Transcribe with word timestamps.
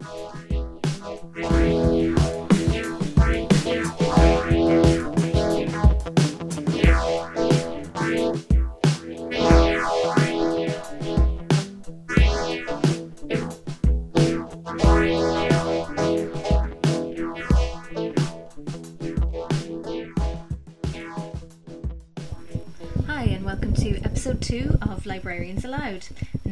more. 0.00 0.51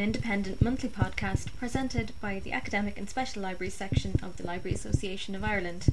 An 0.00 0.04
independent 0.04 0.62
monthly 0.62 0.88
podcast 0.88 1.54
presented 1.58 2.10
by 2.22 2.38
the 2.38 2.52
Academic 2.52 2.96
and 2.96 3.10
Special 3.10 3.42
Libraries 3.42 3.74
section 3.74 4.18
of 4.22 4.38
the 4.38 4.46
Library 4.46 4.74
Association 4.74 5.34
of 5.34 5.44
Ireland. 5.44 5.88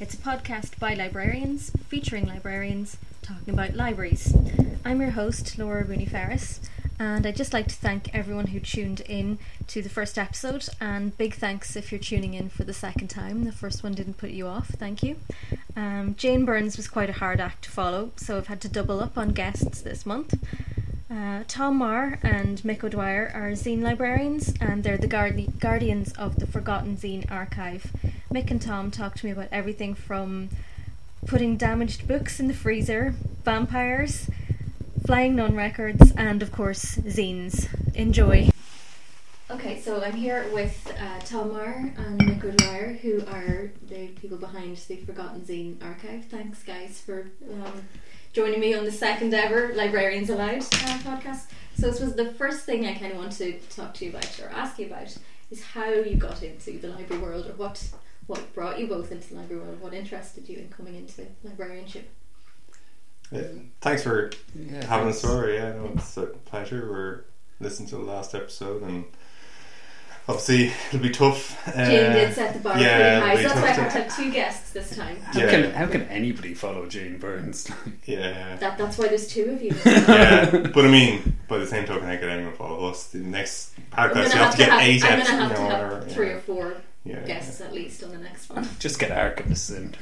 It's 0.00 0.14
a 0.14 0.16
podcast 0.16 0.80
by 0.80 0.94
librarians, 0.94 1.70
featuring 1.86 2.26
librarians, 2.26 2.96
talking 3.22 3.54
about 3.54 3.76
libraries. 3.76 4.34
I'm 4.84 5.00
your 5.00 5.12
host, 5.12 5.56
Laura 5.60 5.84
Rooney 5.84 6.06
Ferris, 6.06 6.60
and 6.98 7.24
I'd 7.24 7.36
just 7.36 7.52
like 7.52 7.68
to 7.68 7.76
thank 7.76 8.12
everyone 8.12 8.48
who 8.48 8.58
tuned 8.58 9.00
in 9.02 9.38
to 9.68 9.80
the 9.80 9.88
first 9.88 10.18
episode, 10.18 10.68
and 10.80 11.16
big 11.16 11.34
thanks 11.34 11.76
if 11.76 11.92
you're 11.92 12.00
tuning 12.00 12.34
in 12.34 12.48
for 12.48 12.64
the 12.64 12.74
second 12.74 13.10
time. 13.10 13.44
The 13.44 13.52
first 13.52 13.84
one 13.84 13.94
didn't 13.94 14.18
put 14.18 14.30
you 14.30 14.48
off, 14.48 14.70
thank 14.70 15.04
you. 15.04 15.18
Um, 15.76 16.16
Jane 16.18 16.44
Burns 16.44 16.76
was 16.76 16.88
quite 16.88 17.10
a 17.10 17.14
hard 17.14 17.40
act 17.40 17.62
to 17.62 17.70
follow, 17.70 18.10
so 18.16 18.38
I've 18.38 18.48
had 18.48 18.60
to 18.62 18.68
double 18.68 18.98
up 18.98 19.16
on 19.16 19.28
guests 19.28 19.82
this 19.82 20.04
month. 20.04 20.34
Uh, 21.12 21.44
Tom 21.46 21.76
Marr 21.76 22.18
and 22.22 22.58
Mick 22.62 22.82
O'Dwyer 22.82 23.30
are 23.34 23.50
zine 23.50 23.82
librarians, 23.82 24.54
and 24.62 24.82
they're 24.82 24.96
the 24.96 25.06
guardi- 25.06 25.58
guardians 25.58 26.10
of 26.12 26.36
the 26.36 26.46
Forgotten 26.46 26.96
Zine 26.96 27.30
archive. 27.30 27.92
Mick 28.32 28.50
and 28.50 28.62
Tom 28.62 28.90
talk 28.90 29.16
to 29.16 29.26
me 29.26 29.32
about 29.32 29.48
everything 29.52 29.94
from 29.94 30.48
putting 31.26 31.58
damaged 31.58 32.08
books 32.08 32.40
in 32.40 32.48
the 32.48 32.54
freezer, 32.54 33.14
vampires, 33.44 34.30
flying 35.04 35.36
nun 35.36 35.54
records, 35.54 36.12
and 36.12 36.42
of 36.42 36.50
course, 36.50 36.96
zines. 36.96 37.68
Enjoy. 37.94 38.48
Okay, 39.50 39.78
so 39.82 40.02
I'm 40.02 40.14
here 40.14 40.48
with 40.54 40.90
uh, 40.98 41.18
Tom 41.26 41.52
Marr 41.52 41.92
and 41.94 42.18
Mick 42.20 42.42
O'Dwyer, 42.42 42.94
who 43.02 43.22
are 43.26 43.70
the 43.86 44.06
people 44.18 44.38
behind 44.38 44.78
the 44.78 44.96
Forgotten 44.96 45.42
Zine 45.42 45.76
archive. 45.84 46.24
Thanks, 46.24 46.62
guys, 46.62 47.02
for 47.04 47.30
um, 47.52 47.82
joining 48.32 48.60
me 48.60 48.74
on 48.74 48.84
the 48.84 48.92
second 48.92 49.34
ever 49.34 49.72
Librarians 49.74 50.30
Aloud 50.30 50.56
uh, 50.58 50.98
podcast. 51.04 51.46
So 51.78 51.90
this 51.90 52.00
was 52.00 52.14
the 52.14 52.32
first 52.32 52.64
thing 52.64 52.86
I 52.86 52.94
kind 52.94 53.12
of 53.12 53.18
want 53.18 53.32
to 53.32 53.58
talk 53.70 53.94
to 53.94 54.04
you 54.04 54.10
about 54.10 54.38
or 54.40 54.48
ask 54.50 54.78
you 54.78 54.86
about 54.86 55.16
is 55.50 55.62
how 55.62 55.88
you 55.90 56.16
got 56.16 56.42
into 56.42 56.78
the 56.78 56.88
library 56.88 57.22
world 57.22 57.46
or 57.46 57.52
what 57.54 57.82
what 58.28 58.54
brought 58.54 58.78
you 58.78 58.86
both 58.86 59.10
into 59.10 59.30
the 59.30 59.34
library 59.40 59.62
world, 59.62 59.80
what 59.80 59.92
interested 59.92 60.48
you 60.48 60.56
in 60.58 60.68
coming 60.68 60.94
into 60.94 61.26
librarianship. 61.42 62.08
Yeah, 63.32 63.42
thanks 63.80 64.02
for 64.04 64.30
Yeah, 64.54 64.84
having 64.86 65.06
thanks. 65.06 65.24
us 65.24 65.30
over. 65.30 65.52
Yeah, 65.52 65.72
no, 65.72 65.90
it's 65.94 66.16
a 66.16 66.26
pleasure. 66.26 66.86
We're 66.88 67.24
listening 67.60 67.88
to 67.90 67.96
the 67.96 68.02
last 68.02 68.34
episode, 68.34 68.82
and 68.82 69.04
obviously 70.28 70.72
it'll 70.88 71.00
be 71.00 71.10
tough. 71.10 71.56
Uh, 71.68 71.84
Jane 71.84 72.12
did 72.12 72.34
set 72.34 72.54
the 72.54 72.60
bar 72.60 72.78
yeah, 72.78 73.20
pretty 73.20 73.26
high, 73.26 73.34
so 73.34 73.40
it'll 73.40 73.48
that's 73.48 73.60
why 73.62 73.70
I 73.72 73.74
tough 73.76 73.76
had 73.76 73.90
to- 73.90 73.96
to 73.98 74.02
have 74.04 74.16
two 74.16 74.30
guests 74.32 74.70
this 74.72 74.96
time. 74.96 75.16
How 75.20 75.40
Yeah. 75.40 75.50
can 75.50 75.70
how 75.72 75.86
can 75.86 76.02
anybody 76.02 76.54
follow 76.54 76.86
Jane 76.86 77.18
Burns? 77.18 77.70
Yeah, 78.04 78.56
That, 78.56 78.78
that's 78.78 78.98
why 78.98 79.08
there's 79.08 79.26
two 79.28 79.50
of 79.50 79.62
you. 79.62 79.72
yeah. 79.86 80.50
But 80.50 80.84
I 80.84 80.88
mean, 80.88 81.36
by 81.48 81.58
the 81.58 81.66
same 81.66 81.84
token, 81.86 82.06
how 82.08 82.16
could 82.16 82.28
anyone 82.28 82.54
follow 82.54 82.88
us? 82.90 83.06
The 83.08 83.18
next 83.18 83.74
I'm 83.92 84.10
podcast, 84.10 84.14
gonna 84.14 84.24
you 84.24 84.30
have 84.30 84.50
to 84.52 84.56
get 84.58 84.70
have, 84.70 84.80
eight 84.82 85.04
I'm 85.04 85.18
gonna 85.18 85.24
have 85.24 85.50
to 85.54 85.60
have 85.60 85.92
whatever. 85.92 86.08
three 86.08 86.28
yeah. 86.28 86.34
or 86.34 86.40
four 86.40 86.74
yeah, 87.04 87.20
guests 87.26 87.60
at 87.60 87.72
least 87.72 88.02
on 88.04 88.10
the 88.12 88.18
next 88.18 88.48
one. 88.50 88.68
Just 88.78 88.98
get 89.00 89.10
archivists 89.10 89.76
in. 89.76 89.94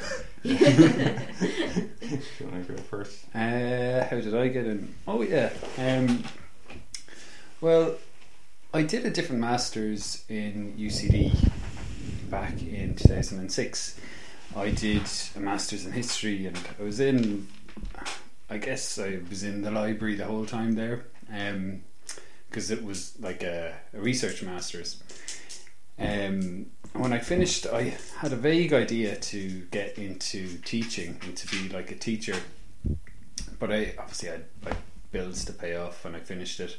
Do 0.42 0.50
you 2.44 2.50
want 2.50 2.66
to 2.66 2.72
go 2.74 2.82
first? 2.82 3.24
Uh, 3.34 4.04
how 4.04 4.20
did 4.20 4.34
I 4.34 4.48
get 4.48 4.66
in? 4.66 4.94
Oh 5.06 5.22
yeah. 5.22 5.50
Um, 5.78 6.24
well, 7.60 7.94
I 8.72 8.82
did 8.82 9.04
a 9.04 9.10
different 9.10 9.40
masters 9.40 10.24
in 10.28 10.74
UCD 10.78 11.50
back 12.30 12.62
in 12.62 12.94
2006. 12.94 13.98
I 14.54 14.70
did 14.70 15.02
a 15.34 15.40
masters 15.40 15.84
in 15.86 15.90
history, 15.90 16.46
and 16.46 16.56
I 16.78 16.84
was 16.84 17.00
in. 17.00 17.48
I 18.48 18.58
guess 18.58 18.96
I 18.96 19.18
was 19.28 19.42
in 19.42 19.62
the 19.62 19.72
library 19.72 20.14
the 20.14 20.24
whole 20.24 20.46
time 20.46 20.74
there, 20.74 21.06
because 22.48 22.70
it 22.70 22.84
was 22.84 23.14
like 23.18 23.42
a, 23.42 23.74
a 23.92 24.00
research 24.00 24.40
masters. 24.44 25.02
Um, 25.98 26.66
when 26.92 27.12
I 27.12 27.18
finished, 27.18 27.66
I 27.66 27.96
had 28.18 28.32
a 28.32 28.36
vague 28.36 28.72
idea 28.72 29.16
to 29.16 29.66
get 29.72 29.98
into 29.98 30.58
teaching 30.58 31.18
and 31.22 31.36
to 31.36 31.46
be 31.48 31.68
like 31.68 31.90
a 31.90 31.96
teacher, 31.96 32.36
but 33.58 33.72
I 33.72 33.94
obviously 33.98 34.28
had 34.28 34.44
like 34.64 34.76
bills 35.10 35.44
to 35.46 35.52
pay 35.52 35.74
off 35.74 36.04
when 36.04 36.14
I 36.14 36.20
finished 36.20 36.60
it, 36.60 36.76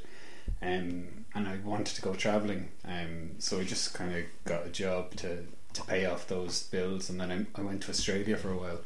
um, 0.61 1.25
and 1.33 1.47
I 1.47 1.57
wanted 1.63 1.95
to 1.95 2.01
go 2.01 2.13
traveling. 2.13 2.69
Um, 2.85 3.31
so 3.39 3.59
I 3.59 3.63
just 3.63 3.93
kind 3.93 4.15
of 4.15 4.23
got 4.45 4.65
a 4.65 4.69
job 4.69 5.15
to 5.17 5.45
to 5.73 5.83
pay 5.83 6.05
off 6.05 6.27
those 6.27 6.63
bills, 6.63 7.09
and 7.09 7.19
then 7.21 7.47
I, 7.55 7.61
I 7.61 7.63
went 7.63 7.81
to 7.83 7.89
Australia 7.91 8.35
for 8.35 8.51
a 8.51 8.57
while. 8.57 8.79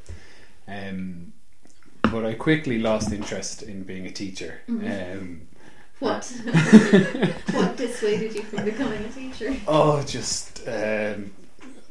Um, 0.68 1.34
but 2.04 2.24
I 2.26 2.34
quickly 2.36 2.78
lost 2.80 3.12
interest 3.12 3.64
in 3.64 3.84
being 3.84 4.06
a 4.06 4.12
teacher. 4.12 4.62
Um, 4.70 5.48
What? 6.00 6.26
what 7.52 7.78
dissuaded 7.78 8.36
you 8.36 8.44
from 8.44 8.66
becoming 8.66 9.04
a 9.04 9.10
teacher? 9.10 9.56
Oh, 9.68 10.04
just 10.04 10.60
um, 10.68 11.32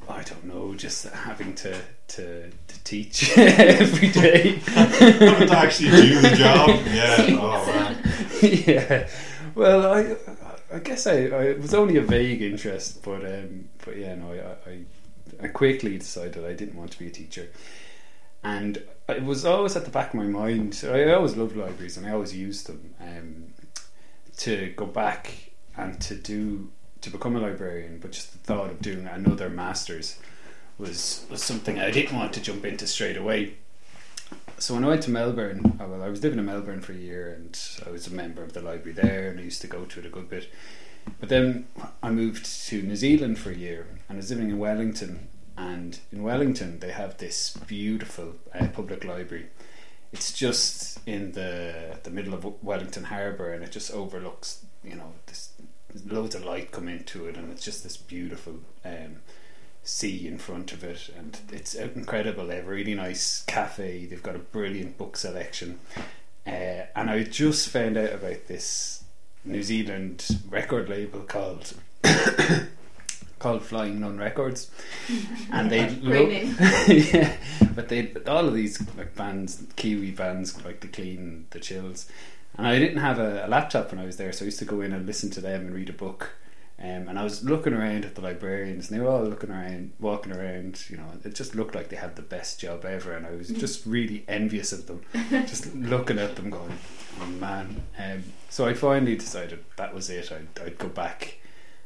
I 0.09 0.23
don't 0.23 0.45
know, 0.45 0.75
just 0.75 1.07
having 1.09 1.55
to 1.57 1.81
to, 2.09 2.51
to 2.51 2.85
teach 2.85 3.37
every 3.39 4.09
day. 4.11 4.57
Having 4.67 5.49
to 5.49 5.59
actually 5.59 5.91
do 5.91 6.21
the 6.21 6.37
job. 6.37 6.69
Yeah. 6.87 7.17
Oh, 7.41 7.67
man. 7.67 7.99
yeah. 8.43 9.09
Well, 9.55 9.87
I 9.93 10.17
I 10.73 10.79
guess 10.81 11.07
I, 11.07 11.13
I 11.13 11.43
it 11.45 11.61
was 11.61 11.75
only 11.75 11.97
a 11.97 12.03
vague 12.03 12.43
interest, 12.43 13.03
but 13.03 13.25
um, 13.25 13.69
but 13.85 13.97
yeah, 13.97 14.15
no, 14.15 14.33
I, 14.33 14.71
I 14.71 14.79
I 15.43 15.49
quickly 15.49 15.99
decided 15.99 16.45
I 16.45 16.55
didn't 16.55 16.77
want 16.77 16.91
to 16.93 16.99
be 16.99 17.07
a 17.07 17.11
teacher, 17.11 17.49
and 18.43 18.83
it 19.09 19.23
was 19.23 19.45
always 19.45 19.77
at 19.77 19.85
the 19.85 19.91
back 19.91 20.09
of 20.09 20.15
my 20.15 20.25
mind. 20.27 20.83
I 20.85 21.13
always 21.13 21.37
loved 21.37 21.57
libraries, 21.57 21.97
and 21.97 22.07
I 22.07 22.13
always 22.13 22.35
used 22.35 22.67
them 22.67 22.95
um, 23.01 23.45
to 24.39 24.73
go 24.77 24.87
back 24.87 25.53
and 25.77 26.01
to 26.03 26.15
do 26.17 26.71
to 27.03 27.11
become 27.11 27.37
a 27.37 27.41
librarian. 27.41 27.99
But 28.01 28.13
just 28.13 28.33
the 28.33 28.39
thought 28.39 28.71
of 28.71 28.83
doing 28.83 29.07
another 29.07 29.49
masters 29.49 30.19
was 30.79 31.27
was 31.31 31.43
something 31.43 31.79
I 31.79 31.91
didn't 31.93 32.17
want 32.17 32.33
to 32.33 32.41
jump 32.41 32.65
into 32.65 32.87
straight 32.87 33.17
away. 33.17 33.55
So 34.59 34.75
when 34.75 34.85
I 34.85 34.89
went 34.89 35.03
to 35.03 35.11
Melbourne, 35.11 35.79
oh, 35.81 35.89
well, 35.89 36.03
I 36.03 36.09
was 36.09 36.23
living 36.23 36.39
in 36.39 36.47
Melbourne 36.47 36.81
for 36.81 36.93
a 36.93 36.97
year, 36.97 37.35
and 37.35 37.59
I 37.87 37.91
was 37.91 38.07
a 38.07 38.13
member 38.13 38.43
of 38.43 38.53
the 38.53 38.63
library 38.63 38.93
there, 38.93 39.29
and 39.29 39.39
I 39.39 39.43
used 39.43 39.61
to 39.63 39.67
go 39.67 39.85
to 39.85 40.01
it 40.01 40.07
a 40.07 40.11
good 40.11 40.31
bit. 40.31 40.49
But 41.21 41.29
then 41.29 41.67
I 42.03 42.11
moved 42.11 42.47
to 42.69 42.83
New 42.83 42.97
Zealand 42.97 43.39
for 43.39 43.51
a 43.51 43.57
year, 43.57 43.87
and 44.09 44.17
I 44.17 44.21
was 44.21 44.31
living 44.31 44.51
in 44.51 44.59
Wellington. 44.59 45.29
And 45.57 45.99
in 46.11 46.23
Wellington, 46.23 46.81
they 46.81 46.93
have 46.93 47.19
this 47.19 47.57
beautiful 47.67 48.37
uh, 48.59 48.69
public 48.69 49.05
library. 49.05 49.49
It's 50.13 50.33
just 50.33 51.01
in 51.07 51.33
the 51.33 51.99
the 52.03 52.11
middle 52.11 52.35
of 52.35 52.63
Wellington 52.63 53.05
Harbour, 53.05 53.53
and 53.53 53.63
it 53.63 53.71
just 53.71 53.93
overlooks, 53.93 54.65
you 54.83 54.95
know, 54.95 55.13
this 55.27 55.51
loads 56.07 56.35
of 56.35 56.45
light 56.45 56.73
come 56.73 56.89
into 56.89 57.27
it, 57.27 57.37
and 57.37 57.53
it's 57.53 57.65
just 57.65 57.83
this 57.83 57.97
beautiful 57.97 58.61
um, 58.85 59.17
sea 59.85 60.27
in 60.27 60.39
front 60.39 60.73
of 60.73 60.83
it, 60.83 61.11
and 61.17 61.39
it's 61.53 61.75
incredible. 61.75 62.47
They 62.47 62.57
have 62.57 62.67
a 62.67 62.71
really 62.71 62.95
nice 62.95 63.43
cafe. 63.43 64.07
They've 64.07 64.23
got 64.23 64.35
a 64.35 64.41
brilliant 64.41 64.99
book 64.99 65.17
selection, 65.17 65.79
uh, 66.47 66.89
and 66.97 67.11
I 67.11 67.23
just 67.23 67.69
found 67.69 67.97
out 67.97 68.13
about 68.13 68.47
this 68.49 69.05
New 69.45 69.63
Zealand 69.63 70.27
record 70.49 70.89
label 70.89 71.21
called 71.21 71.75
called 73.39 73.63
Flying 73.63 74.01
Nun 74.01 74.19
Records, 74.19 74.71
and 75.53 75.71
they 75.71 75.95
name. 75.97 76.57
yeah, 76.89 77.37
but 77.75 77.89
they 77.89 78.11
all 78.27 78.49
of 78.49 78.55
these 78.55 78.81
like 78.97 79.15
bands, 79.15 79.63
Kiwi 79.77 80.13
bands 80.13 80.65
like 80.65 80.81
the 80.81 80.89
Clean, 80.89 81.47
the 81.51 81.61
Chills, 81.61 82.07
and 82.57 82.67
I 82.67 82.79
didn't 82.79 82.99
have 82.99 83.19
a, 83.19 83.45
a 83.47 83.49
laptop 83.49 83.91
when 83.91 84.01
I 84.01 84.07
was 84.07 84.17
there, 84.17 84.33
so 84.33 84.45
I 84.45 84.47
used 84.47 84.59
to 84.61 84.65
go 84.65 84.81
in 84.81 84.93
and 84.93 85.07
listen 85.07 85.31
to 85.33 85.41
them 85.43 85.67
and 85.67 85.75
read 85.75 85.91
a 85.91 85.95
book. 85.95 86.33
Um, 86.77 87.09
and 87.09 87.19
I 87.19 87.25
was 87.25 87.45
looking 87.45 87.73
around 87.73 88.05
at 88.05 88.17
the 88.17 88.21
librarians, 88.21 88.91
and 88.91 88.99
they 88.99 89.03
were 89.05 89.11
all 89.11 89.23
looking 89.23 89.51
around, 89.51 89.93
walking 90.01 90.33
around. 90.33 90.85
You 90.91 90.97
know, 90.97 91.07
it 91.25 91.35
just 91.35 91.55
looked 91.55 91.75
like 91.75 91.89
they 91.89 91.97
had 91.97 92.17
the 92.17 92.23
best 92.23 92.61
job 92.61 92.85
ever, 92.85 93.13
and 93.13 93.25
I 93.25 93.31
was 93.31 93.49
just 93.49 93.87
really 93.87 94.25
envious 94.27 94.73
of 94.73 94.87
them. 94.87 95.03
just 95.31 95.73
looking 95.75 96.19
at 96.19 96.35
them, 96.35 96.51
going, 96.51 96.77
"Oh 97.21 97.27
man!" 97.27 97.83
Um, 97.97 98.25
so 98.51 98.67
I 98.67 98.75
finally 98.75 99.17
decided 99.17 99.65
that 99.77 99.95
was 99.95 100.11
it. 100.11 100.33
I'd, 100.33 100.65
I'd 100.65 100.79
go 100.79 100.89
back 100.89 101.39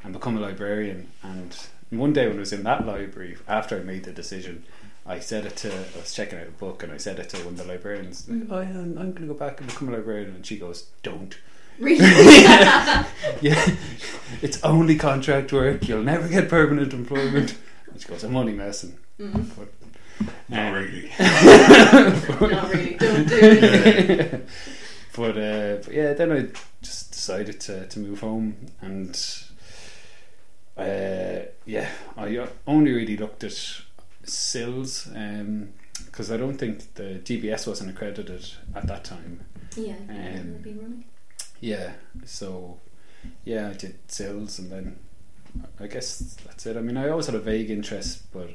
and 0.03 0.13
become 0.13 0.37
a 0.37 0.41
librarian. 0.41 1.09
And 1.23 1.57
one 1.91 2.13
day 2.13 2.27
when 2.27 2.37
I 2.37 2.41
was 2.41 2.53
in 2.53 2.63
that 2.65 2.87
library, 2.87 3.37
after 3.47 3.77
I 3.77 3.81
made 3.81 4.05
the 4.05 4.13
decision, 4.13 4.65
I 5.07 5.21
said 5.21 5.47
it 5.47 5.57
to, 5.57 5.73
I 5.73 6.01
was 6.01 6.13
checking 6.13 6.39
out 6.39 6.47
a 6.47 6.51
book 6.51 6.83
and 6.83 6.93
I 6.93 6.99
said 6.99 7.19
it 7.19 7.31
to 7.31 7.39
one 7.39 7.55
of 7.55 7.59
the 7.59 7.65
librarians, 7.65 8.29
like, 8.29 8.43
oh 8.51 8.61
yeah, 8.61 8.69
I'm, 8.69 8.99
I'm 8.99 9.13
going 9.13 9.29
to 9.29 9.33
go 9.33 9.35
back 9.35 9.61
and 9.61 9.69
become 9.69 9.89
a 9.89 9.93
librarian. 9.93 10.35
And 10.35 10.45
she 10.45 10.59
goes, 10.59 10.89
don't. 11.03 11.37
Really? 11.79 11.99
yeah, 13.41 13.75
it's 14.43 14.63
only 14.63 14.97
contract 14.97 15.53
work. 15.53 15.89
You'll 15.89 16.03
never 16.03 16.29
get 16.29 16.49
permanent 16.49 16.93
employment. 16.93 17.57
And 17.91 18.01
she 18.01 18.09
goes, 18.09 18.25
I'm 18.25 18.37
only 18.37 18.53
messing. 18.53 18.99
Mm. 19.19 19.49
But, 19.57 19.69
Not 20.49 20.69
um, 20.69 20.75
really. 20.75 21.11
Not 22.53 22.73
really. 22.73 22.97
Don't 22.97 23.29
do 23.29 23.39
it. 23.41 24.49
but, 25.17 25.39
uh, 25.39 25.77
but 25.85 25.93
yeah, 25.93 26.13
then 26.15 26.33
I 26.33 26.47
just 26.83 27.13
decided 27.13 27.61
to, 27.61 27.87
to 27.87 27.99
move 27.99 28.21
home 28.21 28.57
and 28.81 29.19
uh, 30.77 31.41
yeah, 31.67 31.89
I 32.17 32.47
only 32.67 32.93
really 32.93 33.17
looked 33.17 33.43
at 33.43 33.83
SILS 34.25 35.09
because 36.07 36.31
I 36.31 36.37
don't 36.37 36.57
think 36.57 36.95
the 36.95 37.21
DBS 37.25 37.67
wasn't 37.67 37.91
accredited 37.91 38.47
at 38.75 38.87
that 38.87 39.05
time. 39.05 39.45
Yeah. 39.77 39.95
Um, 40.09 40.17
it'll 40.17 40.63
be 40.63 40.73
running. 40.75 41.05
Yeah, 41.61 41.93
so 42.25 42.79
yeah, 43.45 43.69
I 43.71 43.73
did 43.73 43.99
SILS, 44.09 44.59
and 44.59 44.71
then 44.71 44.99
I 45.81 45.87
guess 45.87 46.37
that's 46.47 46.67
it. 46.67 46.77
I 46.77 46.81
mean, 46.81 46.97
I 46.97 47.09
always 47.09 47.27
had 47.27 47.35
a 47.35 47.41
vague 47.41 47.71
interest, 47.71 48.31
but 48.33 48.51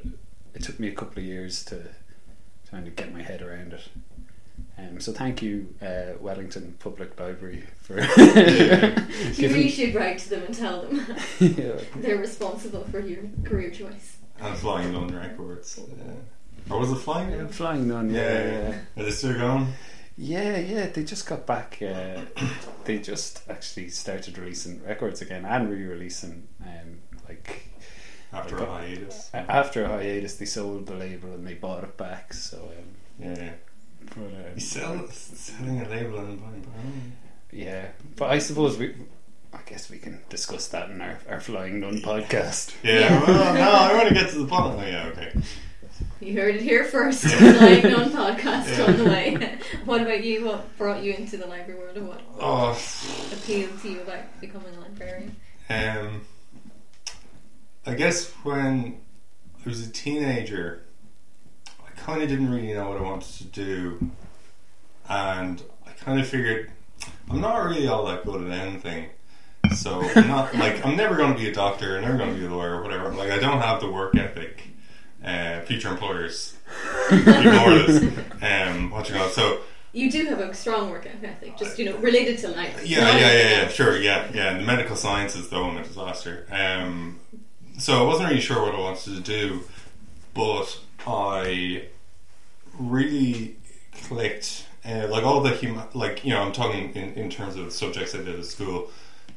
it 0.54 0.64
took 0.64 0.80
me 0.80 0.88
a 0.88 0.94
couple 0.94 1.20
of 1.20 1.26
years 1.26 1.66
to 1.66 1.82
kind 2.72 2.88
of 2.88 2.96
get 2.96 3.14
my 3.14 3.22
head 3.22 3.42
around 3.42 3.74
it. 3.74 3.88
Um, 4.78 5.00
so 5.00 5.12
thank 5.12 5.42
you, 5.42 5.74
uh, 5.82 6.14
Wellington 6.20 6.76
Public 6.80 7.20
Library, 7.20 7.64
for 7.82 8.00
You 8.18 9.34
giving- 9.36 9.52
really 9.58 9.70
should 9.70 9.94
write 9.96 10.20
to 10.20 10.30
them 10.30 10.44
and 10.44 10.56
tell 10.56 10.82
them 10.84 11.06
yeah, 11.40 11.74
they're 11.98 12.18
responsible 12.18 12.84
for 12.86 13.00
your 13.00 13.24
career 13.44 13.70
choice. 13.72 14.18
And 14.40 14.58
Flying 14.58 14.94
Nun 14.94 15.08
Records. 15.16 15.80
Uh, 15.80 16.74
or 16.74 16.80
was 16.80 16.92
it 16.92 16.96
Flying 16.96 17.32
yeah, 17.32 17.38
Nun? 17.38 17.48
flying 17.50 17.88
nun. 17.88 18.10
Yeah, 18.14 18.44
yeah, 18.70 18.78
Are 18.98 19.04
they 19.04 19.12
still 19.12 19.34
going? 19.34 19.68
Yeah, 20.18 20.58
yeah. 20.58 20.88
They 20.88 21.04
just 21.04 21.26
got 21.28 21.46
back. 21.46 21.80
Uh, 21.82 22.22
they 22.86 23.00
just 23.00 23.42
actually 23.50 23.90
started 23.90 24.38
releasing 24.38 24.84
records 24.84 25.22
again 25.22 25.46
and 25.46 25.70
re-releasing. 25.70 26.48
Um, 26.62 27.00
like 27.28 27.68
After 28.32 28.58
a 28.58 28.66
hiatus. 28.66 29.30
after 29.34 29.84
a 29.86 29.88
hiatus, 29.90 30.36
they 30.36 30.46
sold 30.46 30.88
the 30.88 30.96
label 30.96 31.34
and 31.34 31.46
they 31.48 31.54
bought 31.56 31.84
it 31.84 31.98
back. 31.98 32.34
So, 32.34 32.58
um, 32.58 32.86
Yeah, 33.36 33.52
but, 34.16 34.24
uh, 34.26 34.52
You 34.56 34.62
sell, 34.62 35.08
selling 35.10 35.82
a 35.82 35.90
label 35.90 36.20
and 36.20 36.40
buying 36.42 37.14
yeah. 37.52 37.88
But 38.16 38.32
I 38.32 38.40
suppose 38.40 38.78
we. 38.78 38.96
I 39.54 39.60
guess 39.68 39.88
we 39.92 40.00
can 40.00 40.20
discuss 40.30 40.68
that 40.70 40.90
in 40.90 41.00
our, 41.00 41.20
our 41.30 41.40
Flying 41.40 41.80
Nun 41.80 42.00
podcast. 42.00 42.74
Yeah, 42.82 43.02
Yeah. 43.02 43.24
well, 43.28 43.54
no, 43.54 43.62
I 43.72 43.94
want 43.94 44.08
to 44.10 44.14
get 44.16 44.32
to 44.32 44.40
the 44.40 44.48
point. 44.48 44.80
Oh, 44.80 44.84
yeah, 44.84 45.06
okay. 45.12 45.32
You 46.24 46.40
heard 46.40 46.56
it 46.56 46.62
here 46.62 46.86
first. 46.86 47.24
Flying 47.26 47.84
Nun 47.84 48.10
podcast 48.12 48.78
Yeah. 48.78 48.86
on 48.86 48.98
the 48.98 49.04
way. 49.06 49.58
what 49.86 50.02
about 50.02 50.24
you? 50.24 50.46
What 50.46 50.78
brought 50.78 51.04
you 51.04 51.14
into 51.14 51.38
the 51.38 51.48
library 51.48 51.80
world, 51.80 51.98
or 51.98 52.04
what 52.04 52.22
Oh, 52.40 52.80
appealed 53.34 53.80
to 53.82 53.90
you 53.90 54.02
about 54.02 54.40
becoming 54.40 54.74
a 54.76 54.80
librarian? 54.80 55.36
Um, 55.70 56.22
I 57.86 57.94
guess 57.96 58.30
when 58.44 59.00
I 59.66 59.70
was 59.70 59.86
a 59.86 59.92
teenager, 59.92 60.84
I 61.86 61.92
kind 62.00 62.22
of 62.24 62.30
didn't 62.30 62.52
really 62.52 62.74
know 62.74 62.90
what 62.90 62.98
I 62.98 63.02
wanted 63.02 63.34
to 63.38 63.44
do, 63.46 64.12
and 65.10 65.62
I 65.86 65.92
kind 65.92 66.20
of 66.20 66.28
figured 66.28 66.72
I'm 67.30 67.42
not 67.42 67.58
really 67.66 67.88
all 67.88 68.06
that 68.06 68.26
good 68.26 68.50
at 68.50 68.52
anything. 68.68 69.10
So 69.76 70.02
I'm 70.16 70.28
not 70.28 70.54
like 70.56 70.86
I'm 70.86 70.96
never 70.96 71.16
going 71.18 71.34
to 71.34 71.40
be 71.40 71.50
a 71.50 71.54
doctor, 71.54 71.98
I'm 71.98 72.04
never 72.04 72.18
going 72.18 72.34
to 72.34 72.40
be 72.40 72.46
a 72.46 72.50
lawyer, 72.50 72.76
or 72.80 72.84
whatever. 72.84 73.10
Like 73.14 73.32
I 73.32 73.40
don't 73.40 73.60
have 73.62 73.82
the 73.82 73.92
work 73.92 74.16
ethic. 74.16 74.70
Uh, 75.24 75.62
future 75.62 75.90
employers 75.90 76.56
ignore 77.12 77.70
this. 77.80 78.04
Um, 78.42 78.92
what 78.92 79.08
you 79.10 79.16
know? 79.16 79.30
So 79.30 79.62
You 79.94 80.12
do 80.12 80.26
have 80.26 80.40
a 80.40 80.54
strong 80.54 80.90
work 80.90 81.06
ethic, 81.24 81.58
just 81.58 81.80
you 81.80 81.86
know, 81.86 81.98
related 81.98 82.38
to 82.40 82.50
life. 82.50 82.86
yeah, 82.86 83.16
yeah, 83.18 83.32
yeah, 83.32 83.50
yeah, 83.62 83.68
sure, 83.70 83.98
yeah, 83.98 84.30
yeah. 84.34 84.58
The 84.58 84.64
medical 84.66 84.96
sciences, 84.96 85.50
though, 85.50 85.64
I'm 85.66 85.78
a 85.78 85.84
disaster. 85.84 86.46
Um, 86.52 87.20
so 87.80 88.04
I 88.04 88.08
wasn't 88.08 88.30
really 88.30 88.42
sure 88.42 88.62
what 88.62 88.76
I 88.76 88.80
wanted 88.80 89.16
to 89.16 89.20
do, 89.22 89.62
but 90.34 90.80
I 91.08 91.86
really 92.80 93.56
clicked. 94.04 94.68
Uh, 94.86 95.08
like 95.10 95.24
all 95.24 95.40
the 95.42 95.52
human, 95.52 95.84
like 95.94 96.26
you 96.26 96.32
know, 96.34 96.42
I'm 96.42 96.52
talking 96.52 96.92
in, 96.94 97.14
in 97.14 97.30
terms 97.30 97.56
of 97.56 97.72
subjects 97.72 98.14
I 98.14 98.18
did 98.18 98.38
at 98.38 98.46
school. 98.46 98.90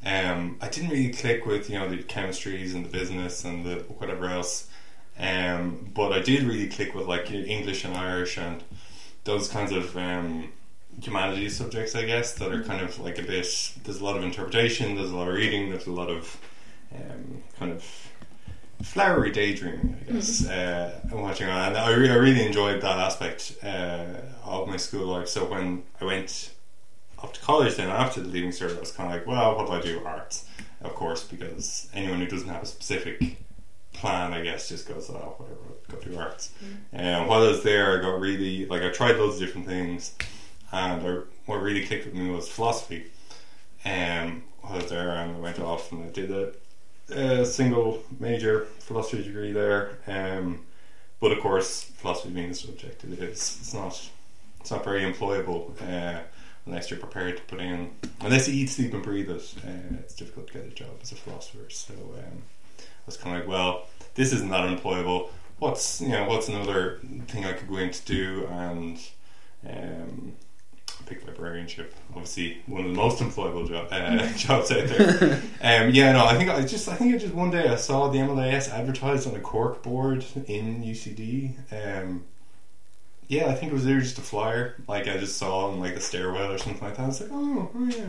Um, 0.05 0.57
I 0.61 0.67
didn't 0.67 0.89
really 0.89 1.13
click 1.13 1.45
with 1.45 1.69
you 1.69 1.79
know 1.79 1.87
the 1.87 2.03
chemistries 2.03 2.73
and 2.75 2.83
the 2.83 2.89
business 2.89 3.45
and 3.45 3.65
the 3.65 3.75
whatever 3.99 4.25
else. 4.27 4.67
Um, 5.19 5.91
but 5.93 6.13
I 6.13 6.19
did 6.19 6.43
really 6.43 6.67
click 6.67 6.93
with 6.93 7.07
like 7.07 7.31
English 7.31 7.83
and 7.85 7.95
Irish 7.95 8.37
and 8.37 8.63
those 9.23 9.49
kinds 9.49 9.71
of 9.71 9.97
um, 9.97 10.51
humanities 11.01 11.57
subjects, 11.57 11.95
I 11.95 12.05
guess, 12.05 12.33
that 12.35 12.51
are 12.51 12.63
kind 12.63 12.81
of 12.81 12.99
like 12.99 13.17
a 13.17 13.23
bit. 13.23 13.73
There's 13.83 13.99
a 13.99 14.03
lot 14.03 14.17
of 14.17 14.23
interpretation. 14.23 14.95
There's 14.95 15.11
a 15.11 15.15
lot 15.15 15.27
of 15.27 15.35
reading. 15.35 15.69
There's 15.69 15.87
a 15.87 15.91
lot 15.91 16.09
of 16.09 16.39
um, 16.95 17.43
kind 17.59 17.71
of 17.71 17.83
flowery 18.81 19.31
daydreaming, 19.31 19.97
I 20.07 20.11
guess. 20.13 20.47
Uh, 20.47 20.99
and 21.03 21.21
watching 21.21 21.49
on, 21.49 21.69
and 21.69 21.77
I, 21.77 21.93
re- 21.95 22.09
I 22.09 22.15
really 22.15 22.45
enjoyed 22.45 22.81
that 22.81 22.99
aspect 22.99 23.57
uh, 23.63 24.05
of 24.45 24.67
my 24.67 24.77
school 24.77 25.07
life. 25.07 25.27
So 25.27 25.45
when 25.45 25.83
I 25.99 26.05
went 26.05 26.53
up 27.21 27.33
to 27.33 27.41
college, 27.41 27.75
then 27.75 27.89
after 27.89 28.21
the 28.21 28.27
leaving 28.27 28.51
cert, 28.51 28.77
I 28.77 28.79
was 28.79 28.91
kind 28.91 29.11
of 29.11 29.17
like, 29.17 29.27
well, 29.27 29.55
what 29.55 29.67
do 29.67 29.73
I 29.73 29.81
do? 29.81 30.05
Arts, 30.05 30.45
of 30.81 30.93
course, 30.93 31.23
because 31.23 31.89
anyone 31.93 32.19
who 32.19 32.27
doesn't 32.27 32.49
have 32.49 32.63
a 32.63 32.67
specific 32.67 33.37
plan, 33.97 34.33
I 34.33 34.41
guess, 34.41 34.69
just 34.69 34.87
goes, 34.87 35.09
oh, 35.09 35.35
whatever, 35.37 35.59
go 35.89 35.97
do 36.09 36.17
arts. 36.17 36.51
And 36.93 37.27
while 37.27 37.43
I 37.43 37.47
was 37.47 37.63
there, 37.63 37.97
I 37.97 38.01
got 38.01 38.19
really 38.19 38.65
like 38.65 38.83
I 38.83 38.89
tried 38.89 39.17
loads 39.17 39.35
of 39.35 39.41
different 39.41 39.67
things, 39.67 40.13
and 40.71 41.07
I, 41.07 41.19
what 41.45 41.61
really 41.61 41.85
clicked 41.85 42.05
with 42.05 42.13
me 42.13 42.29
was 42.29 42.47
philosophy. 42.47 43.11
Um, 43.85 44.43
while 44.61 44.73
I 44.73 44.75
was 44.77 44.89
there, 44.89 45.09
and 45.09 45.35
I 45.35 45.39
went 45.39 45.59
off 45.59 45.91
and 45.91 46.03
I 46.03 46.09
did 46.09 46.31
a, 46.31 46.53
a 47.09 47.45
single 47.45 48.03
major 48.19 48.65
philosophy 48.79 49.23
degree 49.23 49.51
there. 49.51 49.97
Um, 50.07 50.65
but 51.19 51.31
of 51.31 51.39
course, 51.39 51.83
philosophy 51.83 52.33
being 52.33 52.49
the 52.49 52.55
subject, 52.55 53.03
it 53.03 53.19
is 53.19 53.57
it's 53.59 53.73
not 53.73 54.09
it's 54.59 54.71
not 54.71 54.83
very 54.83 55.01
employable 55.01 55.71
uh, 55.81 56.19
unless 56.65 56.89
you're 56.89 56.99
prepared 56.99 57.37
to 57.37 57.43
put 57.43 57.59
in 57.59 57.91
unless 58.21 58.47
you 58.47 58.53
eat, 58.53 58.69
sleep, 58.69 58.93
and 58.93 59.03
breathe 59.03 59.29
it. 59.29 59.55
Uh, 59.65 59.97
it's 59.99 60.13
difficult 60.13 60.47
to 60.47 60.53
get 60.53 60.65
a 60.65 60.69
job 60.69 60.89
as 61.01 61.11
a 61.11 61.15
philosopher. 61.15 61.69
So 61.69 61.93
um, 61.93 62.43
was 63.07 63.17
kind 63.17 63.35
of 63.35 63.41
like, 63.41 63.49
well, 63.49 63.87
this 64.13 64.31
isn't 64.33 64.49
that 64.49 64.69
employable. 64.69 65.29
What's 65.59 66.01
you 66.01 66.09
know 66.09 66.25
what's 66.25 66.47
another 66.47 66.99
thing 67.27 67.45
I 67.45 67.53
could 67.53 67.67
go 67.67 67.77
in 67.77 67.89
to 67.89 68.05
do 68.05 68.47
and 68.51 68.99
um, 69.67 70.33
pick 71.07 71.25
librarianship. 71.25 71.95
Obviously, 72.11 72.61
one 72.67 72.81
of 72.81 72.91
the 72.91 72.95
most 72.95 73.19
employable 73.19 73.67
job, 73.67 73.87
uh, 73.91 74.27
jobs 74.35 74.71
out 74.71 74.87
there. 74.87 75.41
Um, 75.61 75.91
yeah, 75.91 76.11
no, 76.11 76.25
I 76.25 76.37
think 76.37 76.49
I 76.49 76.63
just 76.63 76.87
I 76.87 76.95
think 76.95 77.15
I 77.15 77.17
just 77.17 77.33
one 77.33 77.49
day 77.49 77.67
I 77.67 77.75
saw 77.75 78.09
the 78.09 78.19
MLIS 78.19 78.69
advertised 78.69 79.27
on 79.27 79.35
a 79.35 79.39
cork 79.39 79.81
board 79.81 80.25
in 80.45 80.83
UCD. 80.83 81.55
Um, 81.71 82.25
yeah, 83.27 83.47
I 83.47 83.55
think 83.55 83.71
it 83.71 83.75
was 83.75 83.85
there 83.85 83.99
just 83.99 84.17
a 84.17 84.21
flyer. 84.21 84.75
Like 84.87 85.07
I 85.07 85.17
just 85.17 85.37
saw 85.37 85.67
on 85.67 85.79
like 85.79 85.95
a 85.95 85.99
stairwell 85.99 86.51
or 86.51 86.57
something 86.57 86.83
like 86.83 86.97
that. 86.97 87.03
I 87.03 87.07
was 87.07 87.21
like, 87.21 87.31
oh, 87.31 87.71
oh 87.73 87.85
yeah, 87.85 88.05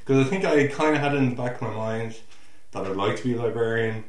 because 0.00 0.26
I 0.26 0.28
think 0.28 0.44
I 0.44 0.66
kind 0.66 0.94
of 0.94 1.00
had 1.00 1.14
it 1.14 1.18
in 1.18 1.30
the 1.30 1.36
back 1.36 1.56
of 1.56 1.62
my 1.62 1.74
mind 1.74 2.20
that 2.72 2.84
I'd 2.86 2.96
like 2.96 3.16
to 3.16 3.24
be 3.24 3.34
a 3.34 3.42
librarian, 3.42 4.04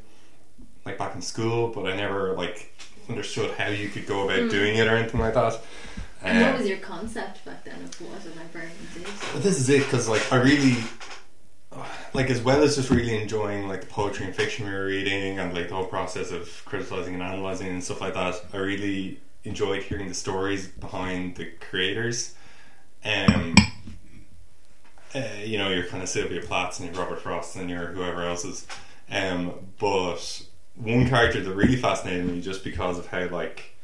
like 0.86 0.98
back 0.98 1.16
in 1.16 1.22
school, 1.22 1.70
but 1.70 1.86
I 1.86 1.96
never 1.96 2.34
like 2.34 2.74
understood 3.10 3.52
how 3.58 3.68
you 3.68 3.90
could 3.90 4.06
go 4.08 4.24
about 4.26 4.40
Mm. 4.40 4.50
doing 4.50 4.76
it 4.78 4.88
or 4.88 4.96
anything 4.96 5.20
like 5.20 5.34
that. 5.34 5.60
And 6.24 6.38
Uh, 6.42 6.48
what 6.52 6.60
was 6.60 6.68
your 6.70 6.78
concept 6.78 7.44
back 7.46 7.64
then 7.66 7.84
of 7.84 8.02
what 8.02 8.22
a 8.26 8.30
librarian 8.40 8.72
did? 8.94 9.06
this 9.44 9.60
is 9.60 9.70
it 9.70 9.80
because 9.84 10.08
like 10.08 10.32
I 10.32 10.38
really 10.38 10.78
like 12.14 12.30
as 12.30 12.40
well 12.42 12.62
as 12.64 12.76
just 12.76 12.90
really 12.92 13.20
enjoying 13.20 13.68
like 13.68 13.82
the 13.82 13.88
poetry 13.88 14.26
and 14.28 14.36
fiction 14.36 14.66
we 14.68 14.72
were 14.72 14.86
reading 14.86 15.40
and 15.40 15.54
like 15.54 15.70
the 15.70 15.76
whole 15.76 15.88
process 15.88 16.32
of 16.32 16.62
criticizing 16.66 17.16
and 17.16 17.24
analyzing 17.24 17.68
and 17.68 17.84
stuff 17.84 18.00
like 18.02 18.14
that. 18.14 18.36
I 18.54 18.58
really 18.58 19.20
enjoyed 19.44 19.84
hearing 19.84 20.08
the 20.08 20.14
stories 20.14 20.68
behind 20.68 21.36
the 21.36 21.46
creators. 21.70 22.36
Um, 23.04 23.56
uh, 25.16 25.20
you 25.44 25.58
know, 25.58 25.70
your 25.70 25.84
kind 25.86 26.02
of 26.02 26.10
Sylvia 26.10 26.42
Plaths 26.42 26.80
and 26.80 26.90
your 26.94 27.04
Robert 27.04 27.20
Frost 27.22 27.56
and 27.56 27.70
your 27.70 27.88
whoever 27.88 28.24
else's. 28.24 28.66
Um, 29.12 29.52
but 29.80 30.44
one 30.76 31.08
character 31.08 31.42
that 31.42 31.54
really 31.54 31.76
fascinated 31.76 32.26
me 32.26 32.42
just 32.42 32.64
because 32.64 32.98
of 32.98 33.08
how 33.08 33.28
like 33.30 33.76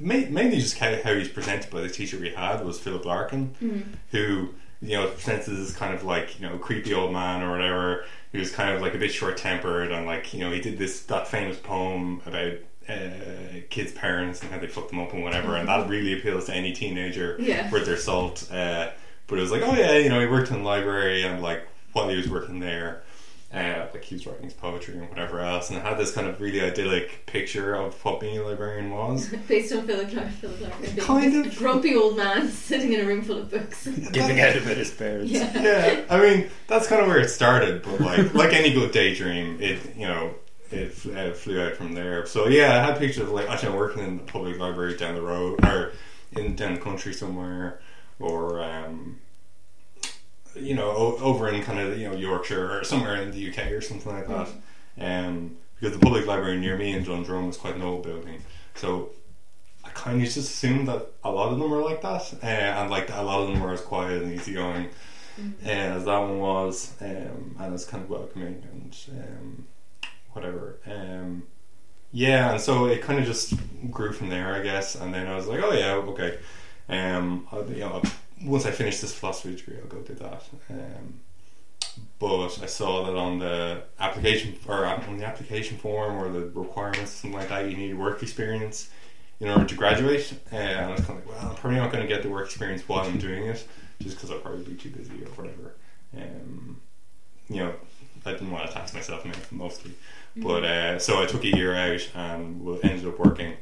ma- 0.00 0.14
mainly 0.28 0.58
just 0.58 0.76
how, 0.78 0.94
how 1.02 1.14
he's 1.14 1.28
presented 1.28 1.70
by 1.70 1.80
the 1.80 1.88
teacher 1.88 2.18
we 2.18 2.30
had 2.30 2.64
was 2.64 2.78
Philip 2.80 3.04
Larkin 3.04 3.54
Mm. 3.62 3.84
who 4.10 4.48
you 4.82 4.96
know 4.96 5.06
presented 5.08 5.58
as 5.58 5.74
kind 5.76 5.94
of 5.94 6.04
like 6.04 6.40
you 6.40 6.48
know 6.48 6.58
creepy 6.58 6.92
old 6.94 7.12
man 7.12 7.42
or 7.42 7.50
whatever. 7.50 8.04
He 8.32 8.38
was 8.38 8.50
kind 8.52 8.70
of 8.74 8.80
like 8.80 8.94
a 8.94 8.98
bit 8.98 9.12
short 9.12 9.36
tempered 9.36 9.90
and 9.92 10.06
like 10.06 10.32
you 10.34 10.40
know 10.40 10.50
he 10.50 10.60
did 10.60 10.78
this 10.78 11.02
that 11.02 11.28
famous 11.28 11.58
poem 11.58 12.22
about 12.26 12.54
uh, 12.88 13.60
kids' 13.70 13.92
parents 13.92 14.40
and 14.42 14.50
how 14.50 14.58
they 14.58 14.66
fucked 14.66 14.90
them 14.90 14.98
up 15.00 15.12
and 15.12 15.22
whatever, 15.22 15.54
and 15.56 15.68
that 15.68 15.88
really 15.88 16.12
appeals 16.18 16.46
to 16.46 16.54
any 16.54 16.72
teenager 16.72 17.36
Yeah. 17.38 17.70
worth 17.70 17.86
their 17.86 17.96
salt. 17.96 18.50
Uh, 18.50 18.90
but 19.28 19.38
it 19.38 19.42
was 19.42 19.52
like, 19.52 19.62
oh 19.62 19.74
yeah, 19.74 19.92
you 19.96 20.08
know, 20.08 20.18
he 20.20 20.26
worked 20.26 20.50
in 20.50 20.58
the 20.58 20.64
library 20.64 21.22
and 21.22 21.40
like 21.40 21.68
while 21.92 22.08
he 22.08 22.16
was 22.16 22.28
working 22.28 22.58
there, 22.58 23.02
Uh, 23.52 23.88
like 23.92 24.04
he 24.04 24.14
was 24.14 24.24
writing 24.28 24.44
his 24.44 24.52
poetry 24.54 24.94
and 24.96 25.08
whatever 25.08 25.40
else, 25.40 25.70
and 25.70 25.78
it 25.78 25.82
had 25.82 25.98
this 25.98 26.12
kind 26.12 26.28
of 26.28 26.40
really 26.40 26.60
idyllic 26.60 27.26
picture 27.26 27.74
of 27.74 27.94
what 28.04 28.20
being 28.20 28.38
a 28.38 28.42
librarian 28.42 28.90
was. 28.92 29.28
Based 29.48 29.72
on 29.72 29.84
Philip 29.88 30.08
Clark, 30.08 30.28
Philip 30.28 30.58
Clark 30.60 30.98
Kind 30.98 31.46
of. 31.46 31.56
grumpy 31.58 31.96
old 31.96 32.16
man 32.16 32.48
sitting 32.48 32.92
in 32.92 33.00
a 33.00 33.04
room 33.04 33.22
full 33.22 33.38
of 33.38 33.50
books. 33.50 33.88
Giving 34.12 34.40
out 34.40 34.54
about 34.54 34.76
his 34.76 34.92
parents. 34.92 35.32
Yeah. 35.32 35.62
yeah, 35.62 36.04
I 36.08 36.20
mean 36.20 36.48
that's 36.68 36.86
kind 36.86 37.00
of 37.02 37.08
where 37.08 37.18
it 37.18 37.28
started, 37.28 37.82
but 37.82 38.00
like 38.00 38.34
like 38.34 38.52
any 38.52 38.72
good 38.72 38.92
daydream, 38.92 39.60
it 39.60 39.96
you 39.96 40.06
know 40.06 40.34
it, 40.70 40.92
uh, 41.16 41.32
flew 41.32 41.60
out 41.60 41.74
from 41.74 41.92
there. 41.94 42.26
So 42.26 42.46
yeah, 42.46 42.78
I 42.80 42.86
had 42.86 42.98
pictures 42.98 43.24
of 43.24 43.30
like 43.30 43.50
actually 43.50 43.76
working 43.76 44.04
in 44.04 44.18
the 44.18 44.22
public 44.22 44.60
library 44.60 44.96
down 44.96 45.16
the 45.16 45.22
road 45.22 45.64
or 45.64 45.90
in 46.36 46.54
down 46.54 46.74
the 46.74 46.80
country 46.80 47.12
somewhere, 47.12 47.80
or 48.20 48.62
um, 48.62 49.18
you 50.56 50.74
know 50.74 50.90
o- 50.90 51.18
over 51.18 51.48
in 51.48 51.62
kind 51.62 51.78
of 51.78 51.98
you 51.98 52.08
know 52.08 52.16
Yorkshire 52.16 52.78
or 52.80 52.84
somewhere 52.84 53.16
in 53.22 53.30
the 53.30 53.50
UK 53.50 53.70
or 53.72 53.80
something 53.80 54.12
like 54.12 54.28
that. 54.28 54.48
Um, 55.00 55.56
because 55.78 55.96
the 55.96 56.04
public 56.04 56.26
library 56.26 56.58
near 56.58 56.76
me 56.76 56.92
in 56.92 57.04
Dundrum 57.04 57.46
was 57.46 57.56
quite 57.56 57.74
an 57.74 57.80
old 57.82 58.02
building, 58.02 58.42
so 58.74 59.10
I 59.82 59.88
kind 59.90 60.18
of 60.18 60.24
just 60.24 60.36
assumed 60.36 60.88
that 60.88 61.06
a 61.24 61.30
lot 61.30 61.52
of 61.52 61.58
them 61.58 61.70
were 61.70 61.82
like 61.82 62.02
that, 62.02 62.34
uh, 62.42 62.46
and 62.46 62.90
like 62.90 63.08
a 63.10 63.22
lot 63.22 63.40
of 63.40 63.48
them 63.48 63.60
were 63.60 63.72
as 63.72 63.80
quiet 63.80 64.22
and 64.22 64.32
easygoing 64.34 64.90
uh, 65.64 65.68
as 65.68 66.04
that 66.04 66.18
one 66.18 66.38
was, 66.38 66.92
um, 67.00 67.56
and 67.58 67.72
it's 67.74 67.86
kind 67.86 68.02
of 68.04 68.10
welcoming 68.10 68.62
and 68.72 68.96
um, 69.12 69.66
whatever. 70.32 70.76
Um, 70.86 71.44
yeah, 72.12 72.52
and 72.52 72.60
so 72.60 72.86
it 72.86 73.02
kind 73.02 73.18
of 73.18 73.24
just 73.24 73.54
grew 73.90 74.12
from 74.12 74.28
there, 74.28 74.54
I 74.54 74.62
guess. 74.62 74.96
And 74.96 75.14
then 75.14 75.26
I 75.28 75.36
was 75.36 75.46
like, 75.46 75.60
oh 75.62 75.72
yeah, 75.72 75.94
okay. 75.94 76.38
Um, 76.88 77.46
I'll, 77.52 77.64
you 77.70 77.80
know, 77.80 78.02
once 78.42 78.66
I 78.66 78.70
finish 78.70 79.00
this 79.00 79.14
philosophy 79.14 79.56
degree, 79.56 79.76
I'll 79.80 79.88
go 79.88 80.00
do 80.00 80.14
that. 80.14 80.42
Um, 80.70 81.20
but 82.18 82.58
I 82.62 82.66
saw 82.66 83.04
that 83.04 83.16
on 83.16 83.38
the 83.38 83.82
application 83.98 84.56
or 84.66 84.84
on 84.84 85.18
the 85.18 85.26
application 85.26 85.76
form 85.78 86.16
or 86.16 86.30
the 86.30 86.46
requirements, 86.50 87.12
something 87.12 87.38
like 87.38 87.48
that, 87.48 87.68
you 87.70 87.76
need 87.76 87.94
work 87.94 88.22
experience 88.22 88.90
in 89.40 89.48
order 89.48 89.64
to 89.64 89.74
graduate. 89.74 90.32
Uh, 90.52 90.56
and 90.56 90.86
I 90.86 90.92
was 90.92 91.00
kind 91.00 91.18
of 91.18 91.26
like, 91.26 91.36
well, 91.36 91.50
I'm 91.50 91.56
probably 91.56 91.78
not 91.78 91.92
going 91.92 92.02
to 92.02 92.08
get 92.08 92.22
the 92.22 92.28
work 92.28 92.46
experience 92.46 92.86
while 92.88 93.04
I'm 93.04 93.18
doing 93.18 93.46
it, 93.46 93.66
just 94.00 94.16
because 94.16 94.30
I'll 94.30 94.38
probably 94.38 94.64
be 94.64 94.74
too 94.74 94.90
busy 94.90 95.22
or 95.24 95.30
whatever. 95.30 95.74
Um, 96.16 96.80
you 97.48 97.56
know, 97.56 97.74
I 98.24 98.32
didn't 98.32 98.50
want 98.50 98.68
to 98.68 98.72
tax 98.72 98.94
myself 98.94 99.24
mo- 99.24 99.32
mostly, 99.50 99.92
but 100.36 100.64
uh, 100.64 100.98
so 100.98 101.22
I 101.22 101.26
took 101.26 101.44
a 101.44 101.56
year 101.56 101.74
out 101.74 102.08
and 102.14 102.78
ended 102.84 103.06
up 103.06 103.18
working 103.18 103.54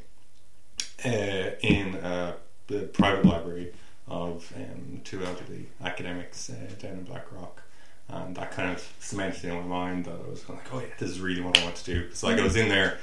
uh, 1.04 1.50
in 1.61 1.94
uh, 1.97 2.35
the 2.66 2.80
private 2.80 3.25
library 3.25 3.73
of 4.11 4.53
um, 4.57 5.00
two 5.05 5.23
elderly 5.25 5.67
academics 5.83 6.50
uh, 6.50 6.75
down 6.81 6.93
in 6.93 7.05
Blackrock. 7.05 7.62
And 8.09 8.35
that 8.37 8.53
kind 8.53 8.71
of 8.71 8.87
cemented 9.00 9.45
in 9.45 9.55
my 9.55 9.62
mind 9.62 10.07
that 10.07 10.15
I 10.15 10.31
was 10.31 10.43
kind 10.43 10.59
of 10.59 10.65
like, 10.65 10.75
oh 10.75 10.81
yeah, 10.81 10.95
this 10.99 11.11
is 11.11 11.21
really 11.21 11.43
what 11.43 11.59
I 11.59 11.65
want 11.65 11.77
to 11.77 11.85
do. 11.85 12.12
So 12.15 12.27
like 12.29 12.38
I 12.38 12.43
was 12.43 12.57
in 12.57 12.69
there, 12.69 12.99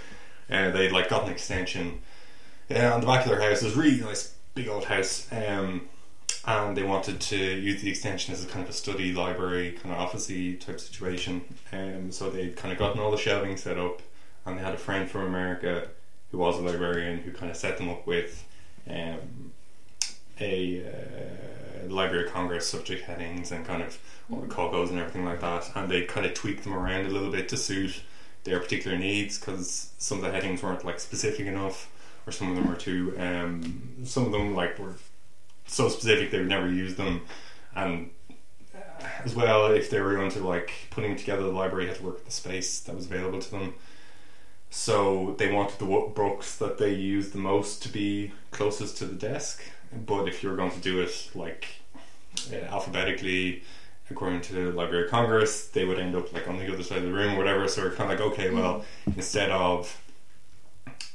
uh, 0.49 0.71
they'd 0.71 0.91
like 0.91 1.09
got 1.09 1.25
an 1.25 1.31
extension 1.31 1.99
uh, 2.71 2.93
on 2.93 3.01
the 3.01 3.07
back 3.07 3.23
of 3.25 3.31
their 3.31 3.41
house. 3.41 3.61
It 3.61 3.65
was 3.65 3.75
really 3.75 3.99
nice, 3.99 4.33
big 4.55 4.67
old 4.67 4.85
house. 4.85 5.27
Um, 5.31 5.89
and 6.47 6.77
they 6.77 6.83
wanted 6.83 7.19
to 7.19 7.37
use 7.37 7.81
the 7.81 7.89
extension 7.89 8.33
as 8.33 8.43
a 8.43 8.47
kind 8.47 8.63
of 8.63 8.69
a 8.69 8.73
study 8.73 9.13
library, 9.13 9.71
kind 9.71 9.95
of 9.95 10.09
officey 10.09 10.59
type 10.59 10.79
situation. 10.79 11.41
Um, 11.71 12.11
so 12.11 12.29
they'd 12.29 12.55
kind 12.55 12.71
of 12.71 12.77
gotten 12.77 12.99
all 12.99 13.11
the 13.11 13.17
shelving 13.17 13.57
set 13.57 13.77
up, 13.77 14.01
and 14.45 14.57
they 14.57 14.63
had 14.63 14.73
a 14.73 14.77
friend 14.77 15.09
from 15.09 15.21
America 15.21 15.87
who 16.31 16.37
was 16.37 16.57
a 16.57 16.61
librarian 16.61 17.19
who 17.19 17.31
kind 17.31 17.51
of 17.51 17.57
set 17.57 17.77
them 17.77 17.89
up 17.89 18.05
with 18.05 18.45
um, 18.89 19.53
a 20.39 20.85
uh, 20.85 21.91
Library 21.91 22.25
of 22.25 22.33
Congress 22.33 22.67
subject 22.67 23.05
headings 23.05 23.51
and 23.51 23.65
kind 23.65 23.81
of 23.81 23.97
all 24.31 24.41
the 24.41 24.47
cocos 24.47 24.89
and 24.89 24.99
everything 24.99 25.25
like 25.25 25.41
that. 25.41 25.71
And 25.75 25.89
they 25.89 26.03
kind 26.03 26.25
of 26.25 26.33
tweaked 26.33 26.63
them 26.63 26.73
around 26.73 27.05
a 27.05 27.09
little 27.09 27.31
bit 27.31 27.49
to 27.49 27.57
suit 27.57 28.01
their 28.43 28.59
particular 28.59 28.97
needs 28.97 29.37
because 29.37 29.89
some 29.97 30.19
of 30.19 30.23
the 30.23 30.31
headings 30.31 30.63
weren't 30.63 30.85
like 30.85 30.99
specific 30.99 31.45
enough, 31.45 31.91
or 32.25 32.31
some 32.31 32.49
of 32.49 32.55
them 32.55 32.67
were 32.67 32.75
too. 32.75 33.15
Um, 33.19 34.05
some 34.05 34.25
of 34.25 34.31
them 34.31 34.55
like 34.55 34.79
were 34.79 34.95
so 35.67 35.89
specific 35.89 36.31
they 36.31 36.39
would 36.39 36.47
never 36.47 36.69
use 36.69 36.95
them, 36.95 37.21
and 37.75 38.11
uh, 38.73 38.79
as 39.23 39.35
well 39.35 39.71
if 39.71 39.89
they 39.89 39.99
were 39.99 40.13
going 40.15 40.31
to 40.31 40.47
like 40.47 40.71
putting 40.91 41.15
together 41.15 41.43
the 41.43 41.49
library, 41.51 41.87
had 41.87 41.97
to 41.97 42.03
work 42.03 42.15
with 42.15 42.25
the 42.25 42.31
space 42.31 42.79
that 42.81 42.95
was 42.95 43.05
available 43.05 43.39
to 43.41 43.51
them. 43.51 43.73
So 44.69 45.35
they 45.37 45.51
wanted 45.51 45.79
the 45.79 45.85
books 45.85 46.57
that 46.57 46.77
they 46.77 46.93
used 46.93 47.33
the 47.33 47.37
most 47.39 47.81
to 47.83 47.89
be 47.89 48.33
closest 48.51 48.97
to 48.97 49.05
the 49.05 49.15
desk. 49.15 49.63
But 50.05 50.27
if 50.27 50.43
you 50.43 50.49
were 50.49 50.55
going 50.55 50.71
to 50.71 50.79
do 50.79 51.01
it 51.01 51.29
like 51.35 51.67
uh, 52.51 52.55
alphabetically, 52.65 53.63
according 54.11 54.41
to 54.41 54.53
the 54.53 54.71
Library 54.71 55.05
of 55.05 55.11
Congress, 55.11 55.67
they 55.67 55.85
would 55.85 55.99
end 55.99 56.15
up 56.15 56.31
like 56.33 56.47
on 56.47 56.57
the 56.57 56.71
other 56.73 56.83
side 56.83 56.99
of 56.99 57.05
the 57.05 57.13
room 57.13 57.35
or 57.35 57.37
whatever. 57.37 57.67
So 57.67 57.83
we're 57.83 57.91
kind 57.91 58.11
of 58.11 58.19
like, 58.19 58.31
okay, 58.33 58.49
well, 58.51 58.83
instead 59.15 59.51
of 59.51 59.99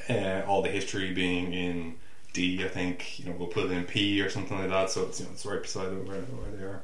uh, 0.09 0.43
all 0.47 0.63
the 0.63 0.71
history 0.71 1.13
being 1.13 1.53
in 1.53 1.95
D, 2.33 2.65
I 2.65 2.69
think 2.69 3.19
you 3.19 3.27
know 3.27 3.37
we'll 3.39 3.49
put 3.49 3.67
it 3.67 3.73
in 3.73 3.85
P 3.85 4.21
or 4.23 4.31
something 4.31 4.59
like 4.59 4.69
that. 4.71 4.91
So 4.91 5.03
it's 5.05 5.21
you 5.21 5.27
know 5.27 5.33
it's 5.33 5.45
right 5.47 5.63
beside 5.63 5.87
them 5.87 6.07
where, 6.07 6.21
where 6.21 6.51
they 6.57 6.65
are. 6.65 6.83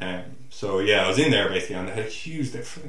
Um, 0.00 0.22
so 0.50 0.80
yeah, 0.80 1.04
I 1.04 1.08
was 1.08 1.18
in 1.18 1.30
there 1.30 1.48
basically, 1.48 1.76
and 1.76 1.88
they 1.88 1.92
had 1.92 2.06
a 2.06 2.08
huge, 2.08 2.50
they 2.50 2.58
I 2.60 2.62
don't 2.62 2.86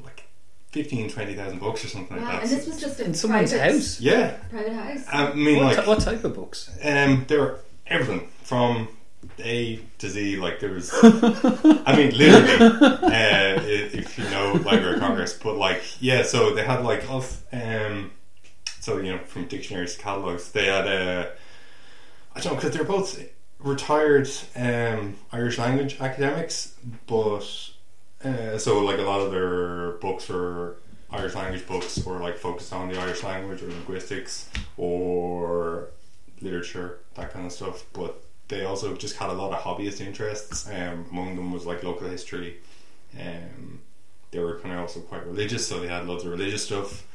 know, 0.00 0.04
like 0.04 0.24
15, 0.72 1.08
20,000 1.08 1.58
books 1.58 1.82
or 1.84 1.88
something 1.88 2.18
Wow, 2.18 2.22
like 2.24 2.32
that. 2.32 2.42
and 2.42 2.50
this 2.50 2.66
was 2.66 2.78
just 2.80 3.00
In 3.00 3.14
someone's 3.14 3.50
private, 3.52 3.72
house. 3.72 3.98
yeah, 4.00 4.36
Private 4.50 4.72
house. 4.74 5.04
I 5.10 5.32
mean 5.32 5.56
What, 5.56 5.64
like 5.76 5.76
ty- 5.76 5.86
what 5.88 6.00
type 6.00 6.24
of 6.24 6.34
books? 6.34 6.68
um, 6.84 7.24
there 7.28 7.40
were 7.40 7.60
everything 7.88 8.28
from 8.42 8.88
A 9.40 9.80
to 9.98 10.08
Z. 10.08 10.36
Like 10.36 10.60
there 10.60 10.72
was, 10.72 10.90
I 11.02 11.94
mean, 11.96 12.16
literally, 12.16 12.76
uh, 12.80 13.60
if 13.62 14.18
you 14.18 14.24
know 14.30 14.52
Library 14.64 14.94
of 14.94 15.00
Congress, 15.00 15.34
but 15.34 15.56
like, 15.56 15.82
yeah. 16.00 16.22
So 16.22 16.54
they 16.54 16.64
had 16.64 16.84
like 16.84 17.08
us, 17.10 17.42
um, 17.52 18.12
so 18.80 18.98
you 18.98 19.12
know, 19.12 19.18
from 19.18 19.46
dictionaries 19.46 19.96
to 19.96 20.02
catalogs, 20.02 20.52
they 20.52 20.66
had 20.66 20.86
uh, 20.86 21.26
I 22.34 22.40
don't 22.40 22.52
know 22.52 22.56
because 22.56 22.72
they're 22.72 22.84
both 22.84 23.20
retired 23.58 24.30
um, 24.54 25.16
Irish 25.32 25.58
language 25.58 26.00
academics, 26.00 26.74
but 27.06 27.44
uh, 28.24 28.58
so 28.58 28.80
like 28.80 28.98
a 28.98 29.02
lot 29.02 29.20
of 29.20 29.30
their 29.32 29.92
books 29.92 30.28
were 30.28 30.76
Irish 31.10 31.34
language 31.34 31.66
books 31.66 32.04
or 32.06 32.20
like 32.20 32.36
focused 32.36 32.72
on 32.72 32.88
the 32.88 32.98
Irish 32.98 33.22
language 33.22 33.62
or 33.62 33.68
linguistics 33.68 34.48
or 34.76 35.88
literature, 36.42 36.98
that 37.14 37.32
kind 37.32 37.46
of 37.46 37.52
stuff. 37.52 37.84
But 37.92 38.22
they 38.48 38.64
also 38.64 38.96
just 38.96 39.16
had 39.16 39.30
a 39.30 39.34
lot 39.34 39.52
of 39.52 39.62
hobbyist 39.62 40.00
interests. 40.00 40.68
Um, 40.68 41.06
among 41.10 41.36
them 41.36 41.52
was 41.52 41.66
like 41.66 41.82
local 41.82 42.08
history. 42.08 42.56
Um, 43.18 43.80
they 44.30 44.38
were 44.38 44.58
kind 44.58 44.74
of 44.74 44.80
also 44.80 45.00
quite 45.00 45.26
religious, 45.26 45.66
so 45.66 45.80
they 45.80 45.88
had 45.88 46.06
loads 46.06 46.24
of 46.24 46.30
religious 46.30 46.64
stuff. 46.64 47.06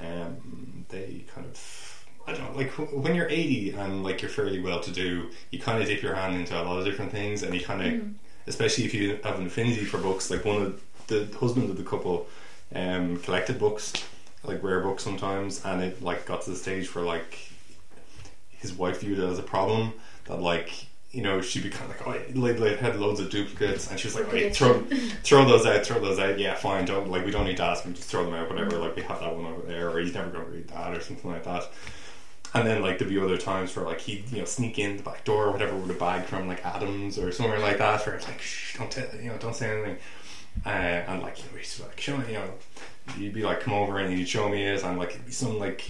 Um, 0.00 0.84
they 0.88 1.24
kind 1.34 1.46
of, 1.46 2.06
I 2.26 2.32
don't 2.32 2.52
know, 2.52 2.56
like 2.56 2.70
when 2.92 3.14
you're 3.14 3.28
80 3.28 3.70
and 3.72 4.04
like 4.04 4.22
you're 4.22 4.30
fairly 4.30 4.60
well 4.60 4.80
to 4.80 4.90
do, 4.90 5.30
you 5.50 5.58
kind 5.58 5.80
of 5.80 5.88
dip 5.88 6.02
your 6.02 6.14
hand 6.14 6.36
into 6.36 6.60
a 6.60 6.62
lot 6.62 6.78
of 6.78 6.84
different 6.84 7.10
things, 7.10 7.42
and 7.42 7.54
you 7.54 7.64
kind 7.64 7.82
of, 7.82 8.04
especially 8.46 8.84
if 8.84 8.94
you 8.94 9.18
have 9.24 9.38
an 9.38 9.46
affinity 9.46 9.84
for 9.84 9.98
books, 9.98 10.30
like 10.30 10.44
one 10.44 10.62
of 10.62 10.82
the 11.06 11.26
husband 11.38 11.70
of 11.70 11.76
the 11.76 11.82
couple 11.82 12.26
um, 12.74 13.18
collected 13.18 13.58
books, 13.58 13.92
like 14.44 14.62
rare 14.62 14.80
books 14.80 15.02
sometimes, 15.02 15.64
and 15.64 15.82
it 15.82 16.02
like 16.02 16.26
got 16.26 16.42
to 16.42 16.50
the 16.50 16.56
stage 16.56 16.94
where 16.94 17.04
like 17.04 17.50
his 18.58 18.72
wife 18.72 19.00
viewed 19.00 19.18
it 19.18 19.24
as 19.24 19.38
a 19.38 19.42
problem 19.42 19.92
that 20.26 20.40
like 20.40 20.86
you 21.10 21.22
know 21.22 21.40
she'd 21.40 21.62
be 21.62 21.70
kind 21.70 21.90
of 21.90 22.06
like 22.06 22.06
oh 22.06 22.38
like, 22.38 22.58
like 22.58 22.78
had 22.78 22.96
loads 22.96 23.18
of 23.18 23.30
duplicates 23.30 23.90
and 23.90 23.98
she 23.98 24.06
was 24.06 24.14
like 24.14 24.30
oh, 24.30 24.36
yeah, 24.36 24.50
throw 24.50 24.82
throw 25.22 25.44
those 25.46 25.64
out 25.64 25.84
throw 25.84 25.98
those 25.98 26.18
out 26.18 26.38
yeah 26.38 26.54
fine 26.54 26.84
don't 26.84 27.08
like 27.08 27.24
we 27.24 27.30
don't 27.30 27.46
need 27.46 27.56
to 27.56 27.62
ask 27.62 27.84
him 27.84 27.94
just 27.94 28.08
throw 28.08 28.24
them 28.24 28.34
out 28.34 28.48
whatever 28.48 28.76
like 28.76 28.94
we 28.94 29.02
have 29.02 29.20
that 29.20 29.34
one 29.34 29.46
over 29.46 29.62
there 29.66 29.88
or 29.90 30.00
he's 30.00 30.12
never 30.12 30.30
going 30.30 30.44
to 30.44 30.50
read 30.50 30.68
that 30.68 30.94
or 30.94 31.00
something 31.00 31.30
like 31.30 31.44
that. 31.44 31.68
And 32.54 32.66
then 32.66 32.80
like 32.80 32.98
there'd 32.98 33.10
be 33.10 33.18
other 33.18 33.36
times 33.36 33.74
where 33.76 33.84
like 33.84 34.00
he'd 34.00 34.30
you 34.30 34.38
know 34.38 34.44
sneak 34.44 34.78
in 34.78 34.96
the 34.96 35.02
back 35.02 35.24
door 35.24 35.46
or 35.46 35.52
whatever 35.52 35.76
with 35.76 35.90
a 35.90 35.98
bag 35.98 36.24
from 36.24 36.48
like 36.48 36.64
Adams 36.64 37.18
or 37.18 37.30
somewhere 37.30 37.58
like 37.58 37.78
that 37.78 38.04
where 38.06 38.14
it's 38.14 38.26
like 38.26 38.40
shh 38.40 38.76
don't 38.78 38.90
tell 38.90 39.06
you 39.20 39.30
know 39.30 39.38
don't 39.38 39.54
say 39.54 39.70
anything. 39.70 39.98
Uh, 40.64 40.68
and 40.68 41.22
like 41.22 41.38
you 41.38 41.44
know 41.50 41.58
he's 41.58 41.80
like 41.80 42.00
show 42.00 42.16
me 42.16 42.26
you 42.28 42.34
know 42.34 42.50
you'd 43.16 43.34
be 43.34 43.42
like 43.42 43.60
come 43.60 43.74
over 43.74 43.98
and 43.98 44.16
you'd 44.16 44.28
show 44.28 44.48
me 44.48 44.66
it 44.66 44.82
and 44.82 44.98
like 44.98 45.10
it'd 45.10 45.26
be 45.26 45.32
some 45.32 45.58
like 45.58 45.86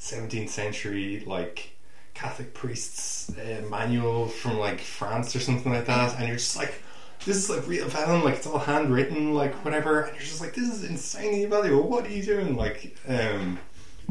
17th 0.00 0.48
century 0.48 1.22
like 1.26 1.73
Catholic 2.14 2.54
priest's 2.54 3.30
uh, 3.36 3.62
manual 3.68 4.28
from 4.28 4.58
like 4.58 4.80
France 4.80 5.34
or 5.34 5.40
something 5.40 5.72
like 5.72 5.86
that, 5.86 6.18
and 6.18 6.28
you're 6.28 6.36
just 6.36 6.56
like, 6.56 6.82
this 7.26 7.36
is 7.36 7.50
like 7.50 7.66
real 7.66 7.88
vellum, 7.88 8.22
like 8.22 8.36
it's 8.36 8.46
all 8.46 8.58
handwritten, 8.58 9.34
like 9.34 9.52
whatever, 9.64 10.02
and 10.02 10.14
you're 10.14 10.24
just 10.24 10.40
like, 10.40 10.54
this 10.54 10.68
is 10.68 10.84
insanely 10.84 11.44
valuable. 11.46 11.88
What 11.88 12.06
are 12.06 12.10
you 12.10 12.22
doing? 12.22 12.56
Like, 12.56 12.96
um, 13.08 13.58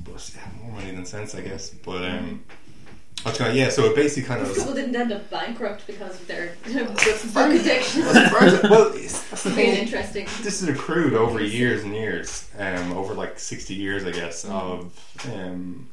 but 0.03 0.31
yeah, 0.36 0.62
more 0.62 0.74
money 0.74 0.91
than 0.91 1.05
sense, 1.05 1.33
I 1.33 1.41
guess. 1.41 1.69
But 1.69 2.03
um, 2.03 2.43
going? 3.38 3.55
Yeah, 3.55 3.69
so 3.69 3.86
it 3.86 3.95
basically 3.95 4.27
kind 4.27 4.41
of 4.41 4.53
People 4.53 4.74
didn't 4.74 4.95
end 4.95 5.12
up 5.12 5.29
bankrupt 5.29 5.88
because 5.88 6.19
of 6.19 6.27
their 6.27 6.55
book 6.65 7.53
addiction. 7.53 8.01
well, 8.03 8.91
it's, 8.93 9.29
that's 9.29 9.45
interesting. 9.45 10.25
This 10.41 10.62
is 10.62 10.67
accrued 10.67 11.13
over 11.13 11.41
years 11.41 11.83
and 11.83 11.95
years, 11.95 12.50
um, 12.60 12.93
over 12.93 13.13
like 13.13 13.39
sixty 13.39 13.75
years, 13.75 14.03
I 14.05 14.12
guess, 14.12 14.43
of 14.45 14.93
um, 15.33 15.89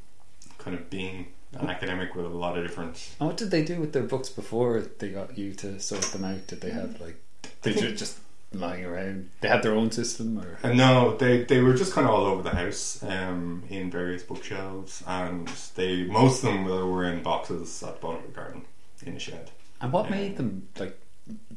kind 0.59 0.77
of 0.77 0.91
being 0.91 1.27
an 1.59 1.69
academic 1.69 2.15
with 2.15 2.27
a 2.27 2.29
lot 2.29 2.57
of 2.57 2.65
different 2.67 3.11
And 3.19 3.29
what 3.29 3.37
did 3.37 3.51
they 3.51 3.65
do 3.65 3.81
with 3.81 3.93
their 3.93 4.03
books 4.05 4.29
before 4.29 4.81
they 4.99 5.09
got 5.11 5.37
you 5.37 5.53
to 5.55 5.81
sort 5.81 6.03
them 6.03 6.25
out? 6.25 6.47
Did 6.47 6.61
they 6.61 6.71
have 6.71 7.01
like? 7.01 7.21
Did 7.63 7.75
you 7.77 7.81
think- 7.83 7.99
just 7.99 8.19
lying 8.53 8.85
around? 8.85 9.31
They 9.41 9.49
had 9.49 9.63
their 9.63 9.75
own 9.75 9.91
system, 9.91 10.39
or 10.39 10.73
no, 10.75 11.17
they 11.17 11.45
they 11.45 11.61
were 11.61 11.75
just 11.75 11.93
kind 11.93 12.07
of 12.07 12.15
all 12.15 12.27
over 12.27 12.43
the 12.43 12.51
house, 12.57 13.03
um, 13.03 13.63
in 13.69 13.91
various 13.91 14.23
bookshelves, 14.23 15.03
and 15.07 15.49
they 15.77 16.05
most 16.05 16.39
of 16.45 16.51
them 16.51 16.65
were 16.65 17.05
in 17.05 17.23
boxes 17.23 17.83
at 17.83 17.95
the 17.97 18.01
bottom 18.01 18.21
of 18.25 18.27
the 18.27 18.33
garden 18.41 18.63
in 19.05 19.17
a 19.17 19.19
shed. 19.21 19.51
and 19.81 19.93
what 19.93 20.11
made 20.11 20.37
them 20.37 20.69
like 20.79 20.99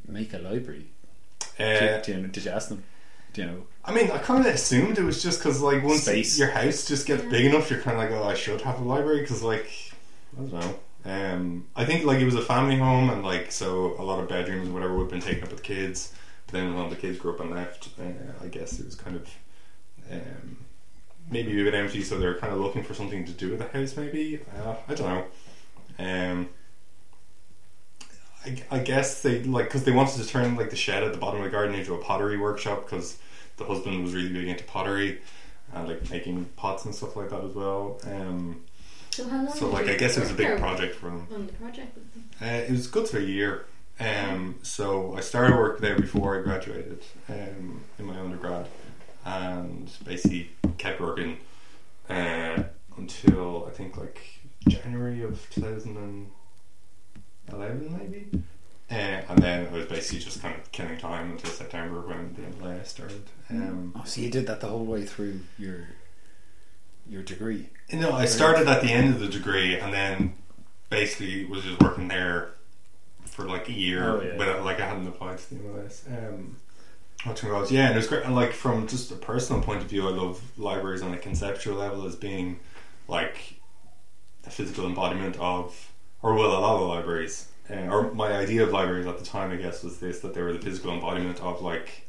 make 0.08 0.34
a 0.34 0.38
library? 0.40 0.88
Uh, 1.60 2.00
did, 2.02 2.08
you, 2.08 2.28
did 2.28 2.46
you 2.46 2.52
ask 2.52 2.70
them? 2.70 2.84
You 3.36 3.46
know? 3.46 3.64
I 3.86 3.94
mean, 3.94 4.12
I 4.12 4.18
kind 4.18 4.46
of 4.46 4.54
assumed 4.54 4.98
it 4.98 5.04
was 5.04 5.22
just 5.22 5.40
because, 5.40 5.62
like, 5.62 5.84
once 5.84 6.04
Space. 6.04 6.38
your 6.40 6.52
house 6.52 6.86
just 6.86 7.06
gets 7.06 7.24
big 7.24 7.46
enough, 7.46 7.70
you're 7.70 7.82
kind 7.82 7.98
of 7.98 8.04
like, 8.04 8.12
oh, 8.12 8.28
I 8.28 8.34
should 8.34 8.62
have 8.62 8.80
a 8.80 8.84
library 8.84 9.22
because, 9.22 9.44
like, 9.44 9.70
I 10.38 10.42
don't 10.42 10.54
know. 10.54 10.80
Um, 11.06 11.68
I 11.76 11.86
think 11.86 12.06
like 12.06 12.20
it 12.20 12.26
was 12.26 12.36
a 12.36 12.42
family 12.42 12.78
home, 12.78 13.10
and 13.10 13.24
like 13.24 13.52
so 13.52 13.96
a 14.00 14.04
lot 14.04 14.20
of 14.20 14.30
bedrooms, 14.30 14.66
and 14.68 14.74
whatever, 14.74 14.96
would 14.96 15.04
have 15.04 15.12
been 15.12 15.22
taken 15.22 15.44
up 15.44 15.52
with 15.52 15.64
kids. 15.64 16.14
But 16.46 16.54
then 16.54 16.74
when 16.74 16.82
all 16.82 16.90
the 16.90 16.96
kids 16.96 17.18
grew 17.20 17.34
up 17.34 17.42
and 17.42 17.52
left, 17.52 17.90
uh, 18.00 18.44
I 18.44 18.48
guess 18.48 18.80
it 18.80 18.86
was 18.86 18.96
kind 18.96 19.18
of 19.18 19.30
um, 20.12 20.58
maybe 21.30 21.60
a 21.60 21.64
bit 21.64 21.74
empty. 21.74 22.04
So 22.04 22.18
they're 22.18 22.38
kind 22.38 22.54
of 22.54 22.60
looking 22.60 22.84
for 22.84 22.94
something 22.94 23.26
to 23.26 23.32
do 23.32 23.50
with 23.50 23.60
the 23.60 23.68
house. 23.78 23.98
Maybe 23.98 24.40
uh, 24.58 24.76
I 24.88 24.94
don't 24.94 25.08
know. 25.08 25.26
Um, 26.00 26.50
I, 28.46 28.62
I 28.72 28.80
guess 28.80 29.22
they 29.22 29.44
like 29.44 29.66
because 29.66 29.84
they 29.84 29.92
wanted 29.92 30.22
to 30.22 30.28
turn 30.28 30.56
like 30.56 30.70
the 30.70 30.76
shed 30.76 31.04
at 31.04 31.12
the 31.14 31.18
bottom 31.18 31.40
of 31.40 31.46
the 31.46 31.50
garden 31.52 31.76
into 31.76 31.94
a 31.94 31.98
pottery 31.98 32.38
workshop 32.38 32.84
because 32.86 33.18
the 33.58 33.66
husband 33.66 34.04
was 34.04 34.14
really 34.14 34.30
big 34.30 34.48
into 34.48 34.64
pottery 34.66 35.22
and 35.74 35.88
like 35.88 36.10
making 36.10 36.46
pots 36.56 36.86
and 36.86 36.94
stuff 36.94 37.16
like 37.16 37.30
that 37.30 37.44
as 37.44 37.54
well. 37.54 38.00
Um, 38.06 38.62
So 39.12 39.28
how 39.30 39.38
long? 39.44 39.54
so 39.54 39.68
like 39.70 39.88
I 39.88 39.96
guess 39.96 40.18
it 40.18 40.22
was 40.22 40.32
a 40.32 40.36
big 40.36 40.58
project 40.60 40.96
for 40.96 41.08
them. 41.08 41.28
On 41.34 41.48
the 41.48 41.54
project? 41.54 41.98
Uh, 42.42 42.46
it 42.46 42.72
was 42.72 42.88
good 42.88 43.08
for 43.08 43.18
a 43.18 43.22
year. 43.24 43.66
Um, 44.00 44.56
so 44.64 45.16
I 45.16 45.22
started 45.22 45.56
work 45.56 45.80
there 45.80 45.96
before 45.98 46.38
I 46.38 46.42
graduated 46.42 47.02
um, 47.30 47.82
in 48.00 48.06
my 48.06 48.20
undergrad, 48.20 48.68
and 49.24 49.90
basically 50.04 50.50
kept 50.80 51.00
working 51.00 51.38
uh, 52.10 52.64
until 52.98 53.66
I 53.68 53.72
think 53.72 53.96
like 53.98 54.20
January 54.68 55.22
of 55.22 55.48
two 55.52 55.62
thousand 55.62 55.98
and 55.98 56.32
eleven, 57.52 57.98
maybe. 57.98 58.44
Uh, 58.92 59.22
and 59.30 59.40
then 59.40 59.64
it 59.66 59.72
was 59.72 59.86
basically 59.88 60.20
just 60.20 60.42
kind 60.42 60.56
of 60.60 60.72
killing 60.72 60.98
time 60.98 61.32
until 61.32 61.50
September 61.50 62.02
when 62.02 62.36
the 62.36 62.66
LA 62.66 62.84
started. 62.84 63.24
Um, 63.50 63.94
Oh, 63.96 64.04
so 64.06 64.22
you 64.22 64.30
did 64.30 64.46
that 64.48 64.60
the 64.60 64.68
whole 64.68 64.86
way 64.86 65.06
through 65.06 65.40
your 65.58 65.88
your 67.10 67.24
degree. 67.24 67.70
No, 67.92 68.12
I 68.14 68.26
started 68.26 68.68
at 68.68 68.82
the 68.82 68.90
end 68.92 69.14
of 69.14 69.20
the 69.20 69.28
degree 69.28 69.78
and 69.80 69.94
then 69.94 70.36
basically 70.90 71.46
was 71.46 71.64
just 71.64 71.82
working 71.82 72.08
there 72.08 72.54
for 73.26 73.46
like 73.46 73.68
a 73.68 73.74
year, 73.74 74.04
Oh, 74.10 74.22
yeah. 74.22 74.36
but 74.38 74.64
like 74.64 74.80
I 74.80 74.86
hadn't 74.86 75.08
applied 75.08 75.38
to 75.40 75.50
the 75.50 75.56
MLS. 75.62 76.08
Um, 76.08 76.58
what 77.24 77.42
it 77.44 77.52
was, 77.52 77.72
yeah, 77.72 77.86
and 77.88 77.94
it 77.94 77.98
was 77.98 78.08
great. 78.08 78.24
And 78.26 78.36
like 78.36 78.52
from 78.54 78.86
just 78.88 79.12
a 79.12 79.16
personal 79.16 79.62
point 79.62 79.82
of 79.82 79.88
view, 79.90 80.08
I 80.08 80.12
love 80.12 80.42
libraries 80.58 81.02
on 81.02 81.14
a 81.14 81.18
conceptual 81.18 81.76
level 81.78 82.06
as 82.06 82.16
being 82.16 82.60
like 83.08 83.56
a 84.46 84.50
physical 84.50 84.86
embodiment 84.86 85.38
of, 85.40 85.90
or 86.24 86.34
well, 86.34 86.58
a 86.58 86.60
lot 86.60 86.82
of 86.82 86.88
libraries. 86.88 87.50
Uh, 87.70 87.88
or 87.88 88.12
my 88.14 88.34
idea 88.34 88.64
of 88.64 88.72
libraries 88.72 89.06
at 89.06 89.20
the 89.20 89.26
time, 89.26 89.52
I 89.52 89.58
guess, 89.58 89.84
was 89.84 90.00
this: 90.00 90.22
that 90.22 90.34
they 90.34 90.42
were 90.42 90.54
the 90.54 90.60
physical 90.60 90.92
embodiment 90.92 91.40
of 91.42 91.62
like 91.62 92.08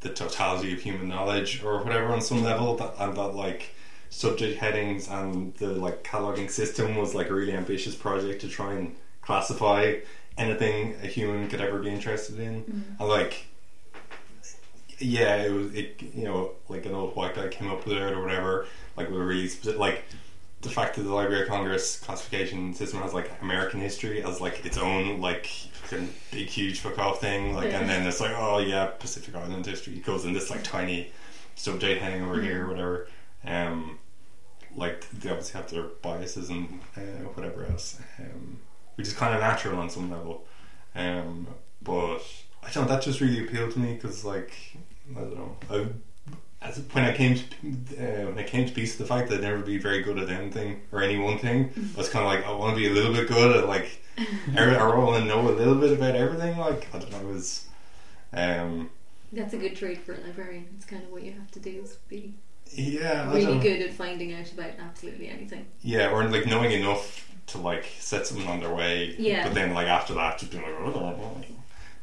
the 0.00 0.08
totality 0.08 0.72
of 0.72 0.80
human 0.80 1.08
knowledge, 1.08 1.62
or 1.62 1.82
whatever, 1.82 2.06
on 2.06 2.22
some 2.22 2.42
level. 2.42 2.76
That 2.76 2.94
and 2.98 3.16
that 3.16 3.34
like 3.34 3.74
subject 4.08 4.58
headings 4.58 5.08
and 5.08 5.54
the 5.56 5.68
like 5.68 6.02
cataloging 6.02 6.50
system 6.50 6.96
was 6.96 7.14
like 7.14 7.28
a 7.28 7.34
really 7.34 7.52
ambitious 7.52 7.94
project 7.94 8.40
to 8.40 8.48
try 8.48 8.72
and 8.72 8.96
classify 9.20 9.96
anything 10.38 10.96
a 11.02 11.06
human 11.06 11.48
could 11.48 11.60
ever 11.60 11.78
be 11.78 11.90
interested 11.90 12.38
in. 12.40 12.84
And 12.98 13.08
like, 13.08 13.46
yeah, 14.98 15.36
it 15.36 15.52
was 15.52 15.74
it 15.74 16.02
you 16.14 16.24
know 16.24 16.52
like 16.68 16.86
an 16.86 16.94
old 16.94 17.16
white 17.16 17.34
guy 17.34 17.48
came 17.48 17.68
up 17.68 17.84
with 17.84 17.96
it 17.96 18.12
or 18.12 18.22
whatever. 18.22 18.66
Like 18.96 19.08
with 19.08 19.20
a 19.20 19.24
really 19.24 19.48
specific, 19.48 19.78
like 19.78 20.04
the 20.62 20.68
fact 20.68 20.96
that 20.96 21.02
the 21.02 21.14
Library 21.14 21.42
of 21.42 21.48
Congress 21.48 21.98
classification 21.98 22.74
system 22.74 23.00
has 23.00 23.14
like 23.14 23.30
American 23.40 23.80
history 23.80 24.22
as 24.22 24.40
like 24.40 24.64
its 24.66 24.76
own 24.76 25.20
like 25.20 25.46
fucking 25.46 26.12
big 26.30 26.48
huge 26.48 26.80
fuck 26.80 26.98
off 26.98 27.20
thing. 27.20 27.54
Like 27.54 27.72
and 27.72 27.88
then 27.88 28.06
it's 28.06 28.20
like 28.20 28.34
oh 28.36 28.58
yeah 28.58 28.86
Pacific 28.86 29.34
Island 29.34 29.64
history 29.64 29.96
goes 30.00 30.24
in 30.24 30.32
this 30.32 30.50
like 30.50 30.62
tiny 30.62 31.12
subject 31.54 32.02
heading 32.02 32.22
over 32.22 32.40
here 32.40 32.64
or 32.64 32.68
whatever. 32.68 33.08
Um, 33.44 33.98
like 34.76 35.08
they 35.10 35.30
obviously 35.30 35.60
have 35.60 35.70
their 35.70 35.84
biases 36.02 36.50
and 36.50 36.80
uh, 36.96 37.00
whatever 37.34 37.64
else, 37.64 37.98
um, 38.18 38.60
which 38.96 39.06
is 39.06 39.14
kind 39.14 39.34
of 39.34 39.40
natural 39.40 39.78
on 39.80 39.88
some 39.88 40.10
level. 40.10 40.44
Um, 40.94 41.46
but 41.82 42.20
I 42.62 42.70
don't 42.70 42.86
know 42.86 42.94
that 42.94 43.02
just 43.02 43.20
really 43.20 43.44
appealed 43.44 43.72
to 43.72 43.78
me 43.78 43.94
because 43.94 44.24
like 44.24 44.52
I 45.16 45.20
don't 45.20 45.36
know. 45.36 45.56
I, 45.70 45.86
as 46.62 46.78
when 46.92 47.04
I 47.04 47.14
came 47.14 47.36
to 47.36 47.42
uh, 47.42 48.26
when 48.28 48.38
I 48.38 48.42
came 48.42 48.66
to 48.66 48.72
peace 48.72 48.98
with 48.98 49.08
the 49.08 49.14
fact 49.14 49.28
that 49.30 49.36
I'd 49.36 49.42
never 49.42 49.62
be 49.62 49.78
very 49.78 50.02
good 50.02 50.18
at 50.18 50.28
anything 50.28 50.82
or 50.92 51.02
any 51.02 51.18
one 51.18 51.38
thing, 51.38 51.72
I 51.94 51.98
was 51.98 52.08
kind 52.08 52.24
of 52.24 52.32
like 52.32 52.46
I 52.46 52.52
want 52.52 52.74
to 52.74 52.80
be 52.80 52.88
a 52.88 52.92
little 52.92 53.12
bit 53.12 53.28
good 53.28 53.56
at 53.56 53.66
like 53.66 54.02
every, 54.56 54.76
I 54.76 54.86
want 54.96 55.22
to 55.22 55.24
know 55.28 55.48
a 55.48 55.50
little 55.50 55.76
bit 55.76 55.92
about 55.92 56.14
everything. 56.14 56.58
Like 56.58 56.86
I 56.94 56.98
don't 56.98 57.10
know, 57.10 57.20
it 57.20 57.32
was 57.32 57.66
um, 58.32 58.90
That's 59.32 59.54
a 59.54 59.58
good 59.58 59.76
trait 59.76 60.04
for 60.04 60.14
a 60.14 60.20
librarian. 60.20 60.66
It's 60.76 60.84
kind 60.84 61.02
of 61.02 61.10
what 61.10 61.22
you 61.22 61.32
have 61.32 61.50
to 61.52 61.60
do 61.60 61.80
is 61.82 61.96
be 62.08 62.34
yeah, 62.72 63.32
really 63.32 63.58
good 63.58 63.80
at 63.80 63.92
finding 63.92 64.32
out 64.34 64.52
about 64.52 64.72
absolutely 64.78 65.28
anything. 65.28 65.66
Yeah, 65.82 66.10
or 66.10 66.24
like 66.28 66.46
knowing 66.46 66.72
enough 66.72 67.26
to 67.48 67.58
like 67.58 67.86
set 67.98 68.26
someone 68.26 68.46
on 68.46 68.60
their 68.60 68.74
way. 68.74 69.14
Yeah. 69.18 69.44
But 69.44 69.54
then 69.54 69.74
like 69.74 69.88
after 69.88 70.14
that, 70.14 70.38
just 70.38 70.52
being 70.52 70.62
like, 70.62 70.74
oh, 70.78 71.56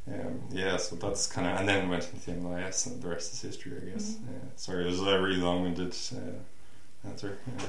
um, 0.07 0.41
yeah. 0.51 0.77
So 0.77 0.95
that's 0.95 1.27
kind 1.27 1.47
of, 1.47 1.59
and 1.59 1.67
then 1.67 1.89
went 1.89 2.09
into 2.13 2.25
the 2.25 2.31
MLIS, 2.37 2.87
and 2.87 3.01
the 3.01 3.07
rest 3.09 3.33
is 3.33 3.41
history, 3.41 3.73
I 3.81 3.89
guess. 3.91 4.11
Mm-hmm. 4.11 4.29
Uh, 4.35 4.49
sorry, 4.55 4.83
it 4.83 4.87
was 4.87 5.01
a 5.01 5.21
really 5.21 5.37
long-winded 5.37 5.95
uh, 6.15 7.07
answer 7.09 7.37
uh, 7.57 7.61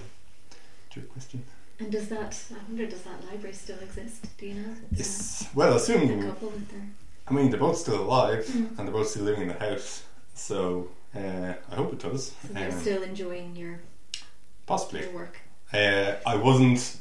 to 0.91 1.01
your 1.01 1.09
question. 1.11 1.43
And 1.81 1.93
does 1.93 2.09
that? 2.09 2.37
I 2.51 2.57
wonder, 2.69 2.87
does 2.87 3.03
that 3.03 3.25
library 3.31 3.55
still 3.55 3.79
exist? 3.79 4.27
Do 4.39 4.47
you 4.47 4.55
know? 4.55 4.75
Yes. 4.93 5.49
Well, 5.55 5.75
assuming 5.77 6.23
couple 6.23 6.51
that 6.51 6.69
they're. 6.71 6.89
I 7.29 7.33
mean 7.35 7.51
they're 7.51 7.61
both 7.61 7.77
still 7.77 8.01
alive, 8.01 8.45
Mhm. 8.47 8.79
and 8.79 8.89
they're 8.89 8.95
both 8.95 9.09
still 9.09 9.23
living 9.25 9.43
in 9.43 9.49
the 9.49 9.55
house. 9.55 10.03
So 10.35 10.89
uh, 11.15 11.53
I 11.71 11.75
hope 11.75 11.93
it 11.93 11.99
does. 12.01 12.33
So 12.47 12.53
they're 12.53 12.73
Um, 12.73 12.81
still 12.81 13.03
enjoying 13.03 13.55
your 13.55 13.81
possibly. 14.67 15.03
your 15.03 15.13
work. 15.13 15.39
Uh, 15.73 16.15
I 16.27 16.37
wasn't. 16.37 16.97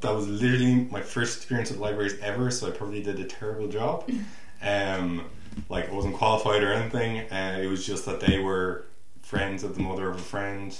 That 0.00 0.10
was 0.14 0.26
literally 0.26 0.86
my 0.90 1.00
first 1.00 1.36
experience 1.38 1.70
with 1.70 1.78
libraries 1.78 2.18
ever, 2.20 2.50
so 2.50 2.66
I 2.66 2.70
probably 2.72 3.02
did 3.02 3.18
a 3.20 3.24
terrible 3.24 3.68
job. 3.68 4.10
Um, 4.62 5.24
like 5.68 5.88
I 5.88 5.92
wasn't 5.92 6.14
qualified 6.14 6.62
or 6.62 6.72
anything. 6.72 7.30
Uh, 7.30 7.58
it 7.62 7.66
was 7.66 7.86
just 7.86 8.06
that 8.06 8.20
they 8.20 8.38
were 8.38 8.86
friends 9.22 9.64
of 9.64 9.74
the 9.74 9.82
mother 9.82 10.08
of 10.08 10.16
a 10.16 10.22
friend, 10.22 10.76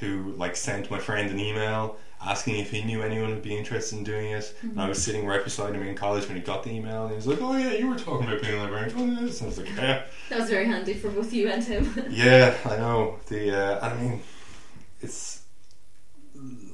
who 0.00 0.32
like 0.36 0.56
sent 0.56 0.90
my 0.90 0.98
friend 0.98 1.30
an 1.30 1.38
email 1.38 1.96
asking 2.22 2.58
if 2.58 2.70
he 2.70 2.82
knew 2.82 3.02
anyone 3.02 3.30
who'd 3.30 3.42
be 3.42 3.56
interested 3.56 3.96
in 3.96 4.04
doing 4.04 4.30
it. 4.32 4.54
And 4.62 4.80
I 4.80 4.88
was 4.88 5.02
sitting 5.02 5.26
right 5.26 5.42
beside 5.42 5.74
him 5.74 5.82
in 5.82 5.94
college 5.94 6.26
when 6.26 6.36
he 6.36 6.42
got 6.42 6.62
the 6.62 6.70
email, 6.70 7.02
and 7.02 7.10
he 7.10 7.16
was 7.16 7.26
like, 7.26 7.40
"Oh 7.40 7.56
yeah, 7.56 7.72
you 7.72 7.88
were 7.88 7.96
talking 7.96 8.26
about 8.26 8.42
being 8.42 8.54
a 8.54 8.62
librarian." 8.62 8.94
Oh, 8.96 9.22
yes." 9.22 9.40
And 9.40 9.46
I 9.46 9.48
was 9.48 9.58
like, 9.58 9.76
"Yeah." 9.76 10.02
That 10.28 10.40
was 10.40 10.50
very 10.50 10.66
handy 10.66 10.94
for 10.94 11.10
both 11.10 11.32
you 11.32 11.48
and 11.48 11.62
him. 11.64 12.04
Yeah, 12.10 12.56
I 12.64 12.76
know. 12.76 13.18
The 13.28 13.56
uh, 13.56 13.86
I 13.86 13.94
mean, 13.94 14.22
it's 15.00 15.42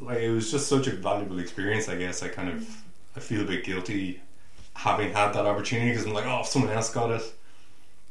like 0.00 0.18
it 0.18 0.30
was 0.30 0.50
just 0.50 0.68
such 0.68 0.86
a 0.86 0.92
valuable 0.92 1.38
experience. 1.38 1.88
I 1.88 1.96
guess 1.96 2.22
I 2.22 2.28
kind 2.28 2.48
of 2.48 2.68
I 3.16 3.20
feel 3.20 3.42
a 3.42 3.44
bit 3.44 3.64
guilty 3.64 4.20
having 4.76 5.12
had 5.12 5.32
that 5.32 5.46
opportunity 5.46 5.90
because 5.90 6.06
I'm 6.06 6.12
like, 6.12 6.26
oh, 6.26 6.40
if 6.40 6.46
someone 6.46 6.70
else 6.70 6.92
got 6.92 7.10
it, 7.10 7.22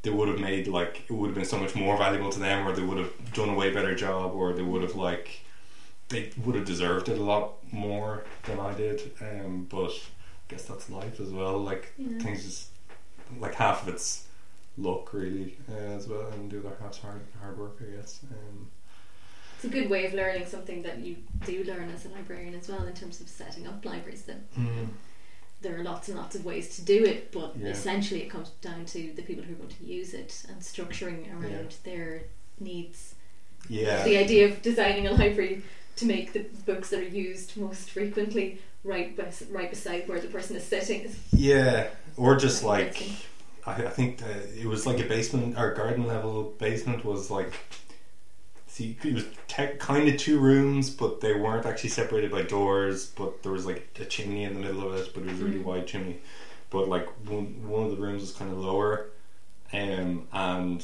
they 0.01 0.10
would 0.10 0.28
have 0.28 0.39
made 0.39 0.67
like 0.67 1.04
it 1.10 1.13
would 1.13 1.28
have 1.28 1.36
been 1.36 1.45
so 1.45 1.58
much 1.58 1.75
more 1.75 1.97
valuable 1.97 2.32
to 2.32 2.39
them, 2.39 2.67
or 2.67 2.73
they 2.73 2.82
would 2.82 2.97
have 2.97 3.34
done 3.34 3.49
a 3.49 3.54
way 3.54 3.71
better 3.71 3.95
job, 3.95 4.34
or 4.34 4.54
they 4.54 4.62
would 4.63 4.82
have 4.82 4.95
like 4.95 5.41
they 6.10 6.32
would 6.43 6.56
have 6.56 6.65
deserved 6.65 7.10
it 7.10 7.17
a 7.17 7.23
lot 7.23 7.54
more 7.71 8.25
than 8.43 8.60
I 8.60 8.73
did. 8.73 9.12
Um, 9.21 9.67
but 9.69 9.91
I 9.91 10.45
guess 10.49 10.65
that's 10.65 10.89
life 10.89 11.19
as 11.19 11.30
well. 11.30 11.58
Like 11.58 11.93
Yeah. 11.97 12.19
things 12.19 12.43
just 12.43 12.69
like 13.39 13.56
half 13.56 13.84
of 13.88 13.93
it's 13.93 14.28
luck 14.78 15.13
really 15.13 15.58
uh, 15.71 15.95
as 15.97 16.08
well, 16.08 16.28
and 16.34 16.51
the 16.51 16.60
other 16.60 16.75
half's 16.82 16.97
hard 16.99 17.21
hard 17.41 17.58
work, 17.58 17.78
I 17.82 17.95
guess. 17.95 18.19
Um, 18.32 18.67
It's 19.56 19.65
a 19.65 19.69
good 19.69 19.89
way 19.89 20.06
of 20.06 20.13
learning 20.13 20.45
something 20.45 20.84
that 20.84 20.97
you 20.99 21.15
do 21.45 21.63
learn 21.63 21.89
as 21.89 22.06
a 22.06 22.10
librarian 22.10 22.54
as 22.56 22.67
well 22.69 22.86
in 22.86 22.93
terms 22.93 23.21
of 23.21 23.28
setting 23.30 23.67
up 23.67 23.84
libraries. 23.86 24.23
That 24.23 24.41
there 25.65 25.80
are 25.80 25.84
lots 25.84 26.08
and 26.10 26.17
lots 26.17 26.36
of 26.36 26.45
ways 26.45 26.75
to 26.75 26.82
do 26.84 27.04
it, 27.04 27.32
but 27.32 27.54
Yeah. 27.58 27.69
essentially 27.69 28.21
it 28.21 28.30
comes 28.30 28.49
down 28.62 28.86
to 28.93 29.12
the 29.15 29.23
people 29.23 29.43
who 29.43 29.54
are 29.54 29.62
going 29.63 29.75
to 29.82 29.86
use 29.86 30.13
it 30.13 30.32
and 30.49 30.58
structuring 30.62 31.21
around 31.34 31.71
their 31.84 32.21
needs. 32.60 33.15
yeah, 33.67 34.04
The 34.04 34.17
idea 34.17 34.45
of 34.49 34.62
designing 34.62 35.08
a 35.08 35.12
library 35.13 35.63
to 35.95 36.06
make 36.06 36.34
the 36.34 36.43
books 36.69 36.89
that 36.91 36.99
are 36.99 37.13
used 37.28 37.58
most 37.58 37.89
frequently 37.89 38.60
right 38.84 39.17
bes- 39.17 39.49
right 39.49 39.71
beside 39.71 40.08
where 40.08 40.19
the 40.19 40.28
person 40.28 40.56
is 40.56 40.63
sitting 40.63 41.01
is 41.01 41.15
yeah, 41.34 41.88
or 42.15 42.36
just 42.36 42.63
like. 42.63 42.95
I, 43.65 43.73
I 43.89 43.89
think 43.89 44.21
uh, 44.21 44.62
it 44.62 44.67
was 44.67 44.86
like 44.86 44.99
a 44.99 45.08
basement 45.15 45.58
or 45.58 45.73
garden 45.73 46.06
level 46.06 46.54
basement 46.60 47.04
was 47.04 47.32
like. 47.32 47.54
See, 48.75 48.97
it 49.05 49.13
was 49.13 49.23
te- 49.47 49.77
kind 49.79 50.05
of 50.09 50.17
two 50.17 50.38
rooms, 50.38 50.89
but 50.89 51.21
they 51.21 51.33
weren't 51.33 51.65
actually 51.65 51.91
separated 51.91 52.29
by 52.29 52.41
doors. 52.41 53.05
But 53.05 53.41
there 53.41 53.53
was 53.53 53.65
like 53.65 53.88
a 54.01 54.03
chimney 54.03 54.43
in 54.43 54.53
the 54.53 54.59
middle 54.59 54.85
of 54.85 54.95
it, 54.95 55.13
but 55.13 55.23
it 55.23 55.31
was 55.31 55.39
a 55.39 55.45
really 55.45 55.59
Mhm. 55.59 55.63
wide 55.63 55.88
chimney. 55.88 56.17
But 56.71 56.89
like 56.89 57.07
one 57.25 57.65
one 57.65 57.85
of 57.85 57.91
the 57.91 57.95
rooms 57.95 58.19
was 58.21 58.33
kind 58.33 58.51
of 58.51 58.57
lower, 58.57 59.05
um, 59.71 60.27
and 60.33 60.83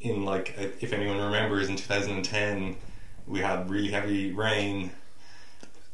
in 0.00 0.24
like 0.24 0.56
uh, 0.58 0.64
if 0.80 0.92
anyone 0.92 1.18
remembers 1.20 1.68
in 1.68 1.76
2010 1.76 2.74
we 3.28 3.38
had 3.38 3.70
really 3.70 3.92
heavy 3.92 4.32
rain. 4.32 4.90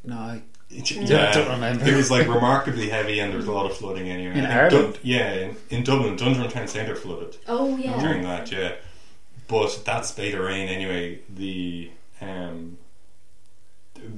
No, 0.05 0.17
I, 0.17 0.43
Yeah, 0.71 1.29
I 1.29 1.33
don't 1.35 1.51
remember. 1.51 1.85
It 1.85 1.95
was 1.97 2.11
like 2.11 2.27
remarkably 2.29 2.89
heavy, 2.89 3.21
and 3.21 3.31
there 3.31 3.37
was 3.37 3.47
a 3.47 3.53
lot 3.53 3.71
of 3.71 3.77
flooding 3.77 4.09
anyway. 4.09 4.39
In 4.39 4.47
I 4.47 4.61
Ireland? 4.63 4.95
Dub- 4.95 5.03
yeah, 5.03 5.33
in, 5.35 5.57
in 5.69 5.85
Dublin, 5.85 6.17
Dundrum 6.17 6.49
Town 6.49 6.67
Centre 6.67 6.97
flooded 6.97 7.37
Oh 7.47 7.77
yeah. 7.77 8.01
during 8.01 8.23
that. 8.23 8.51
Yeah, 8.51 8.73
but 9.49 9.83
that 9.85 10.05
spate 10.07 10.35
of 10.35 10.41
rain 10.41 10.69
anyway. 10.69 11.21
The 11.29 11.91
um, 12.21 12.79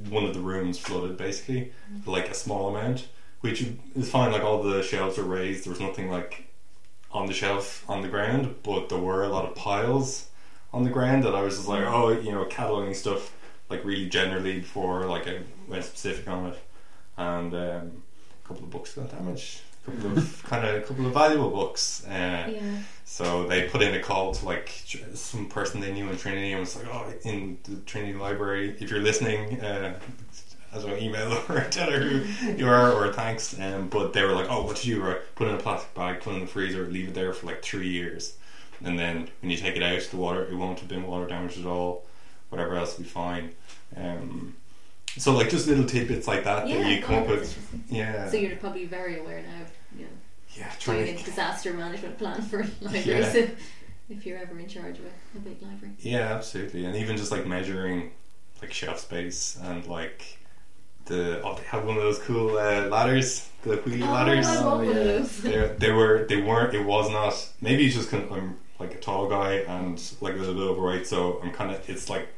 one 0.08 0.24
of 0.24 0.34
the 0.34 0.40
rooms 0.40 0.78
flooded 0.78 1.16
basically, 1.16 1.72
like 2.06 2.28
a 2.30 2.34
small 2.34 2.68
amount, 2.74 3.08
which 3.40 3.64
is 3.94 4.10
fine. 4.10 4.32
Like 4.32 4.42
all 4.42 4.62
the 4.62 4.82
shelves 4.82 5.18
were 5.18 5.24
raised. 5.24 5.64
There 5.64 5.72
was 5.72 5.80
nothing 5.80 6.10
like 6.10 6.44
on 7.12 7.26
the 7.26 7.32
shelf 7.32 7.84
on 7.88 8.02
the 8.02 8.08
ground, 8.08 8.56
but 8.62 8.88
there 8.88 8.98
were 8.98 9.24
a 9.24 9.28
lot 9.28 9.44
of 9.46 9.54
piles 9.54 10.26
on 10.72 10.84
the 10.84 10.90
ground 10.90 11.24
that 11.24 11.34
I 11.34 11.40
was 11.42 11.56
just 11.56 11.68
like, 11.68 11.84
oh, 11.84 12.10
you 12.10 12.32
know, 12.32 12.44
cataloging 12.44 12.94
stuff 12.94 13.32
like 13.70 13.84
really 13.84 14.08
generally 14.08 14.60
before 14.60 15.04
like 15.06 15.26
I 15.28 15.40
went 15.66 15.84
specific 15.84 16.28
on 16.28 16.46
it, 16.46 16.58
and 17.16 17.54
um, 17.54 18.02
a 18.44 18.48
couple 18.48 18.64
of 18.64 18.70
books 18.70 18.94
got 18.94 19.10
damaged. 19.10 19.60
A 19.86 19.90
couple 19.90 20.18
of 20.18 20.42
kind 20.46 20.66
of 20.66 20.74
a 20.74 20.80
couple 20.86 21.06
of 21.06 21.12
valuable 21.14 21.50
books. 21.50 22.04
Uh, 22.06 22.10
Yeah. 22.50 22.60
So 23.18 23.48
they 23.48 23.68
put 23.68 23.82
in 23.82 23.94
a 23.94 24.00
call 24.00 24.32
to 24.32 24.44
like 24.46 24.70
some 25.14 25.46
person 25.48 25.80
they 25.80 25.92
knew 25.92 26.08
in 26.08 26.16
Trinity 26.16 26.52
and 26.52 26.60
was 26.60 26.76
like, 26.76 26.86
"Oh, 26.86 27.12
in 27.24 27.58
the 27.64 27.76
Trinity 27.80 28.12
Library, 28.16 28.76
if 28.78 28.90
you're 28.92 29.00
listening, 29.00 29.60
uh, 29.60 29.98
I 30.72 30.74
don't 30.78 30.86
know, 30.86 30.96
email 30.96 31.32
or 31.48 31.62
tell 31.64 31.90
her 31.90 31.98
who 31.98 32.52
you 32.52 32.68
are 32.68 32.92
or 32.92 33.12
thanks." 33.12 33.58
Um, 33.58 33.88
but 33.88 34.12
they 34.12 34.22
were 34.22 34.34
like, 34.34 34.46
"Oh, 34.48 34.62
what 34.64 34.76
did 34.76 34.84
you 34.84 35.02
write? 35.02 35.34
Put 35.34 35.48
it 35.48 35.50
in 35.50 35.56
a 35.56 35.60
plastic 35.60 35.92
bag, 35.94 36.20
put 36.20 36.30
it 36.30 36.34
in 36.34 36.40
the 36.42 36.46
freezer, 36.46 36.86
leave 36.86 37.08
it 37.08 37.14
there 37.14 37.32
for 37.32 37.46
like 37.46 37.60
three 37.60 37.88
years, 37.88 38.36
and 38.84 38.96
then 38.96 39.28
when 39.42 39.50
you 39.50 39.56
take 39.56 39.74
it 39.76 39.82
out, 39.82 40.00
the 40.12 40.16
water 40.16 40.44
it 40.44 40.54
won't 40.54 40.78
have 40.78 40.88
been 40.88 41.04
water 41.04 41.26
damaged 41.26 41.58
at 41.58 41.66
all. 41.66 42.06
Whatever 42.50 42.76
else 42.76 42.96
will 42.96 43.02
be 43.02 43.10
fine." 43.10 43.50
Um, 43.96 44.54
so 45.16 45.32
like 45.32 45.50
just 45.50 45.66
little 45.66 45.86
tidbits 45.86 46.28
like 46.28 46.44
that 46.44 46.68
Yeah. 46.68 46.78
that 46.78 46.88
you 46.92 47.02
come 47.02 47.16
up 47.16 47.26
with. 47.26 47.58
Yeah, 47.90 48.30
So 48.30 48.36
you're 48.36 48.54
probably 48.58 48.84
very 48.86 49.18
aware 49.18 49.42
now. 49.42 49.66
You 49.98 50.04
know, 50.04 50.10
yeah, 50.58 50.70
doing 50.84 51.04
trying 51.04 51.18
a 51.18 51.22
disaster 51.22 51.72
management 51.72 52.18
plan 52.18 52.42
for 52.42 52.58
libraries 52.80 53.06
Yeah. 53.06 53.34
if, 53.36 53.74
if 54.10 54.26
you're 54.26 54.38
ever 54.38 54.58
in 54.58 54.68
charge 54.68 54.98
of 54.98 55.04
a, 55.06 55.38
a 55.38 55.40
big 55.40 55.60
library. 55.62 55.94
Yeah, 56.00 56.32
absolutely, 56.34 56.84
and 56.84 56.96
even 56.96 57.16
just 57.16 57.30
like 57.30 57.46
measuring 57.46 58.10
like 58.60 58.72
shelf 58.72 58.98
space 58.98 59.58
and 59.62 59.86
like 59.86 60.38
the 61.06 61.40
oh, 61.42 61.54
they 61.56 61.62
have 61.64 61.84
one 61.86 61.96
of 61.96 62.02
those 62.02 62.18
cool 62.18 62.58
uh, 62.58 62.86
ladders, 62.88 63.48
the 63.62 63.76
wheelie 63.78 64.06
Oh, 64.06 64.12
ladders. 64.12 64.46
I 64.46 64.64
want 64.66 64.86
one 64.86 64.88
of 64.88 64.96
yeah. 64.96 65.02
those. 65.04 65.42
They 65.42 65.66
they 65.78 65.92
were 65.92 66.26
they 66.28 66.40
weren't. 66.42 66.74
It 66.74 66.84
was 66.84 67.10
not. 67.10 67.34
Maybe 67.60 67.86
it's 67.86 67.94
just 67.94 68.10
'cause 68.10 68.24
I'm 68.30 68.56
like 68.78 68.94
a 68.94 68.98
tall 68.98 69.28
guy 69.28 69.54
and 69.66 70.00
like 70.20 70.34
a 70.34 70.38
little 70.38 70.54
bit 70.54 70.62
overweight, 70.64 71.06
so 71.06 71.40
I'm 71.42 71.50
kind 71.52 71.70
of. 71.74 71.88
It's 71.88 72.10
like 72.10 72.28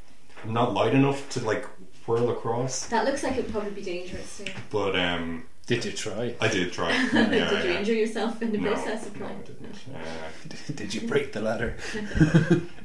I'm 0.44 0.52
not 0.52 0.72
light 0.72 0.94
enough 0.94 1.28
to 1.30 1.40
like 1.44 1.66
whirl 2.06 2.30
across. 2.30 2.86
That 2.86 3.04
looks 3.04 3.22
like 3.24 3.36
it 3.36 3.44
would 3.44 3.52
probably 3.52 3.72
be 3.72 3.82
dangerous 3.82 4.38
too. 4.38 4.52
But 4.70 4.94
um, 4.94 5.44
did 5.66 5.84
you 5.84 5.92
try? 5.92 6.34
I 6.40 6.48
did 6.48 6.72
try. 6.72 6.90
Yeah, 7.12 7.28
Did 7.50 7.64
you 7.64 7.70
injure 7.72 7.94
yourself 7.94 8.42
in 8.42 8.50
the 8.52 8.58
No, 8.58 8.72
process 8.72 9.06
of 9.06 9.14
no, 9.16 9.26
trying? 9.26 9.38
I 9.38 9.42
didn't. 9.42 9.76
Uh, 9.94 10.72
Did 10.74 10.94
you 10.94 11.06
break 11.06 11.32
the 11.32 11.40
ladder? 11.40 11.76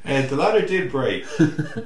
And 0.04 0.28
the 0.30 0.36
ladder 0.36 0.64
did 0.64 0.90
break, 0.92 1.24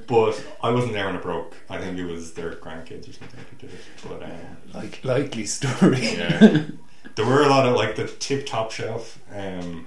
but 0.06 0.44
I 0.62 0.70
wasn't 0.70 0.92
there 0.92 1.06
when 1.06 1.16
it 1.16 1.22
broke. 1.22 1.56
I 1.70 1.78
think 1.78 1.98
it 1.98 2.04
was 2.04 2.32
their 2.34 2.52
grandkids 2.52 3.08
or 3.08 3.12
something 3.14 3.40
who 3.50 3.56
did 3.66 3.74
it. 3.74 3.80
But 4.06 4.22
um, 4.22 4.30
Like 4.74 5.02
likely 5.02 5.46
story. 5.46 6.00
yeah, 6.18 6.64
there 7.14 7.24
were 7.26 7.42
a 7.42 7.48
lot 7.48 7.66
of 7.66 7.74
like 7.76 7.96
the 7.96 8.06
tip 8.06 8.44
top 8.46 8.70
shelf 8.70 9.18
um, 9.34 9.86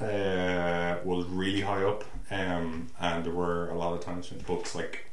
uh, 0.00 0.96
was 1.04 1.26
really 1.26 1.60
high 1.60 1.84
up, 1.84 2.04
um, 2.30 2.88
and 3.00 3.24
there 3.24 3.32
were 3.32 3.68
a 3.70 3.76
lot 3.76 3.92
of 3.92 4.00
times 4.00 4.30
when 4.30 4.40
books 4.40 4.74
like 4.74 5.10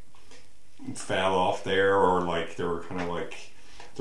fell 0.96 1.36
off 1.36 1.64
there, 1.64 1.96
or 1.98 2.22
like 2.22 2.56
there 2.56 2.68
were 2.70 2.84
kind 2.84 3.02
of 3.02 3.08
like 3.10 3.51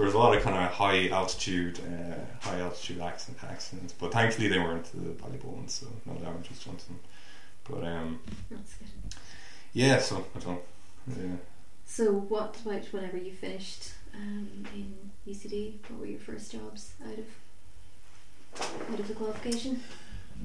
there 0.00 0.06
was 0.06 0.14
a 0.14 0.18
lot 0.18 0.34
of 0.34 0.42
kind 0.42 0.56
of 0.56 0.72
high 0.72 1.08
altitude, 1.08 1.78
uh, 1.80 2.48
high 2.48 2.58
altitude 2.60 3.02
accident, 3.02 3.44
accidents. 3.44 3.92
But 3.92 4.12
thankfully 4.12 4.48
they 4.48 4.58
weren't 4.58 4.86
the 4.94 5.12
valuable 5.12 5.50
ones, 5.52 5.74
so 5.74 5.88
no 6.06 6.14
damage 6.14 6.48
was 6.48 6.64
done 6.64 6.76
to 6.76 6.86
them. 6.86 7.00
But 7.68 7.84
um, 7.84 8.20
That's 8.50 8.76
good. 8.76 8.88
yeah, 9.74 9.98
so 9.98 10.24
I 10.34 10.38
don't. 10.38 10.62
Yeah. 11.06 11.36
So, 11.84 12.12
what 12.12 12.56
about 12.64 12.86
whenever 12.92 13.18
you 13.18 13.32
finished 13.32 13.90
um, 14.14 14.48
in 14.74 14.94
UCD? 15.30 15.74
What 15.90 16.00
were 16.00 16.06
your 16.06 16.20
first 16.20 16.50
jobs 16.50 16.94
out 17.06 17.18
of 17.18 18.90
out 18.90 19.00
of 19.00 19.06
the 19.06 19.14
qualification? 19.14 19.82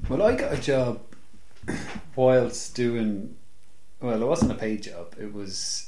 Well, 0.06 0.22
I 0.22 0.36
got 0.36 0.52
a 0.52 0.60
job 0.60 1.00
whilst 2.14 2.74
doing. 2.74 3.36
Well, 4.02 4.22
it 4.22 4.26
wasn't 4.26 4.52
a 4.52 4.56
paid 4.56 4.82
job. 4.82 5.14
It 5.18 5.32
was 5.32 5.85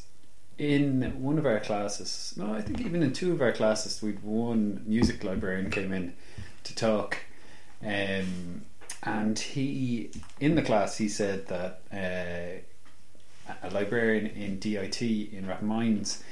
in 0.58 1.22
one 1.22 1.38
of 1.38 1.46
our 1.46 1.60
classes. 1.60 2.34
No, 2.36 2.52
I 2.52 2.60
think 2.60 2.80
even 2.80 3.02
in 3.02 3.12
two 3.12 3.32
of 3.32 3.40
our 3.40 3.52
classes, 3.52 4.02
we'd 4.02 4.22
one 4.22 4.82
music 4.84 5.22
librarian 5.24 5.70
came 5.70 5.92
in 5.92 6.14
to 6.64 6.74
talk, 6.74 7.18
um, 7.82 8.62
and 9.04 9.38
he 9.38 10.10
in 10.40 10.56
the 10.56 10.62
class 10.62 10.98
he 10.98 11.08
said 11.08 11.46
that 11.46 11.82
uh, 11.92 13.54
a 13.62 13.70
librarian 13.70 14.26
in 14.26 14.58
DIT 14.58 15.00
in 15.00 15.46
Rathmines 15.46 16.22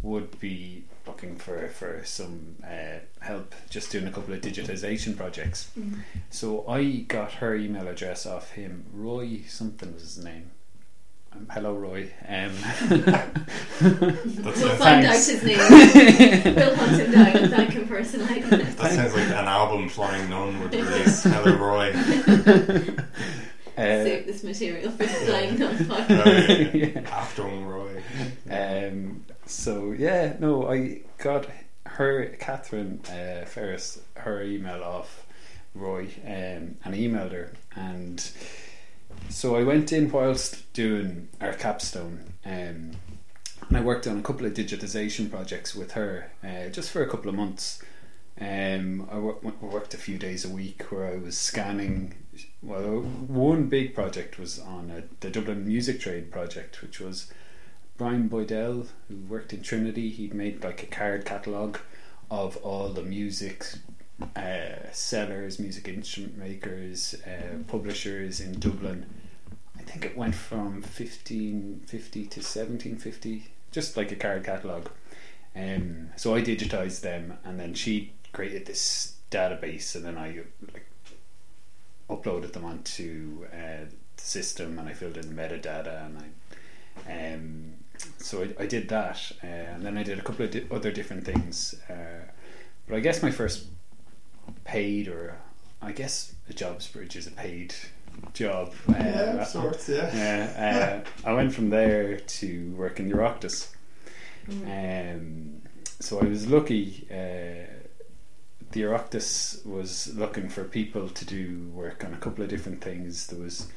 would 0.00 0.38
be 0.40 0.84
looking 1.06 1.36
for 1.36 1.66
for 1.68 2.02
some 2.04 2.56
uh, 2.64 3.00
help 3.20 3.54
just 3.68 3.90
doing 3.90 4.06
a 4.06 4.12
couple 4.12 4.32
of 4.32 4.40
digitization 4.40 5.16
projects. 5.16 5.70
So 6.30 6.64
I 6.68 6.84
got 7.08 7.32
her 7.34 7.56
email 7.56 7.88
address 7.88 8.26
off 8.26 8.52
him. 8.52 8.84
Roy 8.92 9.40
something 9.48 9.92
was 9.92 10.02
his 10.02 10.24
name. 10.24 10.51
Um, 11.34 11.46
hello, 11.50 11.74
Roy. 11.74 12.10
Um, 12.28 12.52
We'll 13.82 14.48
it. 14.48 14.78
find 14.78 15.04
out 15.06 15.14
his 15.14 15.42
name. 15.42 15.58
we'll 16.54 16.76
hunt 16.76 17.00
him 17.00 17.10
down 17.10 17.26
and 17.36 17.50
thank 17.50 17.70
him 17.72 17.88
personally. 17.88 18.40
That 18.42 18.92
sounds 18.92 19.12
like 19.14 19.26
an 19.28 19.46
album 19.46 19.88
Flying 19.88 20.30
Nun 20.30 20.60
would 20.60 20.72
release. 20.74 21.24
Hello, 21.24 21.56
Roy. 21.56 21.90
uh, 21.90 23.04
Save 23.76 24.26
this 24.26 24.44
material 24.44 24.90
for 24.92 25.04
Flying 25.04 25.58
Nun 25.58 25.76
Oh, 25.80 25.84
fire. 25.84 26.06
yeah, 26.08 26.70
yeah. 26.72 27.00
Yeah. 27.38 27.64
Roy. 27.64 28.02
um, 28.50 29.24
so 29.46 29.90
yeah, 29.92 30.36
no, 30.38 30.70
I 30.70 31.00
got 31.18 31.46
her 31.86 32.26
Catherine 32.38 33.00
uh, 33.08 33.44
Ferris 33.46 34.00
her 34.16 34.42
email 34.42 34.82
off 34.84 35.26
Roy, 35.74 36.04
um, 36.24 36.76
and 36.84 36.86
I 36.86 36.90
emailed 36.98 37.32
her, 37.32 37.52
and 37.74 38.30
so 39.28 39.56
I 39.56 39.62
went 39.62 39.92
in 39.92 40.10
whilst 40.10 40.72
doing 40.72 41.28
our 41.40 41.52
capstone, 41.54 42.32
um, 42.44 42.92
and 43.68 43.76
I 43.76 43.80
worked 43.80 44.06
on 44.06 44.18
a 44.18 44.22
couple 44.22 44.46
of 44.46 44.54
digitization 44.54 45.30
projects 45.30 45.74
with 45.74 45.92
her, 45.92 46.30
uh, 46.44 46.68
just 46.68 46.90
for 46.90 47.02
a 47.02 47.08
couple 47.08 47.28
of 47.28 47.34
months. 47.34 47.82
Um, 48.40 49.08
I 49.10 49.18
wor- 49.18 49.38
worked 49.60 49.94
a 49.94 49.98
few 49.98 50.18
days 50.18 50.44
a 50.44 50.48
week 50.48 50.90
where 50.90 51.06
I 51.06 51.16
was 51.16 51.36
scanning. 51.36 52.14
Well, 52.62 53.00
one 53.00 53.68
big 53.68 53.94
project 53.94 54.38
was 54.38 54.58
on 54.58 54.90
a, 54.90 55.02
the 55.20 55.30
Dublin 55.30 55.66
Music 55.66 56.00
Trade 56.00 56.32
project, 56.32 56.82
which 56.82 56.98
was 56.98 57.32
Brian 57.96 58.28
Boydell, 58.28 58.88
who 59.08 59.16
worked 59.28 59.52
in 59.52 59.62
Trinity. 59.62 60.10
He'd 60.10 60.34
made 60.34 60.64
like 60.64 60.82
a 60.82 60.86
card 60.86 61.24
catalogue 61.24 61.78
of 62.30 62.56
all 62.58 62.88
the 62.88 63.02
music 63.02 63.66
uh, 64.36 64.90
sellers, 64.92 65.58
music 65.58 65.88
instrument 65.88 66.38
makers, 66.38 67.14
uh, 67.26 67.58
publishers 67.66 68.40
in 68.40 68.58
Dublin. 68.58 69.06
I 69.78 69.82
think 69.82 70.04
it 70.04 70.16
went 70.16 70.34
from 70.34 70.82
1550 70.82 72.20
to 72.20 72.40
1750, 72.40 73.48
just 73.70 73.96
like 73.96 74.12
a 74.12 74.16
card 74.16 74.44
catalogue. 74.44 74.90
Um, 75.54 76.10
so 76.16 76.34
I 76.34 76.42
digitized 76.42 77.00
them, 77.00 77.38
and 77.44 77.58
then 77.58 77.74
she 77.74 78.12
created 78.32 78.66
this 78.66 79.16
database, 79.30 79.94
and 79.94 80.04
then 80.04 80.16
I 80.16 80.42
like 80.72 80.86
uploaded 82.08 82.52
them 82.52 82.64
onto 82.64 83.46
uh, 83.52 83.86
the 84.16 84.22
system, 84.22 84.78
and 84.78 84.88
I 84.88 84.94
filled 84.94 85.16
in 85.16 85.34
the 85.34 85.42
metadata, 85.42 86.06
and 86.06 86.18
I 86.18 86.24
um, 87.08 87.74
so 88.18 88.42
I, 88.42 88.62
I 88.62 88.66
did 88.66 88.88
that, 88.88 89.32
uh, 89.42 89.46
and 89.46 89.84
then 89.84 89.96
I 89.96 90.02
did 90.02 90.18
a 90.18 90.22
couple 90.22 90.44
of 90.44 90.50
di- 90.50 90.66
other 90.70 90.90
different 90.90 91.24
things. 91.24 91.74
Uh, 91.88 92.26
but 92.86 92.96
I 92.96 93.00
guess 93.00 93.22
my 93.22 93.30
first 93.30 93.66
paid, 94.64 95.08
or 95.08 95.36
I 95.80 95.92
guess 95.92 96.34
a 96.48 96.52
jobs 96.52 96.86
bridge 96.88 97.16
is 97.16 97.26
a 97.26 97.30
paid 97.32 97.74
job. 98.34 98.72
Uh, 98.88 98.92
Yeah, 98.98 99.42
of 99.42 99.48
sorts, 99.48 99.88
yeah. 99.88 100.14
yeah, 100.14 101.02
uh, 101.24 101.28
I 101.28 101.32
went 101.32 101.54
from 101.54 101.70
there 101.70 102.18
to 102.18 102.70
work 102.76 103.00
in 103.00 103.10
Oireachtas. 103.10 103.68
Um, 104.66 105.62
so 106.00 106.20
I 106.20 106.24
was 106.24 106.46
lucky. 106.48 107.06
Uh, 107.10 107.66
the 108.72 108.82
Oireachtas 108.82 109.64
was 109.66 110.12
looking 110.14 110.48
for 110.48 110.64
people 110.64 111.08
to 111.08 111.24
do 111.24 111.70
work 111.74 112.04
on 112.04 112.14
a 112.14 112.16
couple 112.16 112.42
of 112.42 112.50
different 112.50 112.80
things. 112.82 113.26
There 113.26 113.38
was 113.38 113.68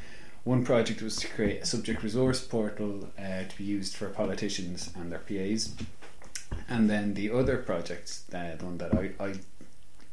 one 0.44 0.64
project 0.64 1.02
was 1.02 1.16
to 1.18 1.28
create 1.28 1.62
a 1.64 1.66
subject 1.66 2.04
resource 2.04 2.40
portal 2.42 3.10
uh, 3.18 3.44
to 3.50 3.58
be 3.58 3.64
used 3.64 3.96
for 3.96 4.10
politicians 4.10 4.92
and 4.96 5.12
their 5.12 5.20
PAs, 5.20 5.74
and 6.70 6.90
then 6.90 7.14
the 7.16 7.32
other 7.32 7.58
project, 7.58 8.20
uh, 8.34 8.56
the 8.56 8.66
one 8.66 8.78
that 8.78 8.94
I, 8.94 9.12
I 9.24 9.34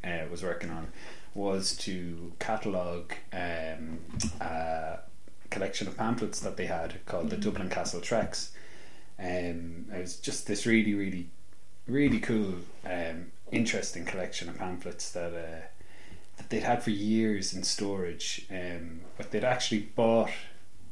uh, 0.05 0.27
was 0.31 0.43
working 0.43 0.71
on, 0.71 0.89
was 1.35 1.77
to 1.79 2.33
catalogue 2.39 3.15
um, 3.33 3.99
a 4.41 4.99
collection 5.51 5.87
of 5.87 5.97
pamphlets 5.97 6.41
that 6.41 6.57
they 6.57 6.67
had 6.67 7.05
called 7.07 7.31
the 7.31 7.37
Dublin 7.37 7.71
Castle 7.71 8.01
Tracts. 8.01 8.53
Um, 9.19 9.87
it 9.95 10.01
was 10.01 10.17
just 10.17 10.47
this 10.47 10.67
really, 10.67 10.95
really, 10.95 11.29
really 11.87 12.19
cool, 12.19 12.55
um, 12.85 13.31
interesting 13.51 14.05
collection 14.05 14.49
of 14.49 14.59
pamphlets 14.59 15.13
that 15.13 15.33
uh, 15.33 15.67
that 16.39 16.49
they'd 16.49 16.63
had 16.63 16.83
for 16.83 16.91
years 16.91 17.53
in 17.53 17.63
storage, 17.63 18.47
um, 18.51 19.01
but 19.17 19.31
they'd 19.31 19.45
actually 19.45 19.81
bought. 19.81 20.31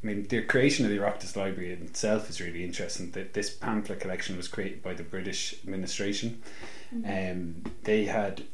I 0.03 0.07
mean, 0.07 0.27
the 0.29 0.43
creation 0.43 0.87
of 0.87 0.91
the 0.91 0.97
Oireachtas 0.97 1.37
Library 1.37 1.75
in 1.75 1.83
itself 1.83 2.31
is 2.31 2.41
really 2.41 2.65
interesting. 2.65 3.11
That 3.11 3.35
this 3.35 3.51
pamphlet 3.51 4.01
collection 4.01 4.37
was 4.37 4.49
created 4.49 4.83
by 4.83 4.95
the 4.95 5.03
British 5.03 5.55
administration. 5.63 6.43
Um, 7.05 7.65
they 7.85 8.05
had 8.07 8.45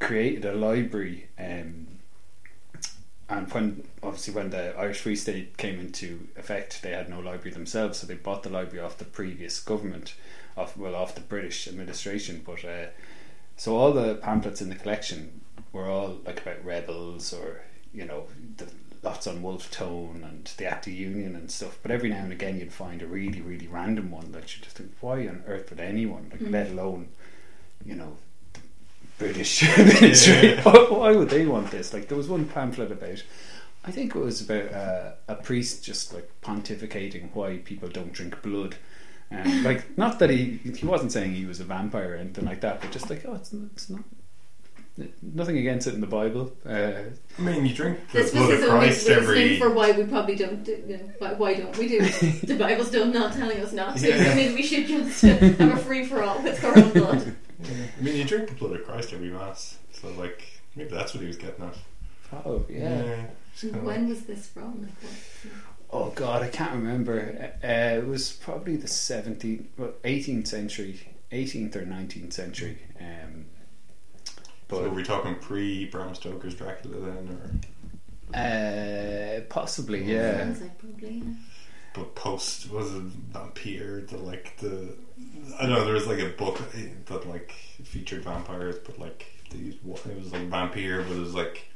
created 0.00 0.44
a 0.44 0.52
library, 0.54 1.28
um, 1.38 1.86
and 3.28 3.52
when 3.52 3.84
obviously 4.02 4.32
when 4.34 4.50
the 4.50 4.74
Irish 4.78 5.00
Free 5.00 5.16
State 5.16 5.56
came 5.58 5.78
into 5.78 6.28
effect, 6.36 6.82
they 6.82 6.92
had 6.92 7.08
no 7.10 7.20
library 7.20 7.50
themselves, 7.52 7.98
so 7.98 8.06
they 8.06 8.14
bought 8.14 8.42
the 8.42 8.50
library 8.50 8.84
off 8.84 8.96
the 8.98 9.04
previous 9.04 9.60
government, 9.60 10.14
off 10.56 10.76
well 10.76 10.94
off 10.94 11.14
the 11.14 11.20
British 11.20 11.68
administration. 11.68 12.42
But 12.44 12.64
uh, 12.64 12.86
so 13.56 13.76
all 13.76 13.92
the 13.92 14.14
pamphlets 14.14 14.62
in 14.62 14.70
the 14.70 14.74
collection 14.76 15.40
were 15.72 15.88
all 15.88 16.18
like 16.24 16.40
about 16.40 16.64
rebels 16.64 17.32
or 17.34 17.60
you 17.92 18.04
know 18.06 18.24
the, 18.56 18.68
lots 19.02 19.26
on 19.26 19.42
Wolfe 19.42 19.70
Tone 19.70 20.24
and 20.28 20.50
the 20.56 20.66
Act 20.66 20.86
of 20.86 20.92
Union 20.94 21.36
and 21.36 21.50
stuff. 21.50 21.78
But 21.82 21.90
every 21.90 22.08
now 22.08 22.22
and 22.24 22.32
again 22.32 22.58
you'd 22.58 22.72
find 22.72 23.02
a 23.02 23.06
really 23.06 23.42
really 23.42 23.66
random 23.66 24.10
one 24.10 24.32
that 24.32 24.56
you 24.56 24.62
just 24.64 24.76
think, 24.76 24.92
why 25.00 25.28
on 25.28 25.42
earth 25.46 25.68
would 25.70 25.80
anyone 25.80 26.28
like, 26.30 26.40
Mm. 26.40 26.52
let 26.52 26.70
alone 26.70 27.08
you 27.84 27.94
know. 27.94 28.16
The 29.18 29.24
British 29.24 29.62
ministry. 29.78 30.50
Yeah. 30.50 30.62
Why- 30.62 30.86
Why 30.90 31.12
would 31.16 31.30
they 31.30 31.46
want 31.46 31.70
this? 31.70 31.92
Like 31.92 32.08
there 32.08 32.16
was 32.18 32.28
one 32.28 32.46
pamphlet 32.46 32.90
about, 32.92 33.22
I 33.84 33.90
think 33.90 34.14
it 34.14 34.18
was 34.18 34.40
about 34.48 34.72
uh, 34.72 35.10
a 35.28 35.34
priest 35.36 35.84
just 35.84 36.12
like 36.14 36.30
pontificating 36.42 37.30
why 37.34 37.58
people 37.58 37.88
don't 37.88 38.12
drink 38.12 38.40
blood. 38.42 38.76
Um, 39.30 39.62
like 39.70 39.96
not 39.98 40.18
that 40.20 40.30
he 40.30 40.58
he 40.74 40.86
wasn't 40.86 41.12
saying 41.12 41.34
he 41.34 41.44
was 41.46 41.60
a 41.60 41.64
vampire 41.64 42.12
or 42.12 42.16
anything 42.16 42.44
like 42.46 42.60
that, 42.62 42.80
but 42.80 42.90
just 42.90 43.10
like 43.10 43.24
oh, 43.26 43.34
it's, 43.34 43.52
it's 43.52 43.90
not 43.90 44.00
nothing 45.22 45.58
against 45.58 45.86
it 45.86 45.94
in 45.94 46.00
the 46.00 46.06
Bible. 46.08 46.52
Uh, 46.66 46.92
I 47.38 47.42
mean, 47.42 47.64
you 47.66 47.74
drink 47.74 48.00
the 48.12 48.18
This 48.22 48.32
blood 48.32 48.52
of 48.52 48.68
Christ 48.68 49.06
reasoning 49.06 49.22
every. 49.22 49.58
for 49.58 49.70
why 49.70 49.92
we 49.92 50.04
probably 50.04 50.34
don't 50.34 50.64
do. 50.64 50.82
You 50.88 50.96
know, 50.96 51.10
why, 51.18 51.34
why 51.34 51.54
don't 51.54 51.76
we 51.78 51.88
do 51.88 51.98
it? 52.00 52.40
the 52.46 52.56
Bible's 52.56 52.88
still 52.88 53.06
not 53.06 53.32
telling 53.34 53.60
us 53.60 53.72
not 53.72 53.96
to. 53.98 54.08
Yeah. 54.08 54.32
I 54.32 54.34
mean, 54.34 54.54
we 54.54 54.62
should 54.62 54.86
just 54.86 55.22
uh, 55.22 55.28
have 55.36 55.74
a 55.74 55.76
free 55.76 56.04
for 56.04 56.22
all 56.22 56.42
with 56.42 56.64
our 56.64 56.76
own 56.76 56.90
blood. 56.90 57.36
Yeah. 57.60 57.68
I 57.98 58.00
mean, 58.02 58.16
you 58.16 58.24
drink 58.24 58.48
the 58.48 58.54
blood 58.54 58.78
of 58.78 58.84
Christ 58.86 59.12
every 59.12 59.30
mass, 59.30 59.78
so 59.92 60.08
like 60.10 60.44
maybe 60.76 60.90
that's 60.90 61.12
what 61.14 61.20
he 61.22 61.26
was 61.26 61.36
getting 61.36 61.64
at. 61.64 61.76
oh 62.46 62.64
yeah. 62.68 63.26
it's 63.52 63.62
kinda 63.62 63.78
When 63.78 64.00
like- 64.02 64.08
was 64.08 64.22
this 64.22 64.46
from? 64.48 64.88
Oh 65.90 66.10
God, 66.10 66.42
I 66.42 66.48
can't 66.48 66.72
remember. 66.72 67.50
Uh, 67.64 67.66
it 67.98 68.06
was 68.06 68.30
probably 68.32 68.76
the 68.76 68.86
17th, 68.86 69.64
well, 69.78 69.92
18th 70.04 70.46
century, 70.46 71.00
18th 71.32 71.74
or 71.76 71.82
19th 71.86 72.32
century. 72.34 72.78
Um, 73.00 73.46
so 74.70 74.84
are 74.84 74.90
we 74.90 75.02
talking 75.02 75.34
pre 75.36 75.86
Bram 75.86 76.14
Stoker's 76.14 76.54
Dracula 76.54 76.98
then, 77.00 77.28
or 78.34 78.38
uh, 78.38 79.40
possibly, 79.48 80.04
yeah. 80.04 80.38
Sounds 80.44 80.60
like 80.60 80.76
probably. 80.78 81.08
Yeah. 81.24 81.32
But 81.98 82.14
post 82.14 82.70
was 82.70 82.94
a 82.94 83.00
vampire? 83.00 84.00
The 84.00 84.18
like 84.18 84.56
the 84.58 84.94
I 85.58 85.62
don't 85.62 85.70
know. 85.70 85.84
There 85.84 85.94
was 85.94 86.06
like 86.06 86.20
a 86.20 86.28
book 86.28 86.60
that 87.06 87.28
like 87.28 87.52
featured 87.82 88.22
vampires, 88.24 88.76
but 88.84 88.98
like 88.98 89.26
these 89.50 89.74
it 89.74 89.82
was 89.84 90.32
like 90.32 90.42
vampire, 90.48 91.02
but 91.02 91.16
it 91.16 91.20
was 91.20 91.34
like 91.34 91.66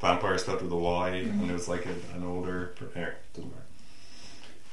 vampire 0.00 0.38
spelled 0.38 0.62
with 0.62 0.72
a 0.72 0.76
Y, 0.76 1.08
and 1.10 1.50
it 1.50 1.52
was 1.52 1.68
like 1.68 1.86
a, 1.86 2.16
an 2.16 2.24
older. 2.24 2.74
Here, 2.94 3.16
doesn't 3.34 3.50
matter. 3.50 3.64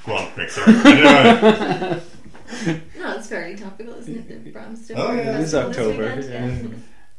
Go 0.05 0.13
on, 0.17 0.31
Nick. 0.37 0.49
Sorry. 0.49 2.01
No, 2.99 3.17
it's 3.17 3.27
fairly 3.27 3.55
topical, 3.55 3.93
isn't 3.95 4.29
it? 4.29 4.43
The 4.43 4.51
Bram 4.51 4.75
Stoker. 4.75 5.01
Oh, 5.01 5.13
yeah, 5.13 5.37
it 5.37 5.41
is 5.41 5.55
October, 5.55 6.19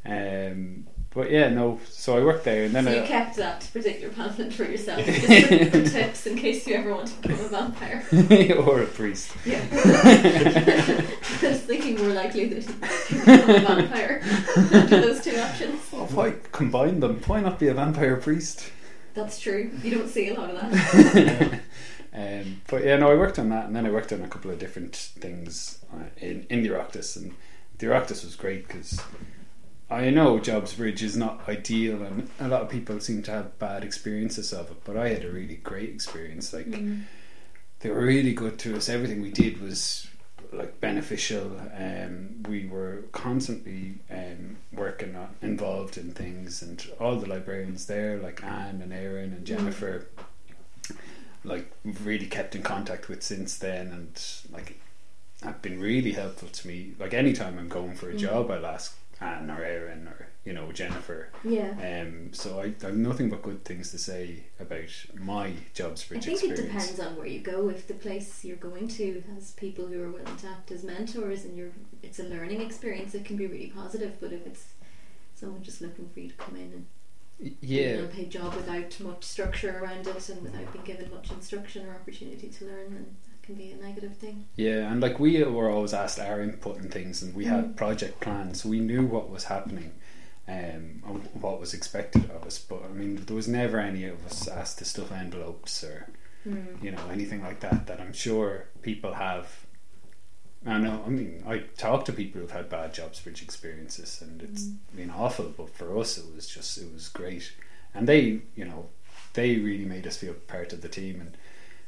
yeah. 0.05 0.51
Um, 0.51 0.87
but 1.17 1.31
yeah, 1.31 1.49
no. 1.49 1.79
So 1.89 2.15
I 2.15 2.23
worked 2.23 2.43
there, 2.43 2.65
and 2.65 2.75
then 2.75 2.83
So 2.83 2.91
I, 2.91 2.95
you 3.01 3.07
kept 3.07 3.37
that 3.37 3.67
particular 3.73 4.13
pamphlet 4.13 4.53
for 4.53 4.65
yourself, 4.65 5.03
just 5.05 5.25
for, 5.25 5.89
tips 5.89 6.27
in 6.27 6.37
case 6.37 6.67
you 6.67 6.75
ever 6.75 6.93
want 6.93 7.07
to 7.07 7.27
become 7.27 7.43
a 7.43 7.49
vampire. 7.49 8.05
or 8.59 8.83
a 8.83 8.85
priest. 8.85 9.31
Yeah. 9.43 9.65
I 9.73 11.07
was 11.41 11.61
thinking 11.61 11.97
more 11.97 12.13
likely 12.13 12.49
that 12.49 12.69
you 12.69 13.19
become 13.19 13.49
a 13.49 13.59
vampire 13.59 14.21
after 14.23 15.01
those 15.01 15.19
two 15.21 15.35
options. 15.39 15.81
Oh, 15.91 16.05
why 16.13 16.35
combine 16.51 16.99
them? 16.99 17.19
Why 17.25 17.41
not 17.41 17.57
be 17.57 17.67
a 17.67 17.73
vampire 17.73 18.17
priest? 18.17 18.71
That's 19.15 19.39
true. 19.39 19.71
You 19.81 19.97
don't 19.97 20.09
see 20.09 20.29
a 20.29 20.39
lot 20.39 20.51
of 20.51 20.61
that. 20.61 21.61
um, 22.13 22.61
but 22.67 22.85
yeah, 22.85 22.97
no, 22.97 23.11
I 23.11 23.15
worked 23.15 23.39
on 23.39 23.49
that, 23.49 23.65
and 23.65 23.75
then 23.75 23.87
I 23.87 23.89
worked 23.89 24.13
on 24.13 24.21
a 24.21 24.27
couple 24.27 24.51
of 24.51 24.59
different 24.59 24.95
things 24.95 25.79
uh, 25.91 26.03
in 26.17 26.45
in 26.51 26.61
the 26.61 26.69
Oireachtas, 26.69 27.15
and 27.15 27.33
the 27.79 27.87
Oireachtas 27.87 28.23
was 28.23 28.35
great 28.35 28.67
because 28.67 29.01
I 29.89 30.09
know 30.09 30.39
Jobs 30.39 30.73
Bridge 30.73 31.01
is 31.01 31.15
not 31.15 31.47
ideal, 31.47 32.03
and 32.03 32.29
a 32.39 32.47
lot 32.49 32.61
of 32.61 32.69
people 32.69 32.99
seem 32.99 33.23
to 33.23 33.31
have 33.31 33.57
bad 33.57 33.83
experiences 33.85 34.51
of 34.51 34.69
it, 34.69 34.83
but 34.83 34.97
I 34.97 35.09
had 35.09 35.23
a 35.23 35.31
really 35.31 35.55
great 35.55 35.89
experience. 35.89 36.51
Like 36.51 36.65
Mm. 36.67 37.03
they 37.79 37.89
were 37.89 38.01
really 38.05 38.33
good 38.33 38.59
to 38.59 38.75
us. 38.75 38.89
Everything 38.89 39.21
we 39.21 39.31
did 39.31 39.61
was 39.61 40.07
like 40.51 40.79
beneficial. 40.81 41.57
Um, 41.77 42.43
we 42.49 42.67
were 42.67 43.03
constantly 43.13 43.95
um, 44.11 44.57
working 44.73 45.15
on, 45.15 45.35
involved 45.41 45.97
in 45.97 46.11
things, 46.11 46.61
and 46.61 46.85
all 46.99 47.15
the 47.17 47.27
librarians 47.27 47.85
there, 47.85 48.17
like 48.17 48.43
Anne 48.43 48.81
and 48.81 48.91
Aaron 48.91 49.31
and 49.33 49.45
Jennifer, 49.45 50.07
like 51.45 51.71
we've 51.85 52.05
really 52.05 52.25
kept 52.27 52.55
in 52.55 52.61
contact 52.63 53.07
with 53.07 53.23
since 53.23 53.57
then, 53.57 53.87
and 53.91 54.21
like 54.51 54.79
have 55.43 55.61
been 55.61 55.79
really 55.79 56.11
helpful 56.11 56.49
to 56.49 56.67
me. 56.67 56.91
Like 56.99 57.13
anytime 57.13 57.57
I'm 57.57 57.69
going 57.69 57.95
for 57.95 58.09
a 58.09 58.13
Mm. 58.13 58.19
job, 58.19 58.51
I'll 58.51 58.65
ask 58.65 58.97
Anne 59.19 59.49
or 59.49 59.63
Erin 59.63 60.07
or 60.07 60.27
you 60.43 60.53
know 60.53 60.71
Jennifer. 60.71 61.29
Yeah. 61.43 61.71
Um, 61.81 62.33
so 62.33 62.59
I, 62.59 62.73
I 62.83 62.87
have 62.87 62.95
nothing 62.97 63.29
but 63.29 63.41
good 63.41 63.65
things 63.65 63.91
to 63.91 63.97
say 63.97 64.45
about 64.59 64.89
my 65.15 65.53
jobs 65.73 66.05
I 66.05 66.19
bridge 66.19 66.25
think 66.25 66.43
it 66.43 66.55
depends 66.55 66.99
on 66.99 67.15
where 67.15 67.25
you 67.25 67.39
go. 67.39 67.69
If 67.69 67.87
the 67.87 67.93
place 67.95 68.45
you're 68.45 68.57
going 68.57 68.87
to 68.89 69.23
has 69.33 69.51
people 69.51 69.87
who 69.87 70.03
are 70.03 70.09
willing 70.09 70.37
to 70.37 70.47
act 70.47 70.71
as 70.71 70.83
mentors 70.83 71.45
and 71.45 71.57
you're, 71.57 71.71
it's 72.03 72.19
a 72.19 72.23
learning 72.23 72.61
experience, 72.61 73.13
it 73.15 73.25
can 73.25 73.37
be 73.37 73.47
really 73.47 73.67
positive. 73.75 74.19
But 74.19 74.33
if 74.33 74.45
it's 74.45 74.65
someone 75.35 75.63
just 75.63 75.81
looking 75.81 76.09
for 76.09 76.19
you 76.19 76.29
to 76.29 76.35
come 76.35 76.55
in 76.55 76.85
and 77.41 77.55
Yeah, 77.61 77.89
an 77.89 78.05
unpaid 78.05 78.31
job 78.31 78.55
without 78.55 78.99
much 78.99 79.23
structure 79.23 79.79
around 79.79 80.07
it 80.07 80.29
and 80.29 80.41
without 80.41 80.71
being 80.73 80.85
given 80.85 81.11
much 81.13 81.31
instruction 81.31 81.85
or 81.87 81.93
opportunity 81.95 82.49
to 82.49 82.65
learn, 82.65 82.93
then 82.93 83.15
can 83.47 83.55
be 83.55 83.71
a 83.71 83.77
negative 83.77 84.15
thing. 84.17 84.45
Yeah, 84.55 84.91
and 84.91 85.01
like 85.01 85.19
we 85.19 85.41
were 85.43 85.69
always 85.71 85.93
asked 85.93 86.19
our 86.19 86.41
input 86.41 86.77
in 86.77 86.89
things, 86.89 87.23
and 87.23 87.33
we 87.33 87.45
Mm. 87.45 87.49
had 87.49 87.77
project 87.77 88.19
plans, 88.19 88.61
so 88.61 88.69
we 88.69 88.79
knew 88.81 89.05
what 89.05 89.29
was 89.29 89.45
happening, 89.45 89.93
um, 90.47 91.01
and 91.07 91.29
what 91.33 91.59
was 91.59 91.73
expected 91.73 92.29
of 92.29 92.43
us. 92.43 92.59
But 92.59 92.83
I 92.83 92.89
mean, 92.89 93.15
there 93.25 93.35
was 93.35 93.47
never 93.47 93.79
any 93.79 94.03
of 94.05 94.23
us 94.25 94.47
asked 94.47 94.77
to 94.79 94.85
stuff 94.85 95.11
envelopes 95.11 95.83
or 95.83 96.07
Mm. 96.45 96.83
you 96.83 96.91
know 96.91 97.07
anything 97.09 97.41
like 97.41 97.61
that. 97.61 97.87
That 97.87 97.99
I'm 98.01 98.13
sure 98.13 98.65
people 98.81 99.13
have. 99.13 99.47
I 100.65 100.77
know. 100.79 101.03
I 101.05 101.09
mean, 101.09 101.43
I 101.47 101.59
talk 101.77 102.03
to 102.05 102.13
people 102.13 102.41
who've 102.41 102.51
had 102.59 102.69
bad 102.69 102.93
jobs 102.93 103.19
bridge 103.21 103.41
experiences, 103.41 104.21
and 104.21 104.41
it's 104.41 104.63
Mm. 104.63 104.77
been 104.95 105.09
awful. 105.09 105.53
But 105.55 105.69
for 105.73 105.97
us, 105.97 106.17
it 106.17 106.25
was 106.35 106.47
just 106.47 106.77
it 106.77 106.91
was 106.93 107.07
great, 107.07 107.53
and 107.93 108.07
they, 108.07 108.41
you 108.55 108.65
know, 108.65 108.89
they 109.33 109.55
really 109.57 109.85
made 109.85 110.05
us 110.07 110.17
feel 110.17 110.33
part 110.33 110.73
of 110.73 110.81
the 110.81 110.89
team, 110.89 111.21
and 111.21 111.37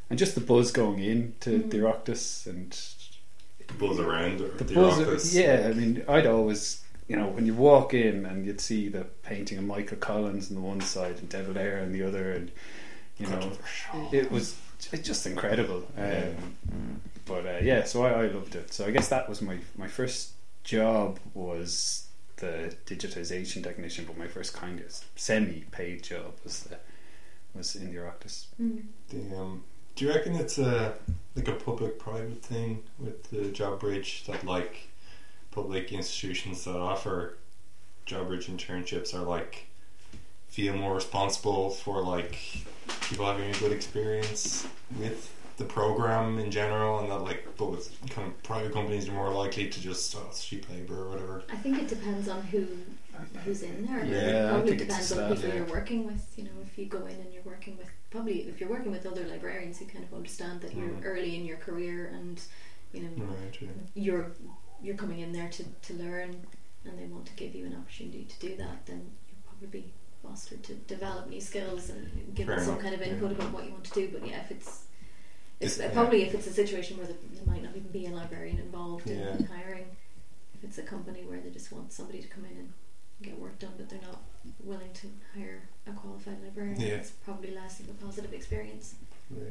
and 0.09 0.17
just 0.19 0.35
the 0.35 0.41
buzz 0.41 0.71
going 0.71 0.99
in 0.99 1.35
to 1.41 1.49
Mm. 1.51 1.69
the 1.71 1.77
Oireachtas 1.77 2.47
and 2.47 2.71
The 3.67 3.73
buzz 3.75 3.99
around 3.99 4.41
or 4.41 4.49
the 4.49 4.63
the, 4.63 4.73
buzz. 4.73 4.99
office. 4.99 5.33
yeah, 5.35 5.67
I 5.69 5.73
mean, 5.73 6.03
I'd 6.07 6.25
always, 6.25 6.81
you 7.07 7.15
know, 7.15 7.27
when 7.27 7.45
you 7.45 7.53
walk 7.53 7.93
in 7.93 8.25
and 8.25 8.45
you'd 8.45 8.61
see 8.61 8.89
the 8.89 9.05
painting 9.23 9.57
of 9.59 9.63
Michael 9.65 9.97
Collins 9.97 10.49
on 10.49 10.55
the 10.55 10.61
one 10.61 10.81
side 10.81 11.17
and 11.19 11.29
De 11.29 11.43
Valera 11.43 11.81
on 11.83 11.91
the 11.91 12.03
other, 12.03 12.31
and 12.31 12.51
you 13.19 13.27
know, 13.27 13.51
it 14.11 14.31
was 14.31 14.55
it's 14.93 15.07
just 15.07 15.25
incredible. 15.27 15.85
Yeah. 15.97 16.29
Um, 16.71 17.01
but 17.25 17.45
uh, 17.45 17.59
yeah, 17.61 17.83
so 17.83 18.03
I, 18.03 18.23
I 18.23 18.27
loved 18.27 18.55
it. 18.55 18.73
So 18.73 18.85
I 18.85 18.91
guess 18.91 19.09
that 19.09 19.27
was 19.29 19.41
my 19.41 19.57
my 19.77 19.87
first 19.87 20.31
job 20.63 21.19
was 21.33 22.07
the 22.37 22.73
digitization 22.85 23.61
technician, 23.61 24.05
but 24.05 24.17
my 24.17 24.27
first 24.27 24.53
kind 24.53 24.79
of 24.79 25.03
semi-paid 25.15 26.01
job 26.03 26.33
was 26.43 26.61
the 26.63 26.77
was 27.53 27.75
in 27.75 27.91
the 27.93 27.99
Oireachtas. 27.99 28.45
Mm. 28.61 28.83
The, 29.09 29.35
um, 29.37 29.63
do 29.99 30.05
you 30.05 30.13
reckon 30.13 30.33
it's 30.35 30.57
a 30.57 30.93
like 31.35 31.49
a 31.49 31.51
public-private 31.51 32.41
thing 32.41 32.81
with 32.99 33.21
the 33.31 33.49
job 33.51 33.81
bridge 33.81 34.23
that 34.27 34.45
like 34.45 34.87
public 35.51 35.91
institutions 35.91 36.63
that 36.63 36.77
offer 36.77 37.35
job 38.05 38.27
bridge 38.27 38.47
internships 38.47 39.13
are 39.13 39.25
like 39.25 39.67
feel 40.47 40.73
more 40.73 40.95
responsible 40.95 41.69
for 41.69 42.01
like 42.01 42.39
people 43.01 43.25
having 43.25 43.53
a 43.53 43.59
good 43.59 43.73
experience 43.73 44.65
with 44.97 45.33
the 45.57 45.65
program 45.65 46.39
in 46.39 46.49
general, 46.49 46.99
and 46.99 47.11
that 47.11 47.19
like, 47.19 47.45
with 47.59 47.91
kind 48.09 48.29
of 48.29 48.41
private 48.43 48.71
companies, 48.71 49.05
you're 49.05 49.15
more 49.15 49.33
likely 49.33 49.67
to 49.67 49.81
just 49.81 50.15
oh, 50.15 50.31
cheap 50.33 50.67
labor 50.69 51.03
or 51.03 51.09
whatever. 51.09 51.43
I 51.51 51.57
think 51.57 51.77
it 51.77 51.89
depends 51.89 52.29
on 52.29 52.41
who 52.43 52.65
who's 53.45 53.63
in 53.63 53.85
there. 53.85 54.03
Yeah, 54.05 54.47
it 54.47 54.49
probably 54.51 54.77
depends 54.77 55.11
on 55.11 55.33
people 55.35 55.49
yeah. 55.49 55.55
you're 55.55 55.65
working 55.65 56.05
with. 56.05 56.25
You 56.37 56.43
know, 56.45 56.51
if 56.63 56.77
you 56.77 56.85
go 56.85 57.05
in 57.05 57.15
and 57.15 57.33
you're 57.33 57.43
working 57.43 57.77
with 57.77 57.87
probably 58.11 58.41
if 58.41 58.59
you're 58.59 58.69
working 58.69 58.91
with 58.91 59.05
other 59.05 59.25
librarians 59.25 59.79
who 59.79 59.85
kind 59.85 60.03
of 60.03 60.13
understand 60.13 60.61
that 60.61 60.75
you're 60.75 60.87
Mm. 60.89 61.05
early 61.05 61.35
in 61.35 61.45
your 61.45 61.57
career 61.57 62.07
and 62.13 62.41
you 62.93 63.01
know 63.03 63.09
Right. 63.17 63.57
Yeah. 63.61 63.67
you're 63.93 64.31
you're 64.81 64.95
coming 64.95 65.19
in 65.19 65.31
there 65.33 65.49
to, 65.49 65.63
to 65.63 65.93
learn 65.95 66.35
and 66.85 66.97
they 66.97 67.05
want 67.05 67.25
to 67.27 67.33
give 67.33 67.53
you 67.53 67.65
an 67.65 67.75
opportunity 67.75 68.23
to 68.25 68.39
do 68.39 68.55
that, 68.57 68.85
then 68.85 69.11
you'll 69.27 69.41
probably 69.47 69.81
be 69.81 69.93
fostered 70.23 70.63
to 70.63 70.73
develop 70.73 71.27
new 71.29 71.41
skills 71.41 71.89
and 71.89 72.33
give 72.33 72.47
Fair 72.47 72.55
them 72.55 72.65
some 72.65 72.73
enough, 72.75 72.83
kind 72.83 72.95
of 72.95 73.01
yeah. 73.01 73.13
input 73.13 73.31
about 73.31 73.51
what 73.51 73.65
you 73.65 73.71
want 73.71 73.83
to 73.83 73.93
do. 73.93 74.09
But 74.11 74.27
yeah, 74.27 74.39
if 74.41 74.51
it's 74.51 74.83
It's- 75.59 75.93
probably 75.93 76.23
if 76.23 76.33
it's 76.33 76.47
a 76.47 76.53
situation 76.53 76.97
where 76.97 77.07
there 77.07 77.17
might 77.45 77.61
not 77.63 77.75
even 77.75 77.91
be 77.91 78.05
a 78.05 78.11
librarian 78.11 78.59
involved 78.59 79.07
in, 79.09 79.19
Yeah. 79.19 79.37
in 79.37 79.43
hiring, 79.45 79.85
if 80.55 80.63
it's 80.63 80.77
a 80.77 80.83
company 80.83 81.23
where 81.25 81.39
they 81.41 81.49
just 81.49 81.71
want 81.71 81.91
somebody 81.91 82.21
to 82.21 82.27
come 82.29 82.45
in 82.45 82.51
and 82.57 82.73
get 83.21 83.37
work 83.39 83.57
done, 83.59 83.71
but 83.77 83.89
they're 83.89 84.01
not 84.01 84.21
willing 84.63 84.91
to 84.93 85.07
hire 85.35 85.61
a 85.87 85.91
qualified 85.91 86.41
librarian, 86.43 86.79
Yeah. 86.79 86.87
it's 86.95 87.11
probably 87.11 87.51
less 87.51 87.79
of 87.79 87.89
a 87.89 87.93
positive 87.93 88.33
experience. 88.33 88.95
Yeah. 89.31 89.43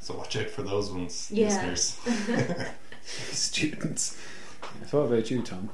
So 0.00 0.16
watch 0.16 0.36
out 0.36 0.48
for 0.50 0.62
those 0.62 0.90
ones, 0.90 1.30
Yeah. 1.32 1.48
listeners. 1.68 1.98
Students. 3.04 4.18
What 4.90 5.00
about 5.00 5.30
you, 5.30 5.42
Tom? 5.42 5.70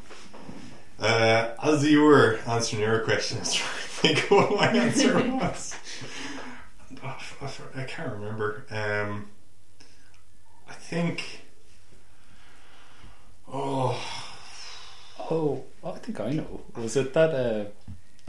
Uh, 0.98 1.50
as 1.62 1.84
you 1.84 2.02
were 2.02 2.38
answering 2.46 2.82
your 2.82 3.00
question, 3.00 3.38
I 3.38 3.40
was 3.40 3.54
trying 3.54 3.72
to 3.72 3.88
think 3.88 4.24
of 4.24 4.30
what 4.30 4.50
my 4.56 4.66
answer 4.68 5.14
was. 5.30 5.74
F- 7.02 7.36
I 7.40 7.44
f- 7.46 7.68
I 7.76 7.82
can't 7.84 8.12
remember. 8.12 8.66
Um, 8.70 9.28
I 10.68 10.72
think. 10.74 11.40
Oh, 13.52 14.00
Oh, 15.18 15.64
I 15.84 15.92
think 15.92 16.20
I 16.20 16.30
know. 16.30 16.60
Was 16.76 16.96
it 16.96 17.14
that 17.14 17.30
uh, 17.34 17.64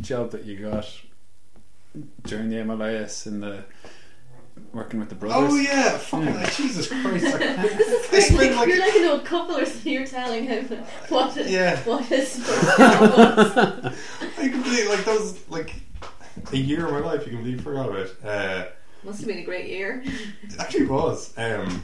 job 0.01 0.31
that 0.31 0.45
you 0.45 0.57
got 0.57 0.89
during 2.23 2.49
the 2.49 2.57
MLIS 2.57 3.27
in 3.27 3.39
the 3.41 3.63
working 4.71 4.99
with 4.99 5.09
the 5.09 5.15
brothers? 5.15 5.51
oh 5.51 5.55
yeah! 5.57 5.97
Fucking 5.97 6.27
Yeah. 6.27 6.49
Jesus 6.49 6.87
Christ! 6.87 7.25
I, 7.25 7.37
This 7.37 8.13
I 8.13 8.17
is 8.17 8.35
great. 8.37 8.55
like 8.55 8.67
You're 8.67 8.79
like 8.79 8.95
an 8.95 9.05
old 9.09 9.25
couple, 9.25 9.57
or 9.57 9.65
something. 9.65 9.91
You're 9.93 10.05
telling 10.07 10.45
him 10.45 10.65
what 11.09 11.35
it, 11.37 11.47
Yeah. 11.49 11.77
what 11.83 12.05
his 12.05 12.37
first 12.45 12.77
job 12.77 13.01
was. 13.01 13.57
I 14.37 14.49
completely 14.49 14.87
like 14.87 15.03
that 15.05 15.19
was 15.19 15.49
like 15.49 15.73
a 16.53 16.57
year 16.57 16.85
of 16.85 16.91
my 16.93 16.99
life. 16.99 17.25
You 17.25 17.33
completely 17.33 17.61
forgot 17.63 17.89
about. 17.89 18.09
Uh, 18.23 18.65
Must 19.03 19.19
have 19.19 19.27
been 19.27 19.39
a 19.39 19.43
great 19.43 19.67
year. 19.69 20.03
it 20.05 20.59
actually 20.59 20.85
was. 20.85 21.33
Um, 21.37 21.83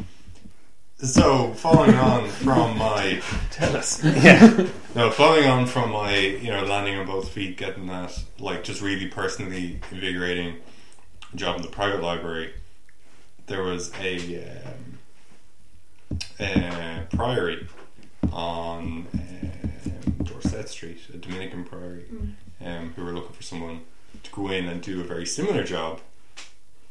so 1.02 1.54
following 1.54 1.96
on 1.96 2.28
from 2.30 2.78
my 2.78 3.22
Tell 3.52 3.76
us. 3.76 4.04
Yeah. 4.04 4.68
No, 4.94 5.10
following 5.10 5.48
on 5.48 5.68
from 5.68 5.92
my, 5.92 6.18
you 6.18 6.52
know, 6.52 6.66
landing 6.66 6.98
on 7.00 7.06
both 7.06 7.30
feet, 7.30 7.56
getting 7.56 7.88
that, 7.88 8.26
like, 8.40 8.66
just 8.66 8.82
really 8.82 9.08
personally 9.08 9.80
invigorating 9.90 10.58
job 11.34 11.56
in 11.56 11.62
the 11.62 11.70
private 11.70 12.02
library, 12.02 12.54
there 13.48 13.64
was 13.64 13.90
a, 14.02 14.44
um, 14.66 16.20
a 16.42 17.08
priory 17.16 17.66
on 18.34 19.08
um, 19.14 20.26
Dorset 20.26 20.68
Street, 20.68 21.00
a 21.14 21.18
Dominican 21.18 21.64
priory, 21.64 22.04
um, 22.66 22.92
who 22.98 23.06
were 23.06 23.14
looking 23.14 23.32
for 23.34 23.44
someone 23.44 23.82
to 24.24 24.32
go 24.32 24.50
in 24.50 24.68
and 24.68 24.82
do 24.82 25.00
a 25.00 25.06
very 25.06 25.26
similar 25.26 25.64
job 25.64 26.02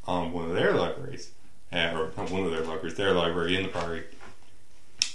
on 0.06 0.32
one 0.32 0.46
of 0.46 0.54
their 0.54 0.72
libraries, 0.72 1.32
uh, 1.72 1.92
or 1.94 2.12
not 2.16 2.30
one 2.30 2.44
of 2.44 2.50
their 2.50 2.64
libraries, 2.64 2.94
their 2.94 3.12
library 3.12 3.56
in 3.56 3.62
the 3.62 3.68
priory. 3.68 4.04